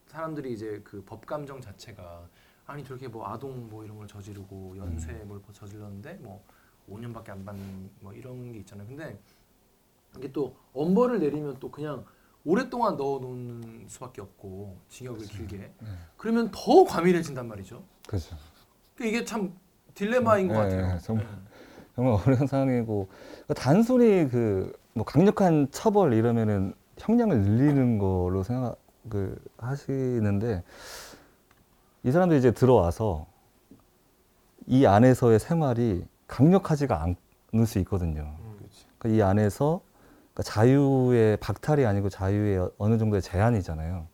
사람들이 0.07 0.53
이제 0.53 0.81
그 0.83 1.01
법 1.05 1.25
감정 1.25 1.59
자체가 1.61 2.27
아니 2.65 2.83
저렇게 2.83 3.07
뭐 3.07 3.27
아동 3.27 3.69
뭐 3.69 3.83
이런 3.85 3.97
걸 3.97 4.07
저지르고 4.07 4.75
연쇄 4.77 5.11
뭘 5.25 5.41
저질렀는데 5.53 6.15
뭐 6.21 6.43
5년밖에 6.89 7.29
안 7.29 7.43
받는 7.45 7.89
뭐 8.01 8.13
이런 8.13 8.51
게 8.51 8.59
있잖아요. 8.59 8.87
근데 8.87 9.17
이게 10.17 10.31
또 10.31 10.55
엄벌을 10.73 11.19
내리면 11.19 11.57
또 11.59 11.69
그냥 11.71 12.05
오랫동안 12.43 12.95
넣어 12.97 13.19
놓는 13.19 13.85
수밖에 13.87 14.21
없고 14.21 14.77
징역을 14.89 15.25
길게 15.25 15.57
네. 15.57 15.73
그러면 16.17 16.51
더 16.51 16.83
과밀해진단 16.83 17.47
말이죠. 17.47 17.83
그렇죠. 18.07 18.35
그러니까 18.95 19.17
이게 19.17 19.25
참 19.25 19.53
딜레마인 19.93 20.47
것 20.47 20.53
네, 20.53 20.59
같아요. 20.59 20.93
네, 20.93 20.99
정말. 20.99 21.27
정말 21.95 22.13
어려운 22.27 22.47
상황이고 22.47 23.07
그러니까 23.47 23.53
단순히 23.55 24.29
그 24.29 24.73
뭐 24.95 25.03
강력한 25.03 25.67
처벌 25.71 26.13
이러면은 26.13 26.73
형량을 26.97 27.41
늘리는 27.41 27.97
걸로 27.99 28.43
생각을 28.43 29.37
하시는데 29.57 30.63
이 32.03 32.11
사람들이 32.11 32.39
이제 32.39 32.51
들어와서 32.51 33.27
이 34.67 34.85
안에서의 34.85 35.37
생활이 35.37 36.05
강력하지가 36.27 37.03
않을 37.53 37.65
수 37.67 37.77
있거든요. 37.79 38.37
음. 38.39 38.69
그러니까 38.97 39.17
이 39.17 39.21
안에서 39.21 39.81
그러니까 40.35 40.43
자유의 40.43 41.37
박탈이 41.37 41.85
아니고 41.85 42.09
자유의 42.09 42.69
어느 42.77 42.97
정도의 42.97 43.21
제한이잖아요. 43.21 44.05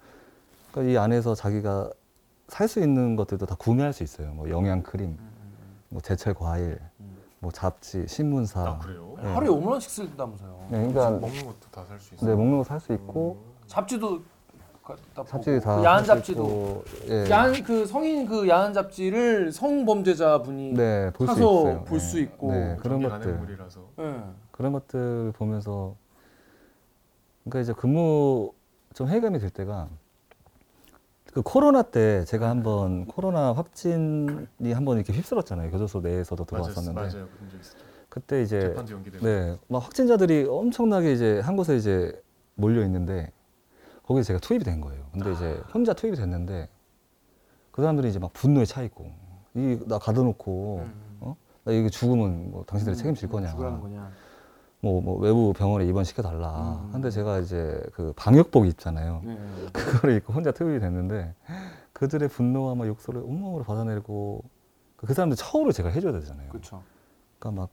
그러니까 0.72 0.93
이 0.93 0.97
안에서 0.97 1.34
자기가 1.34 1.89
살 2.47 2.67
수 2.67 2.80
있는 2.80 3.15
것들도 3.15 3.45
다 3.45 3.55
구매할 3.57 3.91
수 3.91 4.03
있어요. 4.03 4.32
뭐 4.34 4.49
영양 4.49 4.84
크림, 4.84 5.17
뭐 5.89 5.99
제철 6.01 6.34
과일, 6.36 6.80
음. 6.99 7.17
뭐 7.39 7.49
잡지, 7.51 8.05
신문사. 8.07 8.61
아 8.61 8.78
그래요? 8.80 9.15
네. 9.22 9.34
하루에 9.34 9.49
5만 9.49 9.67
원씩 9.67 9.89
쓴다면서요. 9.89 10.67
네, 10.69 10.78
그러니까 10.78 11.09
먹는 11.11 11.45
것도 11.45 11.55
다 11.72 11.84
살 11.88 11.99
수 11.99 12.13
있어. 12.13 12.26
네, 12.26 12.36
먹는 12.36 12.57
거 12.59 12.63
살 12.63 12.80
수 12.80 12.93
있고 12.93 13.38
잡지도 13.67 14.22
가- 14.84 14.95
다 15.15 15.24
잡지. 15.26 15.59
다 15.61 15.78
그 15.78 15.84
야한 15.84 16.03
잡지도 16.03 16.84
예. 17.07 17.30
야한 17.32 17.63
그 17.63 17.86
성인 17.86 18.26
그 18.28 18.47
야한 18.47 18.74
잡지를 18.74 19.51
성범죄자 19.53 20.41
분이 20.43 20.74
네, 20.74 21.09
볼수 21.13 21.34
사서 21.34 21.41
있어요. 21.69 21.84
볼 21.86 21.97
네. 21.97 22.05
수 22.05 22.19
있고. 22.19 22.51
네, 22.51 22.76
그런 22.80 23.01
것들. 23.01 23.39
예. 23.99 24.22
그런 24.51 24.74
것들 24.74 25.32
보면서 25.38 25.95
그러니까 27.43 27.59
이제 27.61 27.73
근무 27.73 28.51
좀 28.93 29.07
회의감이 29.07 29.39
들 29.39 29.49
때가 29.49 29.89
그 31.33 31.41
코로나 31.41 31.81
때 31.81 32.25
제가 32.25 32.49
한번 32.49 33.05
코로나 33.05 33.53
확진이 33.53 34.73
한번 34.73 34.97
이렇게 34.97 35.13
휩쓸었잖아요. 35.13 35.71
교도소 35.71 36.01
내에서도 36.01 36.43
들어왔었는데 36.45 36.93
맞아요, 37.01 37.11
맞아요. 37.13 37.27
그때 38.09 38.41
이제. 38.41 38.73
네, 39.23 39.57
막 39.69 39.79
확진자들이 39.83 40.45
엄청나게 40.49 41.13
이제 41.13 41.39
한 41.39 41.55
곳에 41.55 41.77
이제 41.77 42.21
몰려 42.55 42.83
있는데 42.83 43.31
거기에 44.03 44.23
제가 44.23 44.39
투입이 44.39 44.65
된 44.65 44.81
거예요. 44.81 45.05
근데 45.13 45.31
이제 45.31 45.61
혼자 45.73 45.93
투입이 45.93 46.17
됐는데 46.17 46.67
그 47.71 47.81
사람들이 47.81 48.09
이제 48.09 48.19
막 48.19 48.33
분노에 48.33 48.65
차 48.65 48.83
있고 48.83 49.05
이 49.55 49.79
나 49.87 49.97
가둬놓고 49.99 50.79
음. 50.83 51.17
어? 51.21 51.35
나 51.63 51.71
이거 51.71 51.87
죽으면 51.87 52.51
뭐 52.51 52.65
당신들이 52.65 52.95
책임질 52.97 53.29
거냐? 53.29 53.53
거냐. 53.81 54.11
뭐, 54.82 54.99
뭐 54.99 55.17
외부 55.19 55.53
병원에 55.53 55.86
입원시켜 55.86 56.21
달라. 56.23 56.82
음. 56.84 56.89
근데 56.91 57.11
제가 57.11 57.39
이제 57.39 57.82
그 57.93 58.13
방역복 58.15 58.65
입잖아요. 58.67 59.21
네. 59.23 59.38
그거를 59.71 60.17
입고 60.17 60.34
혼자 60.34 60.51
투입이 60.51 60.79
됐는데 60.79 61.34
그들의 61.93 62.27
분노와 62.29 62.75
막 62.75 62.88
욕설을 62.88 63.21
온몸으로 63.21 63.63
받아내고 63.63 64.43
그 64.97 65.13
사람들 65.13 65.38
처우를 65.38 65.71
제가 65.71 65.89
해줘야 65.89 66.11
되잖아요. 66.13 66.49
그렇죠. 66.49 66.82
그러니까 67.38 67.61
막 67.61 67.69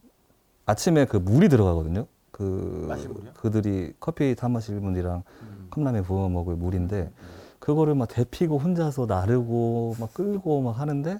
아침에 0.66 1.06
그 1.06 1.16
물이 1.16 1.48
들어가거든요. 1.48 2.06
그 2.30 2.84
마실 2.88 3.08
물이요? 3.08 3.32
그들이 3.34 3.94
커피 3.98 4.34
타 4.34 4.48
마실 4.48 4.78
분이랑 4.80 5.22
음. 5.42 5.66
컵라면 5.70 6.04
부어 6.04 6.28
먹을 6.28 6.56
물인데 6.56 7.10
그거를 7.58 7.94
막 7.94 8.06
데피고 8.08 8.58
혼자서 8.58 9.06
나르고 9.06 9.96
막 9.98 10.12
끌고 10.12 10.60
막 10.60 10.78
하는데 10.78 11.18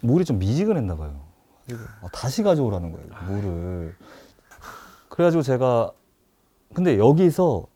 물이 0.00 0.24
좀 0.24 0.38
미지근했나 0.38 0.96
봐요. 0.96 1.29
아, 2.02 2.08
다시 2.12 2.42
가져오라는 2.42 2.92
거예요. 2.92 3.06
물을. 3.26 3.96
그래가지고 5.08 5.42
제가 5.42 5.92
근데 6.74 6.98
여기서 6.98 7.66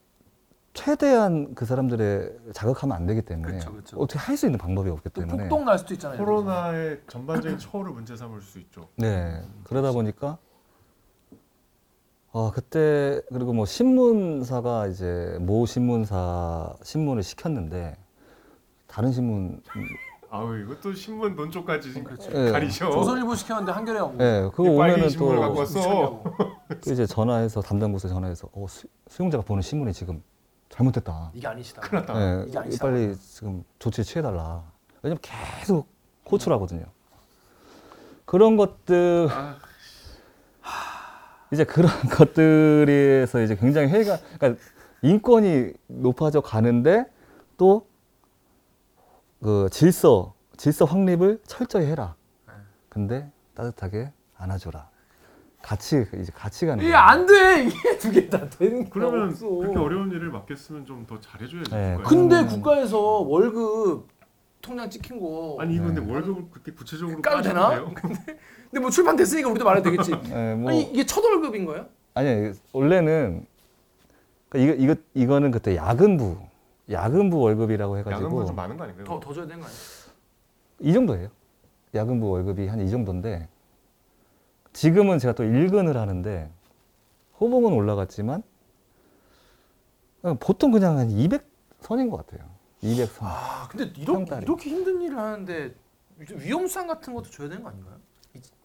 최대한 0.73 1.55
그 1.55 1.65
사람들의 1.67 2.37
자극하면 2.53 2.97
안 2.97 3.07
되기 3.07 3.23
때문에 3.23 3.59
그쵸, 3.59 3.73
그쵸. 3.73 3.97
어떻게 3.99 4.19
할 4.19 4.37
수 4.37 4.47
있는 4.47 4.59
방법이 4.59 4.91
없기 4.91 5.09
또 5.11 5.21
때문에 5.21 5.49
폭동 5.49 5.65
날 5.65 5.79
수도 5.79 5.95
있잖아요. 5.95 6.19
코로나의 6.19 7.01
전반적인 7.09 7.59
처우를 7.59 7.93
문제 7.93 8.17
삼을 8.17 8.41
수 8.41 8.59
있죠. 8.59 8.89
네 8.97 9.43
그러다 9.65 9.93
보니까 9.93 10.39
아 12.33 12.51
그때 12.53 13.21
그리고 13.33 13.53
뭐 13.53 13.65
신문사가 13.67 14.89
이제 14.89 15.37
모 15.41 15.65
신문사 15.67 16.75
신문을 16.83 17.23
시켰는데 17.23 17.97
다른 18.89 19.13
신문 19.13 19.63
아우 20.35 20.57
이것도 20.59 20.95
신문 20.95 21.37
논조까지 21.37 21.93
그렇죠. 22.03 22.29
예. 22.35 22.51
가리죠. 22.51 22.91
조선일보 22.91 23.37
시켰는데 23.37 23.71
한겨레 23.71 24.01
안예 24.01 24.41
오고. 24.41 24.51
그거 24.51 24.69
오면은 24.69 25.09
또 25.17 25.27
왔어. 25.29 26.23
그 26.83 26.91
이제 26.91 27.07
전화해서 27.07 27.61
담당 27.61 27.93
부서에 27.93 28.09
전화해서 28.11 28.49
어, 28.53 28.67
수, 28.69 28.89
수용자가 29.07 29.45
보는 29.45 29.63
신문이 29.63 29.93
지금 29.93 30.21
잘못됐다. 30.71 31.31
이게 31.35 31.47
아니시다. 31.47 31.83
큰일 31.83 32.01
났다. 32.05 32.21
예, 32.21 32.45
이게 32.49 32.59
아니시다. 32.59 32.85
빨리 32.85 33.17
지금 33.17 33.65
조치 33.79 34.03
취해달라. 34.03 34.65
왜냐면 35.03 35.21
계속 35.23 35.87
호출하거든요. 36.29 36.85
그런 38.25 38.57
것들 38.57 39.29
아, 39.31 39.57
이제 41.53 41.63
그런 41.63 41.93
것들에서 42.11 43.41
이제 43.41 43.55
굉장히 43.55 43.87
회의가 43.87 44.19
그러니까 44.37 44.61
인권이 45.01 45.75
높아져 45.87 46.41
가는데 46.41 47.05
또 47.57 47.87
그 49.45 49.69
질서 49.71 50.33
질서 50.57 50.87
확립을 50.87 51.39
철저히 51.47 51.85
해라. 51.85 52.15
네. 52.49 52.55
근데 52.89 53.31
따뜻하게 53.55 54.11
안아줘라. 54.39 54.89
같이 55.61 56.07
이제 56.19 56.33
같이 56.35 56.65
가는 56.65 56.83
이게 56.83 56.93
거예요. 56.93 57.05
안 57.07 57.27
돼. 57.27 57.65
이게 57.67 57.99
두 57.99 58.11
개 58.11 58.31
다 58.31 58.49
되는 58.49 58.85
게 58.85 58.89
그러면 58.91 59.29
없어. 59.29 59.47
그렇게 59.51 59.79
어려운 59.79 60.11
일을 60.11 60.31
맡겼으면 60.31 60.87
좀 60.87 61.05
더 61.07 61.21
잘해줘야지. 61.21 61.71
네, 61.71 61.97
국가에서. 61.97 62.09
근데 62.09 62.37
그러면은- 62.37 62.49
국가에서 62.49 62.99
월급 62.99 64.09
통장 64.63 64.89
찍힌 64.89 65.21
거 65.21 65.59
아니 65.61 65.75
이거 65.75 65.85
근데 65.89 66.01
네. 66.01 66.11
월급을 66.11 66.45
그렇게 66.51 66.73
구체적으로 66.73 67.21
까도 67.21 67.43
되나? 67.43 67.69
까는데요? 67.69 67.95
근데 68.71 68.81
뭐 68.81 68.89
출판 68.89 69.15
됐으니까 69.15 69.51
우리도 69.51 69.63
말해도 69.67 69.91
되겠지. 69.91 70.13
예, 70.31 70.55
뭐 70.57 70.71
아니 70.71 70.85
이게 70.85 71.05
첫 71.05 71.23
월급인 71.23 71.67
거예요? 71.67 71.85
아니 72.15 72.51
원래는 72.73 73.45
그러니까 74.49 74.73
이거 74.75 74.93
이거 74.95 75.01
이거는 75.13 75.51
그때 75.51 75.77
야근부 75.77 76.39
야근부 76.91 77.39
월급이라고 77.41 77.99
해가지고 77.99 78.25
야근분 78.27 78.47
좀 78.47 78.57
많은 78.57 78.77
거 78.77 78.85
아닌가요? 78.85 79.05
더, 79.07 79.21
더 79.21 79.33
줘야 79.33 79.47
되는 79.47 79.61
거 79.61 79.67
아니야? 79.67 79.79
이 80.81 80.93
정도예요. 80.93 81.29
야근부 81.95 82.29
월급이 82.29 82.67
한 82.67 82.81
이 82.81 82.91
정도인데 82.91 83.49
지금은 84.73 85.19
제가 85.19 85.35
또 85.35 85.45
일근을 85.45 85.97
하는데 85.97 86.51
호봉은 87.41 87.73
올라갔지만 87.73 88.43
어, 90.23 90.35
보통 90.41 90.71
그냥 90.73 90.99
한 90.99 91.09
200선인 91.09 92.11
것 92.11 92.17
같아요. 92.27 92.49
200선. 92.83 93.19
아 93.23 93.69
근데 93.71 93.85
한 93.85 94.03
이렇게. 94.03 94.37
이렇게 94.43 94.71
힘든 94.71 95.01
일을 95.03 95.17
하는데 95.19 95.75
좀 96.29 96.39
위험수당 96.41 96.87
같은 96.87 97.15
것도 97.15 97.31
줘야 97.31 97.49
되는 97.49 97.63
거 97.63 97.71
아닌가요? 97.71 97.97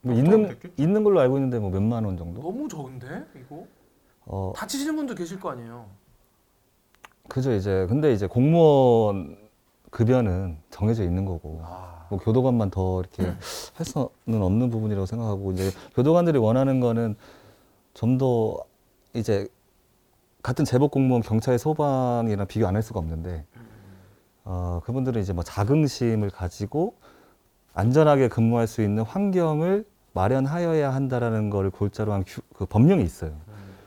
뭐 0.02 0.14
있는 0.16 0.48
됐겠죠. 0.50 0.74
있는 0.82 1.04
걸로 1.04 1.20
알고 1.20 1.38
있는데 1.38 1.60
뭐 1.60 1.70
몇만 1.70 2.04
원 2.06 2.18
정도. 2.18 2.42
너무 2.42 2.68
적은데 2.68 3.26
이거 3.36 3.66
어 4.26 4.52
다치시는 4.56 4.96
분도 4.96 5.14
계실 5.16 5.40
거 5.40 5.52
아니에요? 5.52 5.90
그죠 7.30 7.54
이제. 7.54 7.86
근데 7.90 8.12
이제 8.14 8.28
공무원 8.28 9.38
급여는 9.92 10.58
정해져 10.70 11.04
있는 11.04 11.26
거고 11.26 11.62
아. 11.64 12.06
뭐 12.10 12.20
교도관만 12.20 12.70
더 12.72 13.00
이렇게 13.02 13.24
할 13.76 13.86
수는 13.86 14.42
없는 14.42 14.70
부분이라고 14.70 15.06
생각하고 15.06 15.52
이제 15.52 15.72
교도관들이 15.96 16.38
원하는 16.40 16.80
거는 16.80 17.16
좀 17.94 18.18
더 18.18 18.58
이제 19.14 19.48
같은 20.44 20.64
제복 20.66 20.92
공무원 20.92 21.22
경찰 21.22 21.58
소방이랑 21.60 22.48
비교 22.48 22.68
안 22.68 22.76
할 22.76 22.82
수가 22.84 23.00
없는데 23.00 23.44
어 24.46 24.82
그분들은 24.86 25.22
이제 25.22 25.34
뭐 25.34 25.44
자긍심을 25.44 26.30
가지고 26.30 26.96
안전하게 27.74 28.30
근무할 28.30 28.68
수 28.68 28.82
있는 28.82 29.04
환경을 29.04 29.86
마련하여야 30.14 30.94
한다라는 30.94 31.50
거를 31.50 31.70
골자로 31.72 32.14
한 32.14 32.24
규- 32.26 32.42
그 32.54 32.66
법령이 32.66 33.04
있어요. 33.04 33.32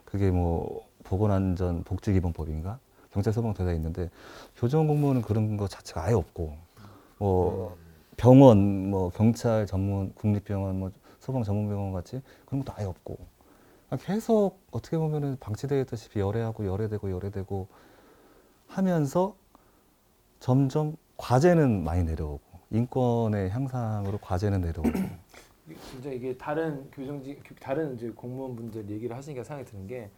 그게 0.05 0.31
뭐 0.31 0.87
보건안전 1.05 1.85
복지기본법인가 1.85 2.79
경찰 3.13 3.33
소방 3.33 3.55
대사 3.55 3.73
있는데 3.73 4.11
교정원 4.57 4.89
공무원은 4.89 5.23
그런 5.23 5.57
거 5.57 5.69
자체가 5.69 6.05
아예 6.05 6.15
없고 6.15 6.57
뭐 7.19 7.77
병원 8.17 8.91
뭐 8.91 9.11
경찰 9.11 9.67
전문 9.67 10.13
국립병원 10.15 10.79
뭐 10.79 10.91
소방 11.21 11.43
전문병원 11.45 11.93
같이 11.93 12.21
그런 12.47 12.65
것도 12.65 12.77
아예 12.77 12.87
없고. 12.87 13.19
그냥 13.89 14.01
계속 14.05 14.59
어떻게 14.71 14.97
보면은 14.97 15.37
방치되어 15.39 15.81
있다시피 15.83 16.19
열애하고 16.21 16.67
열애되고 16.67 17.11
열애되고 17.11 17.69
하면서 18.67 19.37
점점 20.41 20.97
과제는 21.19 21.85
많이 21.85 22.03
내려오고 22.03 22.41
인권의 22.71 23.51
향상으로 23.51 24.19
과제는 24.19 24.63
내려오고. 24.63 24.91
진짜 25.91 26.11
이게 26.11 26.37
다른 26.37 26.91
교정직 26.91 27.43
교- 27.45 27.55
다른 27.57 27.95
이제 27.95 28.11
공무원분들 28.11 28.91
얘기를 28.91 29.15
하시니까 29.15 29.45
생각이 29.45 29.71
드는 29.71 29.87
게 29.87 30.11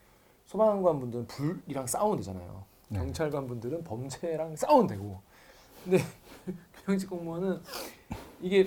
소방관 0.47 1.01
분들은 1.01 1.27
불이랑 1.27 1.87
싸우면 1.87 2.19
되잖아요. 2.19 2.65
네. 2.89 2.99
경찰관 2.99 3.47
분들은 3.47 3.85
범죄랑 3.85 4.57
싸우면 4.57 4.87
되고. 4.87 5.21
근데 5.83 5.99
교정직 6.77 7.09
공무원은 7.11 7.61
이게 8.41 8.67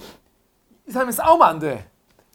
이 0.88 0.92
사람이 0.92 1.12
싸우면 1.12 1.48
안 1.48 1.60
돼. 1.60 1.90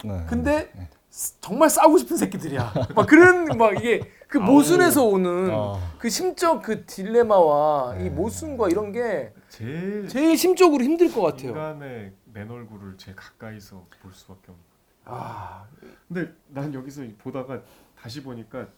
네. 0.04 0.24
근데 0.28 0.72
스- 1.10 1.40
정말 1.40 1.68
싸우고 1.70 1.98
싶은 1.98 2.16
새끼들이야. 2.16 2.72
막 2.94 3.06
그런 3.06 3.44
막 3.58 3.74
이게 3.78 4.00
그 4.28 4.38
모순에서 4.38 5.04
오는 5.04 5.50
어. 5.52 5.78
그 5.98 6.08
심적 6.08 6.62
그 6.62 6.86
딜레마와 6.86 7.96
이 7.98 8.04
네. 8.04 8.10
모순과 8.10 8.68
이런 8.70 8.92
게 8.92 9.32
제일 9.48 10.08
제일 10.08 10.36
심적으로 10.36 10.82
힘들 10.82 11.12
것 11.12 11.20
같아요. 11.20 11.50
인간의 11.50 12.12
맨 12.32 12.50
얼굴을 12.50 12.96
제일 12.96 13.14
가까이서 13.16 13.86
볼 14.00 14.12
수밖에 14.12 14.40
없는. 14.50 14.64
아, 15.04 15.66
근데 16.08 16.32
난 16.48 16.72
여기서 16.72 17.02
보다가 17.18 17.60
다시 18.00 18.22
보니까 18.22 18.68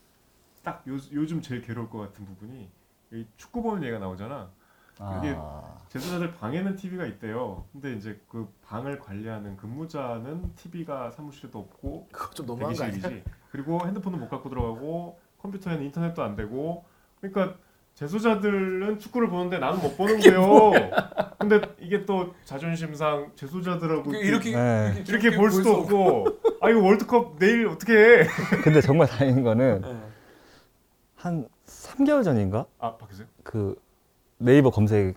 딱 0.63 0.83
요, 0.89 0.97
요즘 1.13 1.41
제일 1.43 1.61
괴로울 1.63 1.89
것 1.91 1.99
같은 1.99 2.25
부분이 2.25 2.63
이 2.63 2.69
축구 3.37 3.63
보는 3.63 3.83
얘기가 3.83 3.99
나오잖아. 3.99 4.51
이게 5.19 5.35
아. 5.37 5.77
제수자들 5.89 6.35
방에는 6.35 6.77
TV가 6.77 7.05
있대요. 7.07 7.65
근데 7.73 7.95
이제 7.95 8.21
그 8.29 8.49
방을 8.65 9.01
관리하는 9.01 9.57
근무자는 9.57 10.55
TV가 10.55 11.11
사무실에도 11.11 11.59
없고 11.59 12.09
그거 12.13 12.31
좀 12.33 12.47
너무한 12.47 12.75
거 12.75 12.85
아니야? 12.85 12.95
대기실이지. 12.95 13.25
그리고 13.51 13.81
핸드폰은 13.85 14.21
못 14.21 14.29
갖고 14.29 14.49
들어가고 14.49 15.19
컴퓨터에는 15.43 15.85
인터넷도 15.85 16.23
안 16.23 16.37
되고. 16.37 16.85
그러니까 17.21 17.57
재소자들은 17.95 18.99
축구를 18.99 19.29
보는데 19.29 19.59
나는 19.59 19.81
못 19.81 19.97
보는 19.97 20.19
거예요. 20.21 20.73
근데 21.39 21.61
이게 21.79 22.05
또 22.05 22.35
자존심상 22.45 23.33
재소자들하고 23.37 24.11
그 24.11 24.17
이렇게 24.17 24.53
네. 24.53 25.05
이렇게 25.09 25.37
볼 25.37 25.51
수도 25.51 25.75
없고. 25.75 26.27
아 26.61 26.71
이거 26.71 26.81
월드컵 26.81 27.39
내일 27.39 27.69
어떻게 27.69 27.93
해? 27.93 28.27
근데 28.63 28.81
정말 28.81 29.07
다행인 29.09 29.43
거는 29.43 29.81
네. 29.83 30.03
한 31.17 31.49
3개월 31.97 32.25
전인가 32.25 32.67
아 32.79 32.97
바뀌세요? 32.97 33.27
그 33.43 33.77
네이버 34.39 34.71
검색 34.71 35.15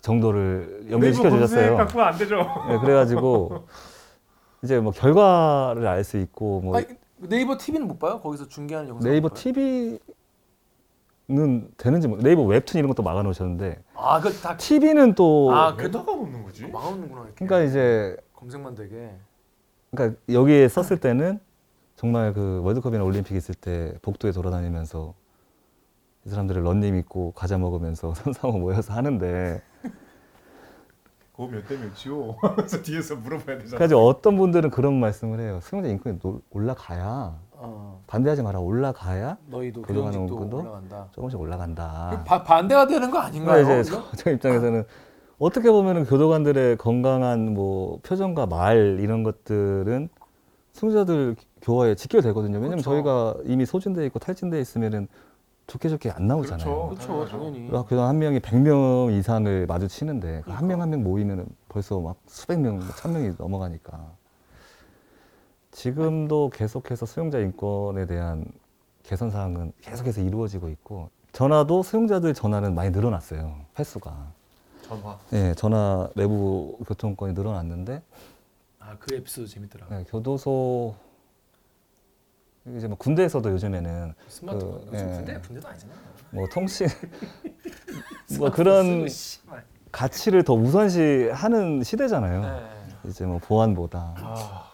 정도를 0.00 0.86
연결시켜 0.90 1.28
네이버 1.28 1.38
검색 1.40 1.56
주셨어요. 1.58 1.76
갖고 1.76 2.02
안 2.02 2.16
되죠. 2.18 2.36
네, 2.68 2.78
그래가지고 2.78 3.66
이제 4.62 4.80
뭐 4.80 4.92
결과를 4.92 5.86
알 5.86 6.04
수 6.04 6.18
있고 6.18 6.60
뭐 6.60 6.76
아니, 6.76 6.86
네이버 7.18 7.56
TV는 7.58 7.86
못 7.86 7.98
봐요? 7.98 8.20
거기서 8.20 8.48
중계하는 8.48 8.88
영상 8.90 9.10
네이버 9.10 9.28
못 9.28 9.34
봐요? 9.34 9.98
TV는 11.28 11.68
되는지 11.76 12.08
모르 12.08 12.22
네이버 12.22 12.42
웹툰 12.42 12.78
이런 12.78 12.88
것도 12.88 13.02
막아놓으셨는데 13.02 13.82
아, 13.94 14.20
그다 14.20 14.56
TV는 14.56 15.14
또 15.14 15.50
아, 15.54 15.74
왜 15.78 15.90
나가 15.90 16.14
놓는 16.14 16.42
거지? 16.44 16.66
망하는구나 16.66 17.22
이렇게. 17.22 17.44
그러니까 17.44 17.68
이제 17.68 18.16
검색만 18.34 18.74
되게. 18.74 19.10
그러니까 19.90 20.20
여기에 20.30 20.68
썼을 20.68 20.98
때는 21.00 21.38
정말 21.96 22.32
그 22.34 22.60
월드컵이나 22.64 23.04
올림픽 23.04 23.36
있을 23.36 23.54
때 23.54 23.94
복도에 24.02 24.32
돌아다니면서 24.32 25.14
이 26.26 26.30
사람들을 26.30 26.62
런닝 26.62 26.96
입고 26.96 27.32
과자 27.34 27.58
먹으면서 27.58 28.14
선상호 28.14 28.58
모여서 28.58 28.92
하는데 28.94 29.60
그거 31.32 31.48
몇대 31.48 31.76
몇이요? 31.76 32.36
하면서 32.42 32.80
뒤에서 32.82 33.16
물어봐야 33.16 33.58
되잖아. 33.58 33.70
그래가지고 33.76 34.06
어떤 34.06 34.36
분들은 34.36 34.70
그런 34.70 34.98
말씀을 35.00 35.40
해요. 35.40 35.58
수용자 35.62 35.88
인권이 35.88 36.20
놀- 36.20 36.40
올라가야 36.50 37.36
어, 37.56 38.02
반대하지 38.06 38.42
마라 38.42 38.60
올라가야 38.60 39.36
너희도 39.48 39.82
그동안 39.82 40.12
교정직도 40.12 40.34
온건도? 40.36 40.58
올라간다. 40.60 41.08
조금씩 41.12 41.40
올라간다. 41.40 42.22
바, 42.24 42.42
반대가 42.44 42.86
되는 42.86 43.10
거 43.10 43.18
아닌가요? 43.18 43.64
그러니까 43.64 43.80
이제 43.80 43.90
저, 43.90 44.04
저 44.16 44.30
입장에서는 44.30 44.84
어떻게 45.38 45.70
보면은 45.72 46.04
교도관들의 46.06 46.76
건강한 46.78 47.52
뭐 47.52 47.98
표정과 48.04 48.46
말 48.46 48.98
이런 49.00 49.24
것들은 49.24 50.08
승자들 50.72 51.34
교화에 51.62 51.96
직결되거든요. 51.96 52.58
왜냐면 52.58 52.80
그렇죠. 52.80 52.90
저희가 52.90 53.34
이미 53.44 53.66
소진돼 53.66 54.06
있고 54.06 54.20
탈진돼 54.20 54.60
있으면은 54.60 55.08
좋게 55.66 55.88
좋게 55.88 56.10
안 56.10 56.26
나오잖아요. 56.26 56.88
그렇죠. 56.90 57.06
그렇죠, 57.16 57.30
당연히. 57.30 57.66
그러니까 57.66 57.82
교도관 57.88 58.08
한 58.08 58.18
명이 58.18 58.40
100명 58.40 59.18
이상을 59.18 59.66
마주치는데 59.66 60.42
한명 60.46 60.80
한 60.82 60.90
명 60.90 61.02
모이면은 61.02 61.46
벌써 61.68 62.00
막 62.00 62.16
수백 62.26 62.60
명, 62.60 62.78
뭐천 62.78 63.12
명이 63.12 63.32
넘어가니까 63.38 64.12
지금도 65.70 66.50
계속해서 66.50 67.06
수용자 67.06 67.38
인권에 67.40 68.06
대한 68.06 68.44
개선 69.02 69.30
사항은 69.30 69.72
계속해서 69.80 70.20
이루어지고 70.20 70.68
있고 70.68 71.10
전화도 71.32 71.82
수용자들 71.82 72.32
전화는 72.34 72.74
많이 72.74 72.90
늘어났어요. 72.90 73.56
횟수가. 73.78 74.14
전화. 74.82 75.18
네, 75.30 75.54
전화 75.54 76.08
내부 76.14 76.78
교통권이 76.86 77.32
늘어났는데 77.32 78.02
아, 78.78 78.96
그 79.00 79.14
에피소드 79.14 79.48
재밌더라. 79.48 79.86
네, 79.88 80.04
교도소 80.08 80.94
이제 82.76 82.88
뭐 82.88 82.96
군대에서도 82.96 83.50
요즘에는 83.50 84.14
스마트폰. 84.28 84.80
그, 84.80 84.86
요즘 84.92 85.10
예. 85.10 85.14
군대 85.16 85.38
군대도 85.38 85.68
아니잖아. 85.68 85.92
뭐 86.30 86.46
통신 86.50 86.86
뭐 88.38 88.50
그런 88.50 89.06
가치를 89.92 90.42
더 90.44 90.54
우선시하는 90.54 91.82
시대잖아요. 91.82 92.40
네. 92.40 93.10
이제 93.10 93.26
뭐 93.26 93.38
보안보다 93.38 94.14
아, 94.16 94.70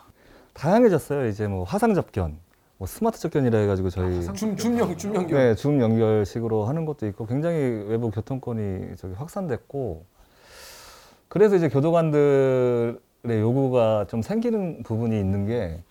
다양해졌어요. 0.54 1.26
이제 1.26 1.48
뭐 1.48 1.64
화상 1.64 1.94
접견, 1.94 2.38
뭐 2.78 2.86
스마트 2.86 3.18
접견이라 3.18 3.58
해가지고 3.58 3.88
아, 3.88 3.90
저희 3.90 4.22
줌 4.34 4.56
줌형 4.56 4.96
줌형교. 4.96 5.36
네, 5.36 5.54
줌 5.56 5.80
연결식으로 5.80 6.66
하는 6.66 6.86
것도 6.86 7.08
있고 7.08 7.26
굉장히 7.26 7.58
외부 7.58 8.10
교통권이 8.10 8.96
저기 8.96 9.14
확산됐고 9.14 10.04
그래서 11.28 11.56
이제 11.56 11.68
교도관들의 11.68 12.96
요구가 13.26 14.06
좀 14.08 14.22
생기는 14.22 14.84
부분이 14.84 15.18
있는 15.18 15.46
게 15.46 15.82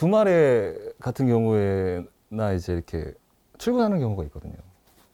주말에 0.00 0.74
같은 1.00 1.26
경우에나 1.26 2.52
이제 2.54 2.74
이렇게 2.74 3.14
출근하는 3.58 3.98
경우가 3.98 4.24
있거든요. 4.24 4.54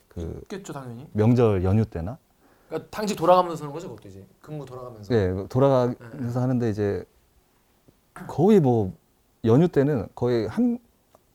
그 0.08 0.40
있겠죠 0.42 0.72
당연히. 0.72 1.08
명절 1.12 1.62
연휴 1.64 1.84
때나 1.84 2.18
그러니까 2.68 2.90
당직 2.90 3.16
돌아가면서 3.16 3.64
하는 3.64 3.72
거죠, 3.72 3.88
그것도 3.90 4.08
이제 4.08 4.26
근무 4.40 4.66
돌아가면서. 4.66 5.14
네, 5.14 5.46
돌아가면서 5.48 6.40
하는데 6.40 6.68
이제 6.68 7.04
거의 8.26 8.60
뭐 8.60 8.92
연휴 9.44 9.68
때는 9.68 10.08
거의 10.14 10.46
한 10.48 10.78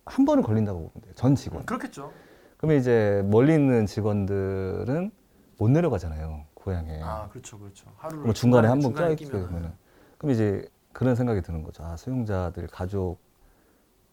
한 0.08 0.26
번은 0.26 0.42
걸린다고 0.42 0.80
보면 0.80 0.92
돼요. 1.04 1.14
전 1.16 1.36
직원. 1.36 1.66
그렇겠죠. 1.66 2.12
그러면 2.58 2.80
이제 2.80 3.22
멀리 3.26 3.54
있는 3.54 3.86
직원들은 3.86 5.12
못 5.58 5.70
내려가잖아요 5.70 6.46
고향에. 6.54 7.02
아 7.04 7.28
그렇죠, 7.30 7.60
그렇죠. 7.60 7.88
하루를 7.98 8.22
그럼 8.22 8.34
중간에 8.34 8.68
한 8.68 8.80
번. 8.80 8.94
되면은 8.96 9.74
그럼 10.18 10.32
이제 10.32 10.68
그런 10.94 11.16
생각이 11.16 11.42
드는 11.42 11.62
거죠. 11.62 11.84
아 11.84 11.98
수용자들 11.98 12.68
가족 12.68 13.20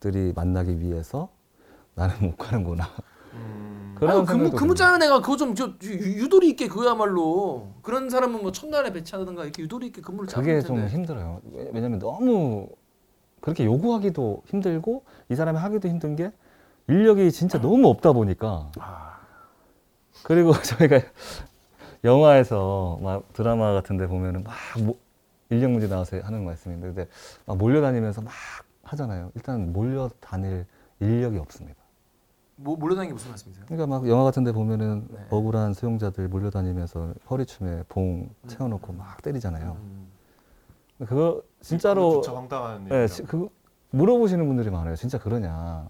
들이 0.04 0.34
만나기 0.34 0.80
위해서 0.80 1.30
나는 1.94 2.14
못 2.20 2.36
가는구나. 2.36 2.86
음, 3.32 3.94
그런 3.98 4.16
아유, 4.18 4.24
근무. 4.26 4.74
짜는 4.74 5.02
애가 5.02 5.22
그거 5.22 5.34
좀 5.38 5.54
저, 5.54 5.72
유- 5.84 6.22
유도리 6.24 6.50
있게 6.50 6.68
그야말로 6.68 7.68
그런 7.80 8.10
사람은 8.10 8.42
뭐 8.42 8.52
첫날에 8.52 8.92
배치하든가 8.92 9.44
이렇게 9.44 9.62
유도리 9.62 9.86
있게 9.86 10.02
근무를 10.02 10.28
짜는 10.28 10.44
그게. 10.46 10.60
좀 10.66 10.86
힘들어요. 10.86 11.40
왜- 11.52 11.70
왜냐면 11.72 11.98
너무 12.00 12.68
그렇게 13.40 13.64
요구하기도 13.64 14.42
힘들고 14.46 15.04
이 15.30 15.34
사람이 15.36 15.58
하기도 15.58 15.88
힘든 15.88 16.16
게 16.16 16.30
인력이 16.88 17.32
진짜 17.32 17.58
너무 17.58 17.88
없다 17.88 18.12
보니까 18.12 18.70
아, 18.78 19.20
그리고 20.22 20.52
저희가 20.60 21.00
영화에서 22.04 22.98
막 23.02 23.32
드라마 23.32 23.72
같은 23.72 23.96
데 23.96 24.06
보면은 24.06 24.44
막 24.44 24.52
모- 24.84 24.98
인력 25.48 25.70
문제 25.70 25.88
나와서 25.88 26.18
하는 26.20 26.44
말씀인데 26.44 26.88
근데 26.88 27.08
막 27.46 27.56
몰려다니면서 27.56 28.20
막 28.20 28.32
하잖아요. 28.84 29.30
일단 29.34 29.72
몰려 29.72 30.08
다닐 30.20 30.66
인력이 31.00 31.38
없습니다. 31.38 31.82
뭐 32.56 32.76
몰려다니는 32.76 33.08
게 33.08 33.12
무슨 33.14 33.30
말씀이세요? 33.30 33.64
그러니까 33.66 33.86
막 33.86 34.08
영화 34.08 34.22
같은 34.24 34.44
데 34.44 34.52
보면은 34.52 35.08
네. 35.10 35.26
억울한 35.30 35.74
수용자들 35.74 36.28
몰려다니면서 36.28 37.14
허리춤에 37.28 37.82
봉 37.88 38.30
채워놓고 38.46 38.92
막 38.92 39.20
때리잖아요. 39.22 39.76
음. 39.80 40.06
그거 40.98 41.42
진짜로 41.60 42.22
진짜 42.22 42.36
황당한 42.38 42.84
네, 42.84 43.06
그 43.26 43.48
물어보시는 43.90 44.46
분들이 44.46 44.70
많아요. 44.70 44.94
진짜 44.94 45.18
그러냐? 45.18 45.88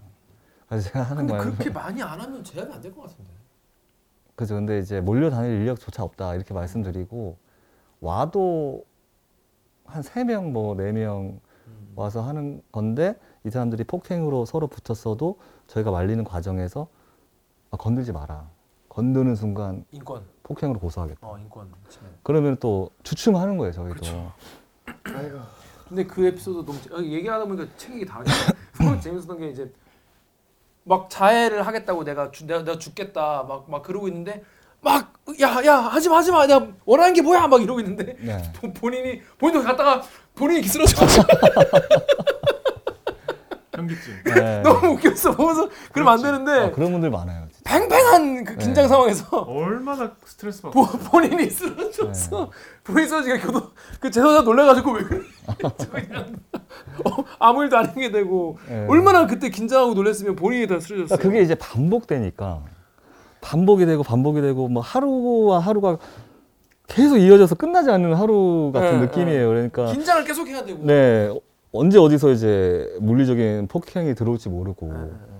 그래서 0.67 0.89
제가 0.89 1.03
하는 1.03 1.27
근데 1.27 1.33
말 1.33 1.41
그렇게 1.43 1.69
많이 1.69 2.01
안 2.01 2.19
하면 2.19 2.43
제압이 2.43 2.73
안 2.73 2.81
될 2.81 2.91
것 2.95 3.03
같은데. 3.03 3.29
그죠. 4.35 4.55
근데 4.55 4.79
이제 4.79 4.99
몰려다닐 5.01 5.51
인력조차 5.61 6.03
없다 6.03 6.33
이렇게 6.35 6.53
말씀드리고 6.53 7.37
와도 8.01 8.83
한 9.85 10.01
세 10.01 10.23
명 10.25 10.51
뭐 10.51 10.73
네명 10.75 11.21
음. 11.25 11.39
와서 11.95 12.21
하는 12.21 12.61
건데 12.71 13.15
이 13.45 13.49
사람들이 13.49 13.83
폭행으로 13.85 14.45
서로 14.45 14.67
붙었어도 14.67 15.39
저희가 15.67 15.91
말리는 15.91 16.23
과정에서 16.23 16.87
아, 17.71 17.77
건들지 17.77 18.11
마라. 18.11 18.49
건드는 18.89 19.35
순간 19.35 19.85
인권, 19.91 20.23
폭행으로 20.43 20.79
고소하겠다. 20.79 21.27
어 21.27 21.37
인권 21.37 21.69
침해. 21.89 22.07
그러면 22.23 22.57
또 22.59 22.89
주춤하는 23.03 23.57
거예요, 23.57 23.73
저희도. 23.73 23.93
그렇죠. 23.95 24.31
근데 25.87 26.03
그 26.05 26.25
에피소드 26.25 26.65
너무 26.65 26.81
재- 26.81 26.93
어, 26.93 26.97
얘기하다 26.99 27.45
보니까 27.45 27.67
책이 27.77 28.05
다 28.05 28.23
재밌었던 29.01 29.37
게 29.39 29.49
이제 29.49 29.71
막 30.83 31.09
자해를 31.09 31.65
하겠다고 31.65 32.03
내가 32.03 32.31
주, 32.31 32.45
내가, 32.47 32.63
내가 32.63 32.77
죽겠다 32.79 33.43
막 33.43 33.65
막 33.69 33.83
그러고 33.83 34.07
있는데 34.07 34.43
막 34.85 35.15
야 35.41 35.59
야 35.65 35.77
하지 35.79 36.07
마 36.07 36.17
하지 36.17 36.31
마 36.31 36.45
내가 36.45 36.67
원하는 36.85 37.11
게 37.15 37.21
뭐야 37.23 37.47
막 37.47 37.59
이러고 37.61 37.79
있는데 37.79 38.15
네. 38.19 38.37
본- 38.61 38.71
본인이 38.73 39.19
본인도 39.39 39.63
갔다가 39.65 40.03
본인이 40.35 40.61
쓰러져 40.63 41.03
현기증. 43.75 44.13
네. 44.23 44.61
너무 44.63 44.89
웃겼어 44.93 45.35
보면서 45.35 45.67
그러면 45.91 46.13
안 46.13 46.21
그렇지. 46.21 46.23
되는데 46.45 46.67
아, 46.67 46.71
그런 46.71 46.91
분들 46.93 47.09
많아요. 47.09 47.47
진짜. 47.51 47.61
팽팽한 47.69 48.43
그 48.45 48.55
긴장 48.57 48.83
네. 48.83 48.87
상황에서 48.87 49.37
얼마나 49.41 50.11
스트레스 50.25 50.61
받고 50.61 50.85
보, 50.85 50.97
본인이 50.99 51.49
쓰러졌어. 51.49 52.51
본인 52.83 53.07
쓰러지가 53.09 53.39
교도 53.39 53.71
그 53.99 54.09
제사자 54.11 54.41
놀래가지고 54.43 54.91
왜 54.91 55.03
그래? 55.03 55.21
저 55.77 55.89
그냥 55.89 56.37
어, 57.03 57.23
아무 57.39 57.63
일도 57.63 57.77
안 57.77 57.85
하게 57.87 58.11
되고 58.11 58.57
네. 58.69 58.85
얼마나 58.87 59.25
그때 59.27 59.49
긴장하고 59.49 59.93
놀랬으면 59.95 60.35
본인이 60.37 60.67
다 60.67 60.79
쓰러졌어. 60.79 61.17
그러니까 61.17 61.23
그게 61.27 61.41
이제 61.41 61.55
반복되니까 61.55 62.61
반복이 63.49 63.85
되고 63.85 64.01
반복이 64.01 64.41
되고 64.41 64.67
뭐 64.67 64.81
하루와 64.81 65.59
하루가 65.59 65.99
계속 66.87 67.17
이어져서 67.17 67.55
끝나지 67.55 67.91
않는 67.91 68.15
하루 68.15 68.71
같은 68.73 68.99
네, 68.99 69.05
느낌이에요. 69.05 69.47
그러니까 69.47 69.91
긴장을 69.91 70.23
계속 70.23 70.47
해야 70.47 70.65
되고. 70.65 70.83
네 70.83 71.31
언제 71.71 71.99
어디서 71.99 72.31
이제 72.31 72.91
물리적인 73.01 73.67
폭행이 73.67 74.15
들어올지 74.15 74.49
모르고 74.49 74.87
네, 74.87 74.93
네, 74.97 75.03
네. 75.05 75.35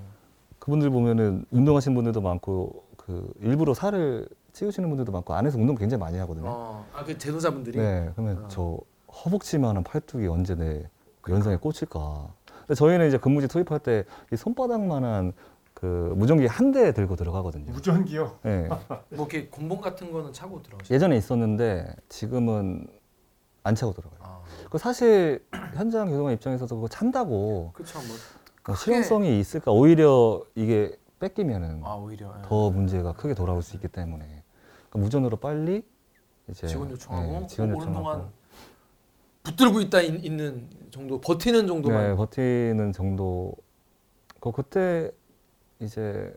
그분들 0.60 0.90
보면은 0.92 1.46
운동하시는 1.50 1.96
분들도 1.96 2.22
많고 2.22 2.84
그 2.96 3.32
일부러 3.42 3.74
살을 3.74 4.28
찌우시는 4.54 4.88
분들도 4.90 5.12
많고 5.12 5.34
안에서 5.34 5.58
운동 5.58 5.76
굉장히 5.76 6.00
많이 6.00 6.18
하거든요. 6.20 6.46
어, 6.48 6.86
아그 6.94 7.18
제도자분들이. 7.18 7.78
네, 7.80 8.10
그러면 8.14 8.44
어. 8.44 8.48
저 8.50 8.78
허벅지만한 9.24 9.84
팔뚝이 9.84 10.28
언제 10.28 10.54
내 10.56 10.84
연상에 11.28 11.56
꽂힐까? 11.58 12.28
근데 12.68 12.76
저희는 12.76 13.08
이제 13.08 13.18
근무지 13.18 13.48
투입할 13.48 13.80
때 13.80 14.04
이 14.32 14.36
손바닥만한 14.36 15.34
그 15.76 16.14
무전기 16.16 16.46
한 16.48 16.72
대 16.72 16.94
들고 16.94 17.16
들어가거든요. 17.16 17.72
무전기요. 17.72 18.40
네. 18.44 18.68
뭐 19.12 19.28
이렇게 19.28 19.48
곤봉 19.50 19.82
같은 19.82 20.12
거는 20.12 20.34
차고 20.34 20.64
들어가시. 20.64 20.92
예전에 20.94 21.16
있었는데 21.18 21.94
지금은 22.10 22.88
안 23.64 23.76
차고 23.76 23.94
들어가요. 23.94 24.20
아, 24.24 24.42
그 24.72 24.78
사실 24.78 25.46
현장 25.76 26.10
교도관 26.10 26.34
입장에서도 26.34 26.74
그거 26.76 26.88
찬다고 26.88 27.72
그렇죠. 27.74 28.00
뭐. 28.00 28.08
뭐 28.08 28.76
크게- 28.76 28.80
실용성이 28.80 29.40
있을까? 29.40 29.72
오히려 29.72 30.42
이게 30.56 30.98
뺏기면은 31.20 31.82
아 31.84 31.94
오히려. 31.96 32.34
예. 32.38 32.42
더 32.48 32.72
문제가 32.72 33.14
크게 33.14 33.34
돌아올 33.36 33.62
수 33.62 33.76
있기 33.76 33.88
때문에 33.90 34.26
그러니까 34.90 35.00
무전으로 35.00 35.38
빨리 35.38 35.84
이제 36.50 36.68
지원 36.68 36.90
요청하고 36.90 37.32
네, 37.42 37.48
지원 37.48 37.70
오는 37.72 37.80
요청하고 37.82 38.04
동안 38.04 38.30
붙들고 39.44 39.82
있다 39.82 40.02
있, 40.02 40.26
있는 40.26 40.68
정도 40.90 41.20
버티는 41.22 41.68
정도만. 41.68 42.08
네, 42.10 42.16
버티는 42.16 42.94
정도. 42.94 43.54
그 44.40 44.52
그때 44.52 45.12
이제 45.80 46.36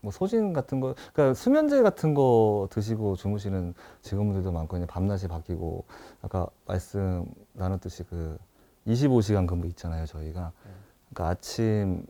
뭐 0.00 0.12
소진 0.12 0.52
같은 0.52 0.80
거, 0.80 0.94
그러니까 1.12 1.34
수면제 1.34 1.82
같은 1.82 2.14
거 2.14 2.68
드시고 2.70 3.16
주무시는 3.16 3.74
직원분들도 4.02 4.52
많고 4.52 4.76
이제 4.76 4.86
밤낮이 4.86 5.28
바뀌고 5.28 5.84
아까 6.22 6.46
말씀 6.66 7.26
나눴듯이 7.54 8.04
그 8.04 8.38
25시간 8.86 9.46
근무 9.46 9.66
있잖아요, 9.66 10.06
저희가. 10.06 10.52
네. 10.64 10.70
그러니까 11.10 11.30
아침 11.30 12.06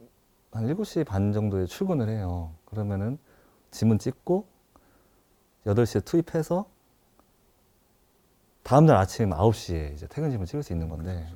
한 0.53 0.67
7시 0.67 1.07
반 1.07 1.33
정도에 1.33 1.67
출근을 1.67 2.09
해요. 2.09 2.53
그러면은 2.65 3.19
지문 3.71 3.99
찍고 3.99 4.47
8시에 5.67 6.05
투입해서 6.05 6.67
다음날 8.63 8.97
아침 8.97 9.31
9시에 9.31 9.95
이제 9.95 10.07
퇴근 10.09 10.31
지문 10.31 10.47
찍을 10.47 10.63
수 10.63 10.73
있는 10.73 10.89
건데 10.89 11.29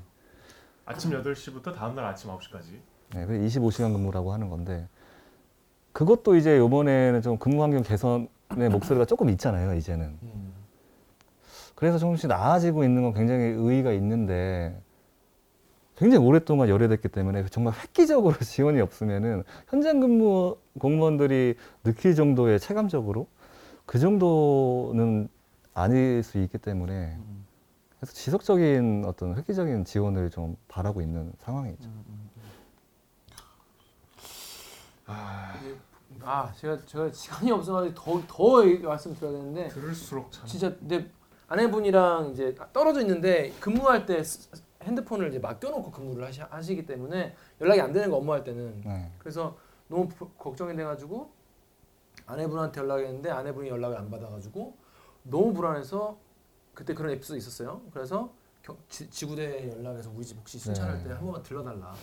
아침 0.84 1.10
8시부터 1.12 1.74
다음날 1.74 2.04
아침 2.04 2.30
9시까지. 2.30 2.80
네, 3.14 3.26
그 3.26 3.32
25시간 3.34 3.92
근무라고 3.92 4.32
하는 4.32 4.48
건데 4.48 4.88
그것도 5.92 6.36
이제 6.36 6.56
이번에는 6.56 7.22
좀 7.22 7.38
근무 7.38 7.62
환경 7.62 7.82
개선의 7.82 8.28
목소리가 8.70 9.04
조금 9.04 9.28
있잖아요, 9.30 9.74
이제는. 9.74 10.18
음. 10.22 10.52
그래서 11.74 11.98
조금씩 11.98 12.28
나아지고 12.28 12.84
있는 12.84 13.02
건 13.02 13.14
굉장히 13.14 13.44
의의가 13.44 13.92
있는데 13.92 14.78
굉장히 15.96 16.24
오랫동안 16.26 16.68
열애됐기 16.68 17.08
때문에 17.08 17.46
정말 17.46 17.74
획기적으로 17.74 18.34
지원이 18.40 18.80
없으면은 18.80 19.44
현장 19.68 20.00
근무 20.00 20.56
공무원들이 20.78 21.56
느낄 21.84 22.14
정도의 22.14 22.60
체감적으로 22.60 23.26
그 23.86 23.98
정도는 23.98 25.28
아닐 25.74 26.22
수 26.22 26.38
있기 26.38 26.58
때문에 26.58 26.92
음. 26.92 27.44
그래서 27.98 28.14
지속적인 28.14 29.04
어떤 29.06 29.36
획기적인 29.36 29.84
지원을 29.84 30.30
좀 30.30 30.56
바라고 30.68 31.02
있는 31.02 31.32
상황이죠. 31.40 31.88
아 36.22 36.52
제가 36.56 36.78
제가 36.86 37.10
시간이 37.12 37.50
없어가지고 37.52 37.94
더더 38.26 38.64
말씀드려야 38.88 39.32
되는데 39.32 39.68
들을수록 39.68 40.30
참. 40.32 40.46
진짜 40.46 40.74
내 40.80 41.06
아내분이랑 41.48 42.30
이제 42.32 42.54
떨어져 42.72 43.00
있는데 43.00 43.50
근무할 43.60 44.06
때 44.06 44.22
스- 44.22 44.50
핸드폰을 44.82 45.28
이제 45.28 45.38
맡겨놓고 45.38 45.90
근무를 45.90 46.26
하시, 46.26 46.40
하시기 46.40 46.86
때문에 46.86 47.34
연락이 47.60 47.80
안 47.80 47.92
되는 47.92 48.10
거 48.10 48.16
업무할 48.16 48.44
때는 48.44 48.80
네. 48.84 49.12
그래서 49.18 49.56
너무 49.88 50.08
부- 50.08 50.28
걱정이 50.30 50.74
돼가지고 50.76 51.30
아내분한테 52.26 52.80
연락했는데 52.80 53.30
아내분이 53.30 53.68
연락을 53.68 53.96
안 53.96 54.10
받아가지고 54.10 54.76
너무 55.24 55.52
불안해서 55.52 56.18
그때 56.74 56.94
그런 56.94 57.12
에피소드 57.12 57.36
있었어요. 57.38 57.82
그래서 57.92 58.32
경- 58.62 58.76
지, 58.88 59.08
지구대 59.10 59.70
연락해서 59.76 60.10
우리 60.14 60.24
집 60.24 60.38
혹시 60.38 60.58
순찰할 60.58 60.98
네. 60.98 61.04
때한 61.08 61.24
번만 61.24 61.42
들러달라. 61.42 61.94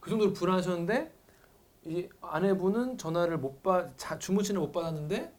그 0.00 0.10
정도로 0.10 0.32
불안하셨는데 0.32 1.12
이 1.88 2.08
아내분은 2.20 2.98
전화를 2.98 3.38
못 3.38 3.62
받, 3.62 3.96
자, 3.96 4.18
주무시는 4.18 4.60
못 4.60 4.72
받았는데 4.72 5.32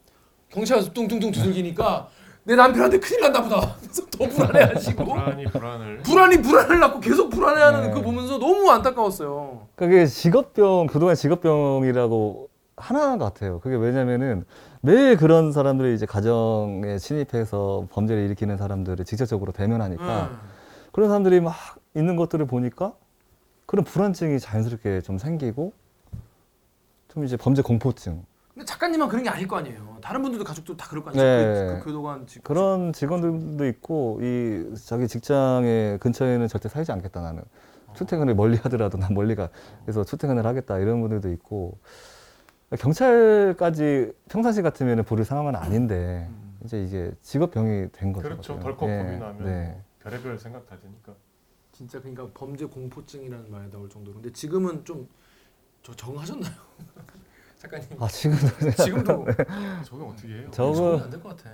경찰에서 0.50 0.94
뚱뚱뚱 0.94 1.32
두들기니까 1.32 2.08
내 2.46 2.56
남편한테 2.56 3.00
큰일 3.00 3.22
났나 3.24 3.42
보다. 3.42 3.76
그래서 3.82 4.06
더 4.06 4.30
불안해하시고 4.30 5.04
불안이 5.04 5.46
불안을 5.46 5.98
불안이 6.04 6.42
불안을 6.42 6.80
낳고 6.80 7.02
계속 7.02 7.30
불안해하는 7.30 7.82
네. 7.82 7.90
그거 7.90 8.02
보면서 8.02 8.40
너무 8.40 8.70
안타까웠어요. 8.72 9.68
그게 9.76 10.06
직업병, 10.06 10.88
그동안 10.88 11.16
직업병이라고 11.16 12.50
하나 12.78 13.18
같아요. 13.18 13.60
그게 13.60 13.76
왜냐면은 13.76 14.46
매일 14.80 15.18
그런 15.18 15.52
사람들이 15.52 15.94
이제 15.94 16.06
가정에 16.06 16.98
침입해서 16.98 17.88
범죄를 17.92 18.24
일으키는 18.24 18.56
사람들을 18.56 19.04
직접적으로 19.04 19.52
대면하니까 19.52 20.30
음. 20.32 20.38
그런 20.94 21.10
사람들이 21.10 21.42
막 21.42 21.56
있는 21.94 22.16
것들을 22.16 22.46
보니까 22.48 22.94
그런 23.66 23.84
불안증이 23.84 24.40
자연스럽게 24.40 25.02
좀 25.02 25.18
생기고 25.18 25.74
좀 27.18 27.26
이제 27.26 27.36
범죄 27.36 27.64
공포증 27.64 28.24
근데 28.54 28.64
작가님만 28.64 29.10
그런 29.10 29.24
게 29.24 29.30
아닐 29.30 29.48
거 29.48 29.58
아니에요. 29.58 29.98
다른 30.02 30.22
분들도 30.22 30.44
가족도 30.46 30.78
다 30.78 30.88
그럴 30.88 31.04
거 31.04 31.10
아니에요. 31.10 31.26
네. 31.26 31.68
그, 31.68 31.80
그 31.80 31.86
교도관 31.86 32.28
직 32.28 32.44
그런 32.44 32.94
직원들도 32.94 33.66
있고 33.70 34.20
이 34.22 34.76
자기 34.86 35.08
직장의 35.08 35.98
근처에는 35.98 36.48
절대 36.48 36.70
살지 36.70 36.92
않겠다 36.92 37.22
나는 37.22 37.42
출퇴근을 37.96 38.36
멀리 38.36 38.58
하더라도 38.58 39.00
난 39.00 39.16
멀리 39.16 39.34
가 39.34 39.50
그래서 39.84 40.04
출퇴근을 40.04 40.46
하겠다 40.46 40.78
이런 40.78 41.02
분들도 41.02 41.32
있고 41.32 41.80
경찰까지 42.78 44.14
평상시 44.30 44.62
같으면 44.62 45.04
부를 45.04 45.26
상황은 45.26 45.56
아닌데 45.56 46.28
음. 46.30 46.60
이제 46.66 46.84
이게 46.84 47.12
직업병이 47.24 47.92
된 47.94 48.14
거죠. 48.14 48.30
그렇죠. 48.30 48.60
덜컥 48.60 48.80
보면. 48.80 49.06
고민하면 49.06 49.44
네. 49.44 49.82
별의별 50.04 50.38
생각 50.38 50.68
다 50.68 50.78
드니까. 50.80 51.14
진짜 51.72 52.00
그러니까 52.00 52.28
범죄 52.36 52.66
공포증이라는 52.66 53.52
말이 53.52 53.72
나올 53.72 53.90
정도로. 53.90 54.16
근데 54.16 54.32
지금은 54.32 54.84
좀 54.86 55.08
저 55.84 55.94
적응하셨나요? 55.96 56.54
작가님. 57.58 57.88
아 58.00 58.08
지금도 58.08 58.72
지금도 58.84 59.26
저건 59.86 60.10
어떻게 60.10 60.28
해요? 60.30 60.48
저- 60.52 60.74
적응 60.74 61.04
안될 61.04 61.22
것 61.22 61.36
같아. 61.36 61.52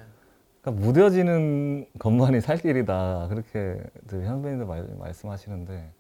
그러니까 0.62 0.86
무뎌지는 0.86 1.86
것만이 2.00 2.42
살 2.42 2.58
길이다 2.58 3.28
현빈이도 4.10 4.66
말, 4.66 4.84
말씀하시는데 4.98 5.94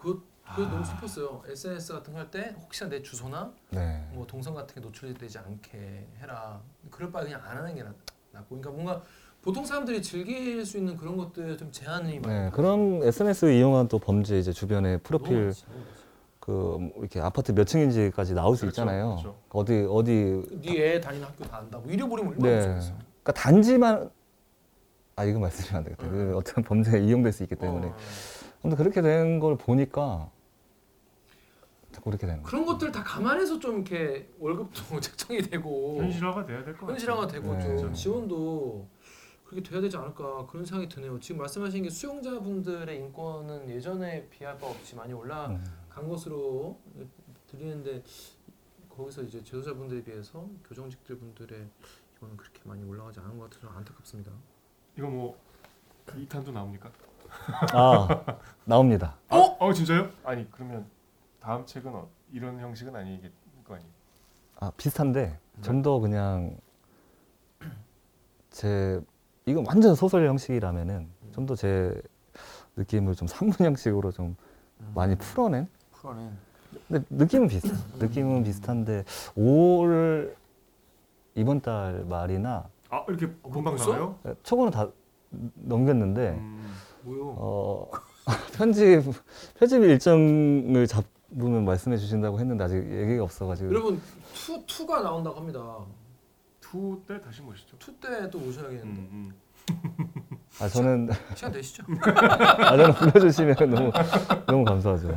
그거 0.00 0.20
그거 0.46 0.62
아. 0.66 0.70
너무 0.70 0.84
슬펐어요. 0.84 1.42
SNS 1.48 1.92
같은 1.94 2.12
거 2.12 2.18
할 2.20 2.30
때 2.30 2.54
혹시나 2.60 2.90
내 2.90 3.02
주소나 3.02 3.52
네. 3.70 4.06
뭐 4.12 4.26
동선 4.26 4.54
같은 4.54 4.74
게 4.74 4.80
노출되지 4.80 5.38
않게 5.38 6.06
해라. 6.20 6.60
그럴 6.90 7.10
바에 7.10 7.24
그냥 7.24 7.40
안 7.44 7.56
하는 7.58 7.74
게 7.74 7.82
낫- 7.82 7.94
낫고. 8.32 8.60
그러니까 8.60 8.70
뭔가 8.70 9.02
보통 9.42 9.64
사람들이 9.64 10.02
즐길 10.02 10.64
수 10.64 10.78
있는 10.78 10.96
그런 10.96 11.16
것들 11.16 11.56
좀 11.58 11.70
제한이 11.72 12.20
많이. 12.20 12.34
네, 12.44 12.50
그런 12.50 13.02
SNS 13.02 13.52
이용한 13.52 13.88
또 13.88 13.98
범죄 13.98 14.38
이제 14.38 14.52
주변에 14.52 14.98
너무 14.98 15.02
프로필 15.02 15.44
많지, 15.46 15.64
너무 15.66 15.78
많지. 15.80 16.03
그뭐 16.48 16.90
이렇게 16.98 17.20
아파트 17.20 17.52
몇 17.54 17.64
층인지까지 17.64 18.34
나올 18.34 18.54
수 18.54 18.62
그렇죠, 18.66 18.82
있잖아요. 18.82 19.16
그렇죠. 19.22 19.36
어디 19.48 19.86
어디 19.90 20.42
네애 20.62 21.00
다니는 21.00 21.26
학교 21.26 21.42
다 21.44 21.56
안다고 21.56 21.88
잃어버리면 21.88 22.32
얼마나 22.34 22.50
네. 22.50 22.56
무서웠어. 22.66 22.92
그러니까 23.22 23.32
단지만 23.32 24.10
아 25.16 25.24
이거 25.24 25.38
말씀드리면 25.38 25.78
안 25.78 25.84
되겠다. 25.84 26.06
그 26.10 26.36
어떤 26.36 26.62
범죄에 26.62 27.00
이용될 27.02 27.32
수 27.32 27.44
있기 27.44 27.54
때문에. 27.56 27.86
어. 27.86 27.96
근데 28.60 28.76
그렇게 28.76 29.00
된 29.00 29.40
걸 29.40 29.56
보니까 29.56 30.28
자꾸 31.92 32.10
그렇게 32.10 32.26
되는. 32.26 32.42
그런 32.42 32.66
것들 32.66 32.92
다 32.92 33.02
감안해서 33.02 33.58
좀 33.58 33.76
이렇게 33.76 34.28
월급도 34.38 35.00
책정이 35.00 35.40
되고 35.42 35.96
현실화가 36.02 36.44
돼야 36.44 36.58
될것 36.58 36.80
같아요. 36.80 36.92
현실화가 36.92 37.26
되고 37.26 37.54
네. 37.54 37.76
좀 37.78 37.94
지원도 37.94 38.86
그렇게 39.46 39.70
돼야 39.70 39.80
되지 39.80 39.96
않을까 39.96 40.44
그런 40.46 40.66
생각이 40.66 40.90
드네요. 40.94 41.18
지금 41.20 41.38
말씀하신 41.40 41.84
게 41.84 41.88
수용자분들의 41.88 42.94
인권은 42.98 43.70
예전에 43.70 44.26
비할 44.28 44.58
바 44.58 44.66
없이 44.66 44.94
많이 44.94 45.14
올라 45.14 45.58
간 45.94 46.04
음. 46.04 46.08
것으로 46.10 46.78
들리는데 47.46 48.02
거기서 48.90 49.22
이제 49.22 49.42
제도자분들에 49.42 50.02
비해서 50.02 50.46
교정직들 50.68 51.18
분들의 51.18 51.68
이거는 52.16 52.36
그렇게 52.36 52.60
많이 52.64 52.82
올라가지 52.84 53.20
않은 53.20 53.38
것 53.38 53.50
같아서 53.50 53.68
안타깝습니다. 53.76 54.30
이거 54.98 55.08
뭐 55.08 55.38
2탄도 56.06 56.52
나옵니까? 56.52 56.90
아 57.72 58.38
나옵니다. 58.64 59.16
어? 59.30 59.38
어 59.58 59.72
진짜요? 59.72 60.10
아니 60.24 60.48
그러면 60.50 60.86
다음 61.40 61.64
책은 61.66 61.92
어, 61.94 62.08
이런 62.32 62.58
형식은 62.58 62.94
아니겠 62.94 63.32
거 63.64 63.74
아니에요? 63.74 63.90
아 64.60 64.70
비슷한데 64.76 65.38
좀더 65.62 65.98
그냥 66.00 66.56
제 68.50 69.00
이건 69.46 69.64
완전 69.66 69.94
소설 69.94 70.26
형식이라면은 70.26 71.08
좀 71.32 71.46
더 71.46 71.54
제 71.56 72.00
느낌을 72.76 73.14
좀 73.14 73.26
산문 73.28 73.56
형식으로 73.58 74.12
좀 74.12 74.36
많이 74.94 75.16
풀어낸 75.16 75.68
풀어낸 76.04 76.30
근데 76.88 77.04
느낌은 77.08 77.48
비슷해요. 77.48 77.76
느낌은 77.98 78.44
비슷한데 78.44 79.04
올 79.36 80.36
이번 81.34 81.60
달 81.62 82.04
말이나 82.04 82.68
아 82.90 83.04
이렇게 83.08 83.26
어, 83.42 83.50
금방 83.50 83.74
벌써? 83.76 83.90
나와요? 83.92 84.18
초고는 84.42 84.70
다 84.70 84.88
넘겼는데 85.54 86.30
음, 86.30 86.74
뭐요? 87.02 87.34
어 87.38 87.90
편집 88.56 89.02
편집 89.58 89.82
일정을 89.82 90.86
잡으면 90.86 91.64
말씀해 91.64 91.96
주신다고 91.96 92.38
했는데 92.38 92.64
아직 92.64 92.76
얘기가 92.76 93.24
없어가지고 93.24 93.70
여러분 93.70 94.00
Two 94.34 94.62
two가 94.66 95.00
나온다고 95.00 95.36
합니다. 95.40 95.78
Two 96.60 97.00
때 97.06 97.20
다시 97.20 97.40
모시죠. 97.40 97.76
Two 97.78 97.92
때 98.00 98.28
또 98.30 98.38
오셔야겠는데 98.40 99.00
음, 99.00 99.32
음. 99.70 100.34
아 100.60 100.68
저는 100.68 101.08
시간 101.34 101.52
되시죠? 101.52 101.84
아 102.04 102.76
저는 102.76 102.92
불러주시면 102.94 103.54
너무 103.70 103.92
너무 104.46 104.64
감사하죠. 104.64 105.08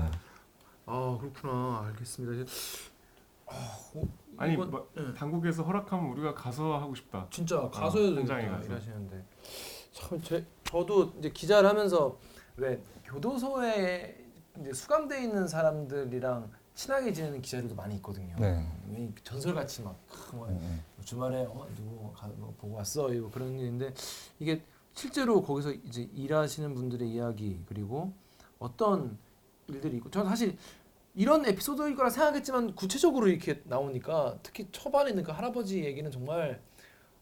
아 0.88 1.18
그렇구나 1.19 1.84
알겠습니다. 1.88 2.41
이제 2.43 2.51
아, 3.45 3.77
어, 3.95 4.01
아니 4.38 4.53
이번- 4.53 4.72
뭐, 4.72 4.89
네. 4.95 5.14
당국에서 5.14 5.64
허락하면 5.64 6.11
우리가 6.11 6.34
가서 6.34 6.77
하고 6.77 6.95
싶다. 6.95 7.27
진짜 7.30 7.69
가서 7.69 7.99
해도 7.99 8.15
되겠다 8.15 8.35
가서. 8.51 8.65
일하시는데 8.69 9.23
참 9.91 10.22
제, 10.22 10.45
저도 10.64 11.14
이제 11.19 11.30
기자를 11.30 11.69
하면서 11.69 12.18
왜 12.55 12.81
교도소에 13.05 14.26
이제 14.61 14.73
수감돼 14.73 15.23
있는 15.23 15.47
사람들이랑 15.47 16.49
친하게 16.73 17.11
지내는 17.11 17.41
기자들도 17.41 17.76
많이 17.76 17.95
있거든요. 17.95 18.35
네. 18.39 18.65
이 18.91 19.09
전설같이 19.23 19.81
막 19.84 19.97
크, 20.07 20.35
뭐 20.35 20.47
음, 20.47 20.84
주말에 21.03 21.43
어, 21.45 21.68
누구 21.76 22.14
가, 22.14 22.27
뭐 22.38 22.53
보고 22.57 22.76
왔어 22.76 23.11
이거 23.14 23.30
그런 23.30 23.57
일인데 23.59 23.93
이게 24.39 24.64
실제로 24.93 25.41
거기서 25.41 25.72
이제 25.72 26.03
일하시는 26.14 26.73
분들의 26.76 27.09
이야기 27.09 27.59
그리고 27.68 28.14
어떤 28.59 29.18
일들이 29.68 29.98
있고 29.98 30.10
저는 30.10 30.30
사실 30.30 30.57
이런 31.14 31.45
에피소드일 31.45 31.95
거라 31.95 32.10
생각했지만 32.10 32.76
구체적으로 32.76 33.27
이렇게 33.27 33.61
나오니까 33.65 34.38
특히 34.44 34.68
초반에 34.72 35.10
있는 35.10 35.23
그 35.23 35.31
할아버지 35.31 35.84
얘기는 35.84 36.10
정말 36.11 36.61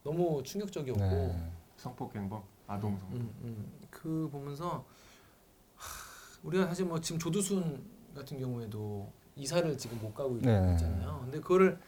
너무 0.03 0.43
충격적이었고 0.43 1.01
네. 1.01 1.51
성폭행범, 1.77 2.43
아동 2.67 2.97
성폭. 2.97 3.15
음, 3.15 3.33
음. 3.43 3.79
그 3.89 4.29
보면서 4.31 4.85
하, 5.75 6.39
우리가 6.43 6.67
사실 6.67 6.85
뭐 6.85 6.99
지금 6.99 7.19
조두순 7.19 7.83
같은 8.13 8.37
경우에도 8.37 9.11
이사를 9.35 9.77
지금 9.77 9.99
못 9.99 10.13
가고 10.13 10.39
네. 10.41 10.73
있잖아요. 10.73 11.19
근데 11.23 11.39
그거를 11.39 11.79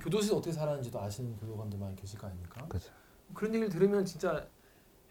교도소에서 0.00 0.36
어떻게 0.36 0.52
살았는지도 0.52 1.00
아시는 1.00 1.36
교도관들 1.38 1.78
많이 1.78 1.96
계실 1.96 2.18
거 2.18 2.26
아닙니까? 2.26 2.64
그렇죠. 2.68 2.92
그런 3.34 3.54
얘기를 3.54 3.68
들으면 3.70 4.04
진짜 4.04 4.46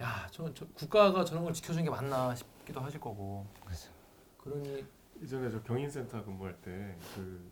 야, 0.02 0.28
저, 0.32 0.53
저 0.53 0.65
국가가 0.76 1.26
저런 1.26 1.44
걸 1.44 1.53
지켜주는 1.53 1.84
게 1.84 1.90
맞나 1.90 2.34
싶기도 2.36 2.80
하실 2.80 2.99
거고. 2.99 3.45
그렇죠. 3.65 3.97
그러니 4.48 4.86
이전에 5.22 5.49
저 5.49 5.61
경인센터 5.64 6.24
근무할 6.24 6.56
때 6.61 6.95
그 7.15 7.52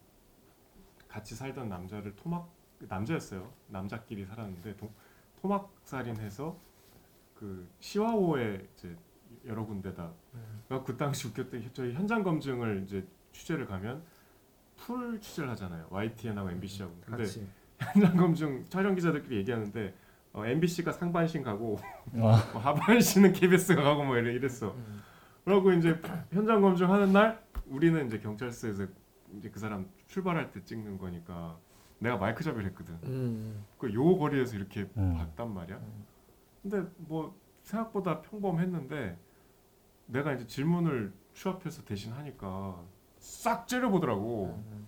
같이 1.08 1.34
살던 1.34 1.70
남자를 1.70 2.14
토막 2.16 2.50
남자였어요. 2.80 3.50
남자끼리 3.68 4.26
살았는데 4.26 4.76
도, 4.76 4.92
토막 5.42 5.74
살인해서 5.84 6.58
그 7.34 7.66
시화호에 7.80 8.68
이제 8.76 8.96
여러 9.46 9.66
군데다 9.66 10.12
음, 10.34 10.62
그러니까 10.68 10.86
그 10.86 10.98
당시 10.98 11.28
웃겼던 11.30 11.62
게 11.62 11.70
저희 11.72 11.94
현장 11.94 12.22
검증을 12.22 12.84
이제 12.84 13.08
취재를 13.32 13.66
가면 13.66 14.04
풀 14.76 15.20
취재를 15.22 15.50
하잖아요. 15.52 15.88
YTN하고 15.90 16.50
MBC하고. 16.52 16.94
근데 17.06 17.24
같이 17.24 17.48
현장 17.80 18.18
검증 18.18 18.66
촬영 18.70 18.94
기자들끼리 18.94 19.38
얘기하는데 19.38 19.94
어, 20.34 20.46
MBC가 20.46 20.92
상반신 20.92 21.44
가고 21.44 21.80
아, 22.14 22.50
뭐 22.52 22.62
하반신은 22.62 23.32
KBS가 23.32 23.82
가고 23.82 24.04
뭐 24.04 24.18
이랬어. 24.18 24.74
음, 24.74 25.02
그러고 25.46 25.72
이제 25.72 26.02
현장 26.32 26.62
검증하는 26.62 27.14
날 27.14 27.42
우리는 27.68 28.08
이제 28.08 28.20
경찰서에서 28.20 28.88
이제 29.38 29.50
그 29.50 29.60
사람 29.60 29.88
출발할 30.08 30.52
때 30.52 30.64
찍는 30.64 30.98
거니까 30.98 31.58
내가 32.00 32.18
마이크 32.18 32.44
잡이를 32.44 32.66
했거든. 32.70 32.96
음, 33.04 33.66
그요 33.78 34.18
거리에서 34.18 34.58
이렇게 34.58 34.90
음. 34.98 35.16
봤단 35.16 35.54
말이야. 35.54 35.78
음. 35.78 36.06
근데 36.64 36.90
뭐 36.98 37.40
생각보다 37.62 38.22
평범했는데 38.22 39.18
내가 40.08 40.34
이제 40.34 40.48
질문을 40.48 41.14
취합해서 41.34 41.84
대신 41.86 42.12
하니까 42.14 42.84
싹 43.20 43.68
째려보더라고. 43.68 44.64
음. 44.72 44.88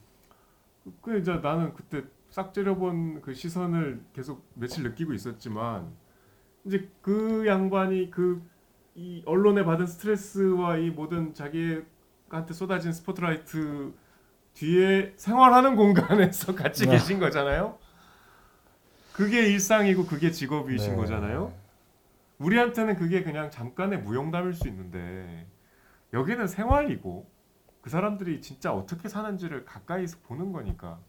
그 1.02 1.20
이제 1.20 1.36
나는 1.36 1.74
그때 1.76 2.04
싹 2.30 2.54
째려본 2.54 3.22
그 3.22 3.34
시선을 3.34 4.04
계속 4.14 4.44
며칠 4.56 4.84
느끼고 4.84 5.14
있었지만 5.14 5.94
이제 6.66 6.90
그 7.02 7.46
양반이 7.46 8.10
그 8.10 8.42
이 8.98 9.22
언론에 9.28 9.64
받은 9.64 9.86
스트레스와 9.86 10.78
이 10.78 10.90
모든 10.90 11.36
자기의 11.36 11.86
교도관한테 12.28 12.54
쏟아진 12.54 12.92
스포트라이트 12.92 13.94
뒤에 14.54 15.14
생활하는 15.18 15.76
공간에서 15.76 16.54
같이 16.58 16.86
네. 16.86 16.94
계신 16.94 17.20
거잖아요. 17.20 17.78
그게 19.14 19.48
일상이고 19.48 20.06
그게 20.06 20.32
직업이신 20.32 20.92
네. 20.92 20.98
거잖아요. 20.98 21.54
우리한테는 22.40 22.96
그게 22.98 23.24
그냥 23.24 23.50
잠깐의 23.50 24.02
무용담일 24.02 24.54
수 24.54 24.68
있는데 24.68 25.48
여기는 26.14 26.48
생활이고 26.48 27.30
그 27.82 27.90
사람들이 27.90 28.42
진짜 28.42 28.74
어떻게 28.74 29.10
사는지를 29.10 29.66
가까이서 29.66 30.18
보는 30.24 30.52
거니까. 30.52 31.00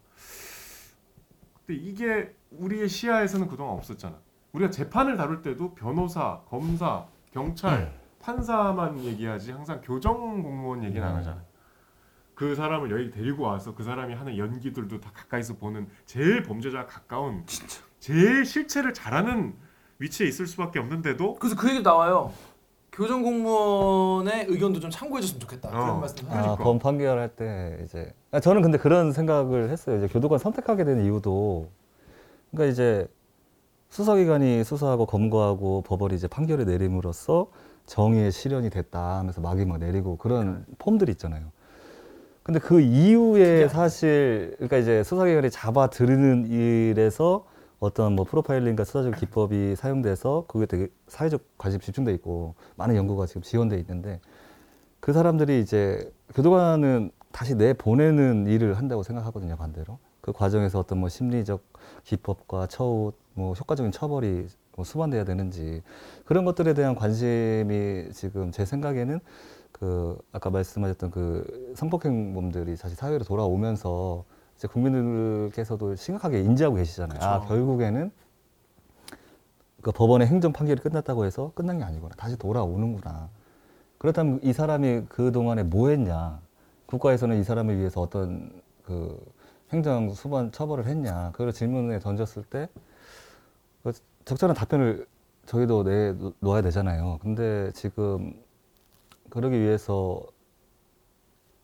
근데 1.65 1.81
이게 1.81 2.35
우리의 2.51 2.87
시야에서는 2.87 3.47
그동안 3.47 3.75
없었잖아. 3.77 4.17
우리가 4.53 4.71
재판을 4.71 5.17
다룰 5.17 5.41
때도 5.41 5.75
변호사, 5.75 6.41
검사, 6.49 7.05
경찰, 7.31 7.93
판사만 8.19 9.03
얘기하지 9.03 9.51
항상 9.51 9.81
교정 9.83 10.41
공무원 10.41 10.83
얘기는 10.83 11.05
안 11.05 11.13
네. 11.13 11.17
하잖아. 11.17 11.43
그 12.33 12.55
사람을 12.55 12.89
여기 12.91 13.11
데리고 13.11 13.43
와서 13.43 13.75
그 13.75 13.83
사람이 13.83 14.13
하는 14.13 14.37
연기들도 14.37 14.99
다 15.01 15.11
가까이서 15.13 15.55
보는 15.57 15.87
제일 16.05 16.41
범죄자와 16.43 16.85
가까운 16.85 17.45
제일 17.99 18.45
실체를 18.45 18.93
잘하는 18.93 19.55
위치에 19.99 20.25
있을 20.27 20.47
수밖에 20.47 20.79
없는데도 20.79 21.35
그래서 21.35 21.55
그 21.57 21.69
얘기 21.69 21.81
나와요. 21.83 22.31
교정 22.91 23.23
공무원의 23.23 24.45
의견도 24.47 24.79
좀 24.79 24.89
참고해줬으면 24.89 25.39
좋겠다. 25.41 25.69
그런 25.69 25.89
어. 25.89 25.97
말씀. 25.99 26.29
아. 26.31 26.55
범 26.55 26.79
판결할 26.79 27.35
때 27.35 27.81
이제 27.83 28.13
아, 28.31 28.39
저는 28.39 28.61
근데 28.61 28.77
그런 28.77 29.11
생각을 29.11 29.69
했어요. 29.69 29.97
이제 29.97 30.07
교도관 30.07 30.39
선택하게 30.39 30.85
된 30.85 31.03
이유도 31.03 31.69
그러니까 32.51 32.71
이제 32.71 33.07
수사기관이 33.89 34.63
수사하고 34.63 35.05
검거하고 35.05 35.81
법원이 35.81 36.15
이제 36.15 36.27
판결을 36.27 36.65
내림으로써 36.65 37.47
정의의 37.85 38.31
실현이 38.31 38.69
됐다 38.69 39.17
하면서 39.17 39.41
막이 39.41 39.65
막 39.65 39.79
내리고 39.79 40.17
그런 40.17 40.65
폼들이 40.77 41.11
있잖아요. 41.13 41.51
근데 42.43 42.59
그 42.59 42.79
이후에 42.79 43.67
사실 43.67 44.53
그러니까 44.55 44.77
이제 44.77 45.03
수사기관이 45.03 45.49
잡아 45.49 45.87
들이는 45.87 46.47
일에서 46.47 47.45
어떤 47.79 48.13
뭐 48.13 48.25
프로파일링과 48.25 48.83
수사적 48.83 49.15
기법이 49.15 49.75
사용돼서 49.75 50.45
그게 50.47 50.65
되게 50.65 50.87
사회적 51.07 51.41
관심 51.57 51.79
집중돼 51.79 52.13
있고 52.15 52.55
많은 52.75 52.95
연구가 52.95 53.25
지금 53.25 53.41
지원돼 53.41 53.77
있는데 53.79 54.19
그 54.99 55.13
사람들이 55.13 55.61
이제 55.61 56.11
교도관은 56.35 57.11
다시 57.31 57.55
내 57.55 57.73
보내는 57.73 58.47
일을 58.47 58.77
한다고 58.77 59.01
생각하거든요 59.03 59.55
반대로. 59.55 59.97
그 60.21 60.33
과정에서 60.33 60.79
어떤 60.79 60.99
뭐 60.99 61.09
심리적 61.09 61.63
기법과 62.03 62.67
처우 62.67 63.13
뭐 63.39 63.53
효과적인 63.53 63.93
처벌이 63.93 64.47
뭐 64.75 64.83
수반돼야 64.83 65.23
되는지 65.23 65.81
그런 66.25 66.43
것들에 66.43 66.73
대한 66.73 66.93
관심이 66.93 68.11
지금 68.11 68.51
제 68.51 68.65
생각에는 68.65 69.21
그 69.71 70.17
아까 70.33 70.49
말씀하셨던 70.49 71.09
그 71.09 71.73
성폭행범들이 71.77 72.75
다시 72.75 72.95
사회로 72.95 73.23
돌아오면서 73.23 74.25
이제 74.57 74.67
국민들께서도 74.67 75.95
심각하게 75.95 76.41
인지하고 76.41 76.75
계시잖아요. 76.75 77.19
아 77.21 77.39
그쵸. 77.39 77.47
결국에는 77.47 78.11
그 79.81 79.93
법원의 79.93 80.27
행정 80.27 80.51
판결이 80.51 80.81
끝났다고 80.81 81.23
해서 81.23 81.53
끝난 81.55 81.77
게 81.77 81.85
아니구나. 81.85 82.13
다시 82.17 82.37
돌아오는구나. 82.37 83.29
그렇다면 83.99 84.41
이 84.43 84.51
사람이 84.51 85.03
그 85.07 85.31
동안에 85.31 85.63
뭐 85.63 85.87
했냐? 85.89 86.41
국가에서는 86.87 87.39
이 87.39 87.43
사람을 87.45 87.77
위해서 87.77 88.01
어떤 88.01 88.51
그 88.83 89.17
행정 89.71 90.13
수반 90.13 90.51
처벌을 90.51 90.87
했냐? 90.87 91.29
그걸 91.31 91.53
질문에 91.53 91.99
던졌을 91.99 92.43
때그 92.43 92.88
적절한 94.29 94.55
답변을 94.55 95.07
저희도 95.47 95.83
내 95.83 96.13
놓아야 96.39 96.61
되잖아요. 96.61 97.17
근데 97.21 97.71
지금 97.73 98.33
그러기 99.31 99.59
위해서 99.59 100.21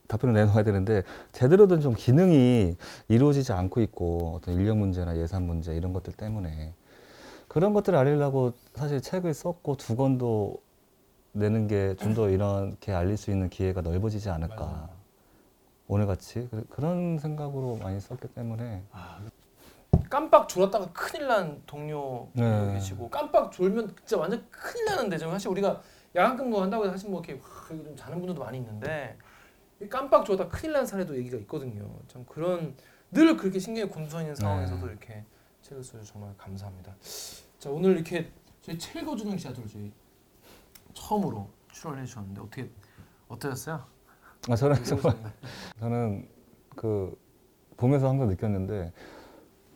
답변을 0.08 0.34
내놓아야 0.34 0.64
되는데 0.64 1.04
제대로 1.32 1.68
된 1.68 1.80
좀 1.82 1.94
기능이 1.94 2.76
이루어지지 3.08 3.54
않고 3.54 3.82
있고 3.82 4.36
어떤 4.38 4.56
인력 4.56 4.78
문제나 4.78 5.18
예산 5.18 5.44
문제 5.44 5.76
이런 5.76 5.94
것들 5.94 6.14
때문에 6.14 6.74
그런 7.48 7.74
것들을 7.74 7.98
알리려고 7.98 8.54
사실 8.74 9.00
책을 9.02 9.34
썼고 9.36 9.78
두 9.78 9.96
권도 9.96 10.58
내는 11.34 11.68
게 11.68 11.96
좀 12.00 12.14
더 12.16 12.30
이렇게 12.30 12.94
알릴 12.94 13.18
수 13.18 13.30
있는 13.30 13.50
기회가 13.50 13.82
넓어지지 13.82 14.30
않을까 14.30 14.56
맞아요. 14.66 14.90
오늘 15.88 16.08
같이 16.08 16.48
그- 16.50 16.66
그런 16.70 17.20
생각으로 17.20 17.78
많이 17.78 18.00
썼기 18.00 18.30
때문에 18.30 18.82
깜빡 20.10 20.48
졸았다가 20.48 20.92
큰일 20.92 21.28
난 21.28 21.62
동료 21.66 22.30
네. 22.34 22.74
계시고 22.74 23.10
깜빡 23.10 23.52
졸면 23.52 23.96
진짜 23.98 24.18
완전 24.18 24.46
큰일 24.50 24.86
나는데 24.86 25.18
지금 25.18 25.32
사실 25.32 25.50
우리가 25.50 25.82
야간 26.16 26.38
근무 26.38 26.62
한다고 26.62 26.84
해서 26.84 26.94
사실 26.94 27.10
뭐 27.10 27.22
이렇게 27.22 27.42
좀 27.68 27.96
자는 27.96 28.18
분들도 28.20 28.42
많이 28.42 28.58
있는데 28.60 29.18
이 29.82 29.88
깜빡 29.88 30.26
졸다 30.26 30.48
큰일 30.48 30.74
난 30.74 30.86
사례도 30.86 31.18
얘기가 31.18 31.38
있거든요. 31.40 31.90
참 32.08 32.26
그런 32.26 32.76
늘 33.12 33.36
그렇게 33.38 33.60
신경이 33.60 33.90
곤두서 33.90 34.36
상황에서도 34.36 34.86
네. 34.86 34.92
이렇게 34.92 35.24
책을 35.62 35.84
써주셔서 35.84 36.14
정말 36.14 36.34
감사합니다. 36.38 36.96
자 37.60 37.70
오늘 37.70 37.92
이렇게 37.96 38.32
저희 38.62 38.78
책 38.78 39.02
읽어주는 39.02 39.36
기자들 39.36 39.68
저희 39.68 39.92
처음으로 40.94 41.50
출연해 41.72 42.06
주셨는데 42.06 42.42
어떻게 42.42 42.70
어떠셨어요? 43.28 43.84
아, 44.50 44.56
저는 44.56 44.84
정말. 44.84 45.16
저는 45.80 46.30
그 46.76 47.20
보면서 47.78 48.08
항상 48.08 48.28
느꼈는데 48.28 48.94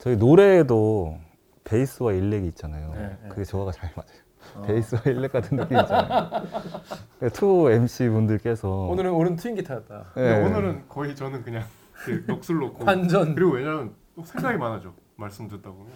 저희 0.00 0.16
노래에도 0.16 1.18
베이스와 1.64 2.12
일렉이 2.14 2.46
있잖아요. 2.48 2.92
네, 2.94 3.18
네. 3.22 3.28
그게 3.28 3.44
저하고 3.44 3.70
잘 3.70 3.90
맞아요. 3.94 4.20
어. 4.56 4.62
베이스와 4.66 5.02
일렉 5.04 5.30
같은 5.30 5.58
느낌 5.58 5.78
있잖아요. 5.78 6.30
Two 7.34 7.70
MC 7.70 8.08
분들께서 8.08 8.68
오늘은 8.86 9.12
오른 9.12 9.36
twin 9.36 9.56
기타였다. 9.56 10.10
근데 10.14 10.38
네. 10.38 10.46
오늘은 10.46 10.88
거의 10.88 11.14
저는 11.14 11.42
그냥 11.42 11.64
그 11.92 12.24
넋을 12.26 12.58
놓고 12.60 12.84
완전 12.86 13.34
그리고 13.34 13.52
왜냐면 13.52 13.94
또 14.16 14.24
생각이 14.24 14.56
많아져 14.56 14.94
말씀 15.16 15.46
듣다 15.48 15.70
보면 15.70 15.92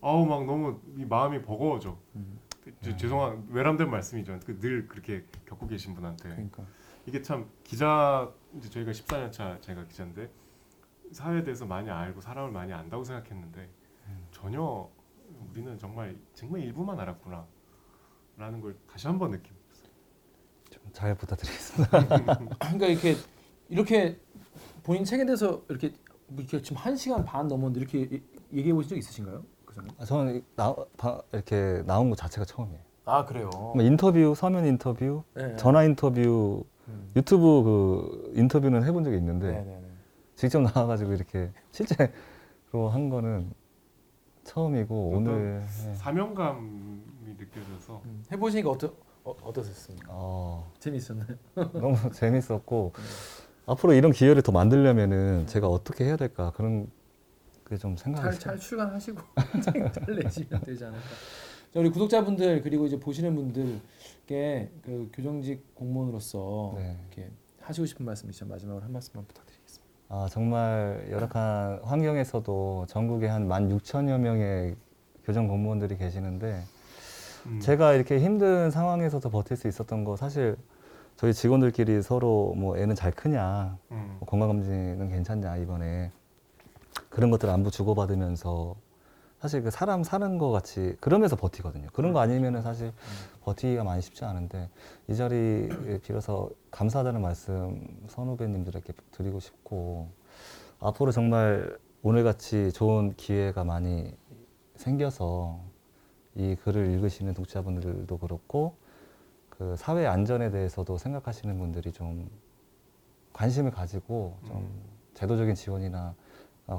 아우 0.00 0.24
막 0.24 0.46
너무 0.46 0.80
이 0.96 1.04
마음이 1.04 1.42
버거워져 1.42 1.98
음. 2.16 2.38
제- 2.80 2.96
죄송한 2.96 3.48
외람된 3.50 3.90
말씀이죠 3.90 4.38
그늘 4.46 4.88
그렇게 4.88 5.24
겪고 5.46 5.66
계신 5.66 5.94
분한테 5.94 6.30
그러니까 6.30 6.62
이게 7.04 7.20
참 7.20 7.46
기자 7.62 8.30
이제 8.56 8.70
저희가 8.70 8.90
14년 8.92 9.30
차 9.30 9.58
제가 9.60 9.84
기자인데 9.84 10.30
사회에 11.12 11.42
대해서 11.42 11.64
많이 11.66 11.90
알고 11.90 12.20
사람을 12.20 12.50
많이 12.50 12.72
안다고 12.72 13.04
생각했는데 13.04 13.68
전혀 14.30 14.88
우리는 15.50 15.78
정말 15.78 16.16
정말 16.34 16.60
일부만 16.62 16.98
알았구나 16.98 17.46
라는 18.36 18.60
걸 18.60 18.76
다시 18.90 19.06
한번 19.06 19.30
느낌 19.30 19.52
잘 20.92 21.14
부탁드리겠습니다. 21.14 22.06
그러니까 22.58 22.86
이렇게 22.86 23.16
이렇게 23.68 24.20
본인 24.82 25.04
책에 25.04 25.24
대해서 25.24 25.62
이렇게 25.68 25.92
뭐 26.26 26.40
이렇게 26.40 26.60
지금 26.60 26.76
한 26.76 26.96
시간 26.96 27.24
반 27.24 27.46
넘었는데 27.48 27.80
이렇게 27.80 28.22
얘기해 28.52 28.74
보신 28.74 28.90
적 28.90 28.96
있으신가요? 28.98 29.42
그 29.64 29.74
전에? 29.74 29.88
아, 29.98 30.04
저는 30.04 30.36
이- 30.36 30.44
나, 30.56 30.74
바- 30.96 31.20
이렇게 31.32 31.82
나온 31.86 32.10
거 32.10 32.16
자체가 32.16 32.44
처음이에요. 32.44 32.80
아 33.04 33.24
그래요. 33.24 33.48
뭐 33.50 33.82
인터뷰, 33.82 34.34
서면 34.36 34.66
인터뷰, 34.66 35.22
네. 35.34 35.56
전화 35.56 35.84
인터뷰, 35.84 36.64
음. 36.88 37.10
유튜브 37.16 37.62
그 37.62 38.32
인터뷰는 38.34 38.84
해본 38.84 39.04
적이 39.04 39.16
있는데 39.16 39.52
네네네. 39.52 39.81
직접 40.34 40.60
나와가지고 40.62 41.12
이렇게 41.12 41.50
실제로 41.70 42.88
한 42.90 43.08
거는 43.08 43.52
처음이고 44.44 45.10
어떤 45.10 45.26
오늘 45.28 45.60
네. 45.84 45.94
사명감이 45.94 47.00
느껴져서 47.38 48.02
음. 48.04 48.24
해보시니까 48.32 48.70
어떠 48.70 48.92
어, 49.24 49.30
어떠셨습니까? 49.42 50.08
어, 50.10 50.72
재밌었나요? 50.80 51.36
너무 51.74 51.96
재밌었고 52.12 52.92
앞으로 53.66 53.92
이런 53.92 54.10
기회를 54.10 54.42
더 54.42 54.50
만들려면은 54.50 55.46
제가 55.46 55.68
어떻게 55.68 56.04
해야 56.04 56.16
될까 56.16 56.52
그런 56.52 56.90
게 57.68 57.76
좀 57.78 57.96
생각이 57.96 58.24
잘. 58.32 58.38
잘 58.38 58.58
출간하시고 58.58 59.18
잘 59.64 60.16
내시면 60.22 60.60
되지 60.60 60.84
않을까. 60.84 61.00
자, 61.72 61.80
우리 61.80 61.88
구독자분들 61.88 62.60
그리고 62.60 62.84
이제 62.86 63.00
보시는 63.00 63.34
분들께 63.34 64.70
그 64.82 65.08
교정직 65.14 65.74
공무원으로서 65.74 66.74
네. 66.76 66.98
이렇게 67.00 67.30
하시고 67.62 67.86
싶은 67.86 68.04
말씀 68.04 68.28
있으면 68.28 68.50
마지막으로 68.50 68.84
한 68.84 68.92
말씀만 68.92 69.24
부탁드리겠습니다. 69.26 69.51
아, 70.14 70.28
정말 70.30 71.06
열악한 71.10 71.80
환경에서도 71.84 72.84
전국에 72.86 73.28
한 73.28 73.48
16,000여 73.48 74.18
명의 74.18 74.76
교정 75.24 75.48
공무원들이 75.48 75.96
계시는데 75.96 76.62
음. 77.46 77.60
제가 77.60 77.94
이렇게 77.94 78.20
힘든 78.20 78.70
상황에서도 78.70 79.26
버틸 79.30 79.56
수 79.56 79.68
있었던 79.68 80.04
거 80.04 80.16
사실 80.16 80.58
저희 81.16 81.32
직원들끼리 81.32 82.02
서로 82.02 82.52
뭐 82.58 82.76
애는 82.76 82.94
잘 82.94 83.10
크냐 83.10 83.78
음. 83.90 84.16
뭐 84.18 84.28
건강검진은 84.28 85.08
괜찮냐 85.08 85.56
이번에 85.56 86.10
그런 87.08 87.30
것들 87.30 87.48
안부 87.48 87.70
주고받으면서 87.70 88.76
사실 89.42 89.60
그 89.60 89.72
사람 89.72 90.04
사는 90.04 90.38
거 90.38 90.50
같이 90.50 90.96
그러면서 91.00 91.34
버티거든요. 91.34 91.88
그런 91.92 92.12
거 92.12 92.20
아니면은 92.20 92.62
사실 92.62 92.92
버티기가 93.40 93.82
많이 93.82 94.00
쉽지 94.00 94.24
않은데 94.24 94.70
이 95.08 95.16
자리에 95.16 95.98
빌어서 96.04 96.48
감사하다는 96.70 97.20
말씀 97.20 97.88
선후배님들에게 98.06 98.92
드리고 99.10 99.40
싶고 99.40 100.10
앞으로 100.78 101.10
정말 101.10 101.76
오늘같이 102.04 102.70
좋은 102.70 103.14
기회가 103.16 103.64
많이 103.64 104.14
생겨서 104.76 105.58
이 106.36 106.54
글을 106.62 106.92
읽으시는 106.92 107.34
독자분들도 107.34 108.16
그렇고 108.18 108.76
그 109.50 109.74
사회 109.76 110.06
안전에 110.06 110.52
대해서도 110.52 110.98
생각하시는 110.98 111.58
분들이 111.58 111.90
좀 111.90 112.30
관심을 113.32 113.72
가지고 113.72 114.36
좀 114.46 114.58
음. 114.58 114.82
제도적인 115.14 115.56
지원이나 115.56 116.00
어, 116.10 116.21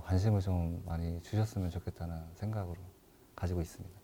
관심을 0.01 0.41
좀 0.41 0.81
많이 0.85 1.21
주셨으면 1.21 1.69
좋겠다는 1.69 2.15
생각으로 2.35 2.77
가지고 3.35 3.61
있습니다. 3.61 4.03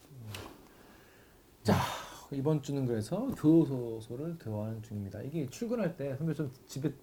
이번 2.32 2.62
주는 2.62 2.86
그래서 2.86 3.28
교도소를 3.38 4.38
대화하는 4.38 4.82
중입니다. 4.84 5.22
이게 5.22 5.48
출근할 5.50 5.98
때 5.98 6.16
선배 6.16 6.34
좀 6.34 6.52
집에 6.68 6.94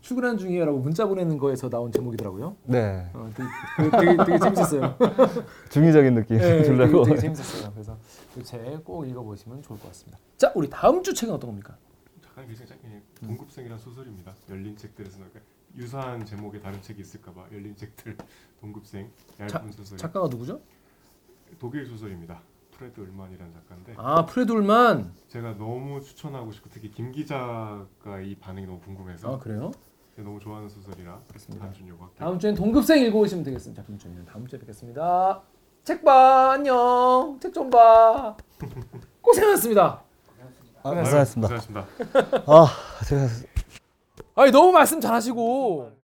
출근하는 0.00 0.38
중이에요라고 0.38 0.78
문자 0.78 1.06
보내는 1.06 1.38
거에서 1.38 1.68
나온 1.68 1.90
제목이더라고요. 1.92 2.56
네, 2.64 3.08
어, 3.12 3.30
되게, 3.34 3.90
되게, 3.90 4.24
되게 4.24 4.38
재밌었어요. 4.38 4.96
중의적인 5.70 6.14
느낌 6.14 6.38
네, 6.38 6.64
주려고. 6.64 7.04
되게, 7.04 7.16
되게 7.16 7.20
재밌었어요. 7.20 7.72
그래서 7.72 7.98
이책꼭 8.36 9.08
읽어보시면 9.08 9.62
좋을 9.62 9.78
것 9.78 9.88
같습니다. 9.88 10.18
자, 10.36 10.52
우리 10.54 10.68
다음 10.68 11.02
주 11.02 11.14
책은 11.14 11.34
어떤 11.34 11.50
겁니까? 11.50 11.76
잠깐 12.20 12.46
굉장히 12.46 12.68
짧게 12.68 13.02
동급생이라는 13.26 13.82
소설입니다. 13.82 14.34
열린 14.50 14.76
책들에서 14.76 15.18
나올 15.18 15.30
유사한 15.76 16.24
제목의 16.24 16.60
다른 16.62 16.80
책이 16.82 17.00
있을까봐 17.02 17.46
열린 17.52 17.74
책들 17.76 18.16
동급생 18.60 19.10
얇은 19.38 19.72
소설 19.72 19.98
작가가 19.98 20.26
누구죠? 20.28 20.60
독일 21.58 21.86
소설입니다. 21.86 22.40
프레드 22.72 23.00
울만이라는 23.00 23.52
작가인데 23.54 23.94
아, 23.96 24.26
프레돌만. 24.26 25.12
제가 25.28 25.56
너무 25.56 26.02
추천하고 26.02 26.52
싶고 26.52 26.68
특히 26.70 26.90
김 26.90 27.10
기자가 27.12 28.20
이 28.22 28.34
반응이 28.36 28.66
너무 28.66 28.80
궁금해서 28.80 29.34
아, 29.36 29.38
그래요? 29.38 29.70
제가 30.14 30.28
너무 30.28 30.38
좋아하는 30.40 30.68
소설이라 30.68 31.20
그렇습니다. 31.28 31.70
다음 31.70 31.88
요거 31.88 32.04
할게요. 32.04 32.18
다음 32.18 32.38
주엔 32.38 32.54
동급생 32.54 33.02
읽어오시면 33.06 33.44
되겠습니다. 33.44 33.82
자, 33.82 33.86
그럼 33.86 33.98
저희는 33.98 34.24
다음 34.26 34.46
주에 34.46 34.58
뵙겠습니다. 34.58 35.42
책 35.84 36.04
봐, 36.04 36.52
안녕. 36.52 37.38
책 37.40 37.52
좀 37.52 37.70
봐. 37.70 38.36
고생하셨습니다. 39.22 40.02
고생하셨습니다. 40.82 41.48
고생하셨습니다. 41.48 41.86
아, 42.46 42.66
제가 43.08 43.26
아니 44.38 44.50
너무 44.52 44.70
말씀 44.70 45.00
잘하시고 45.00 45.92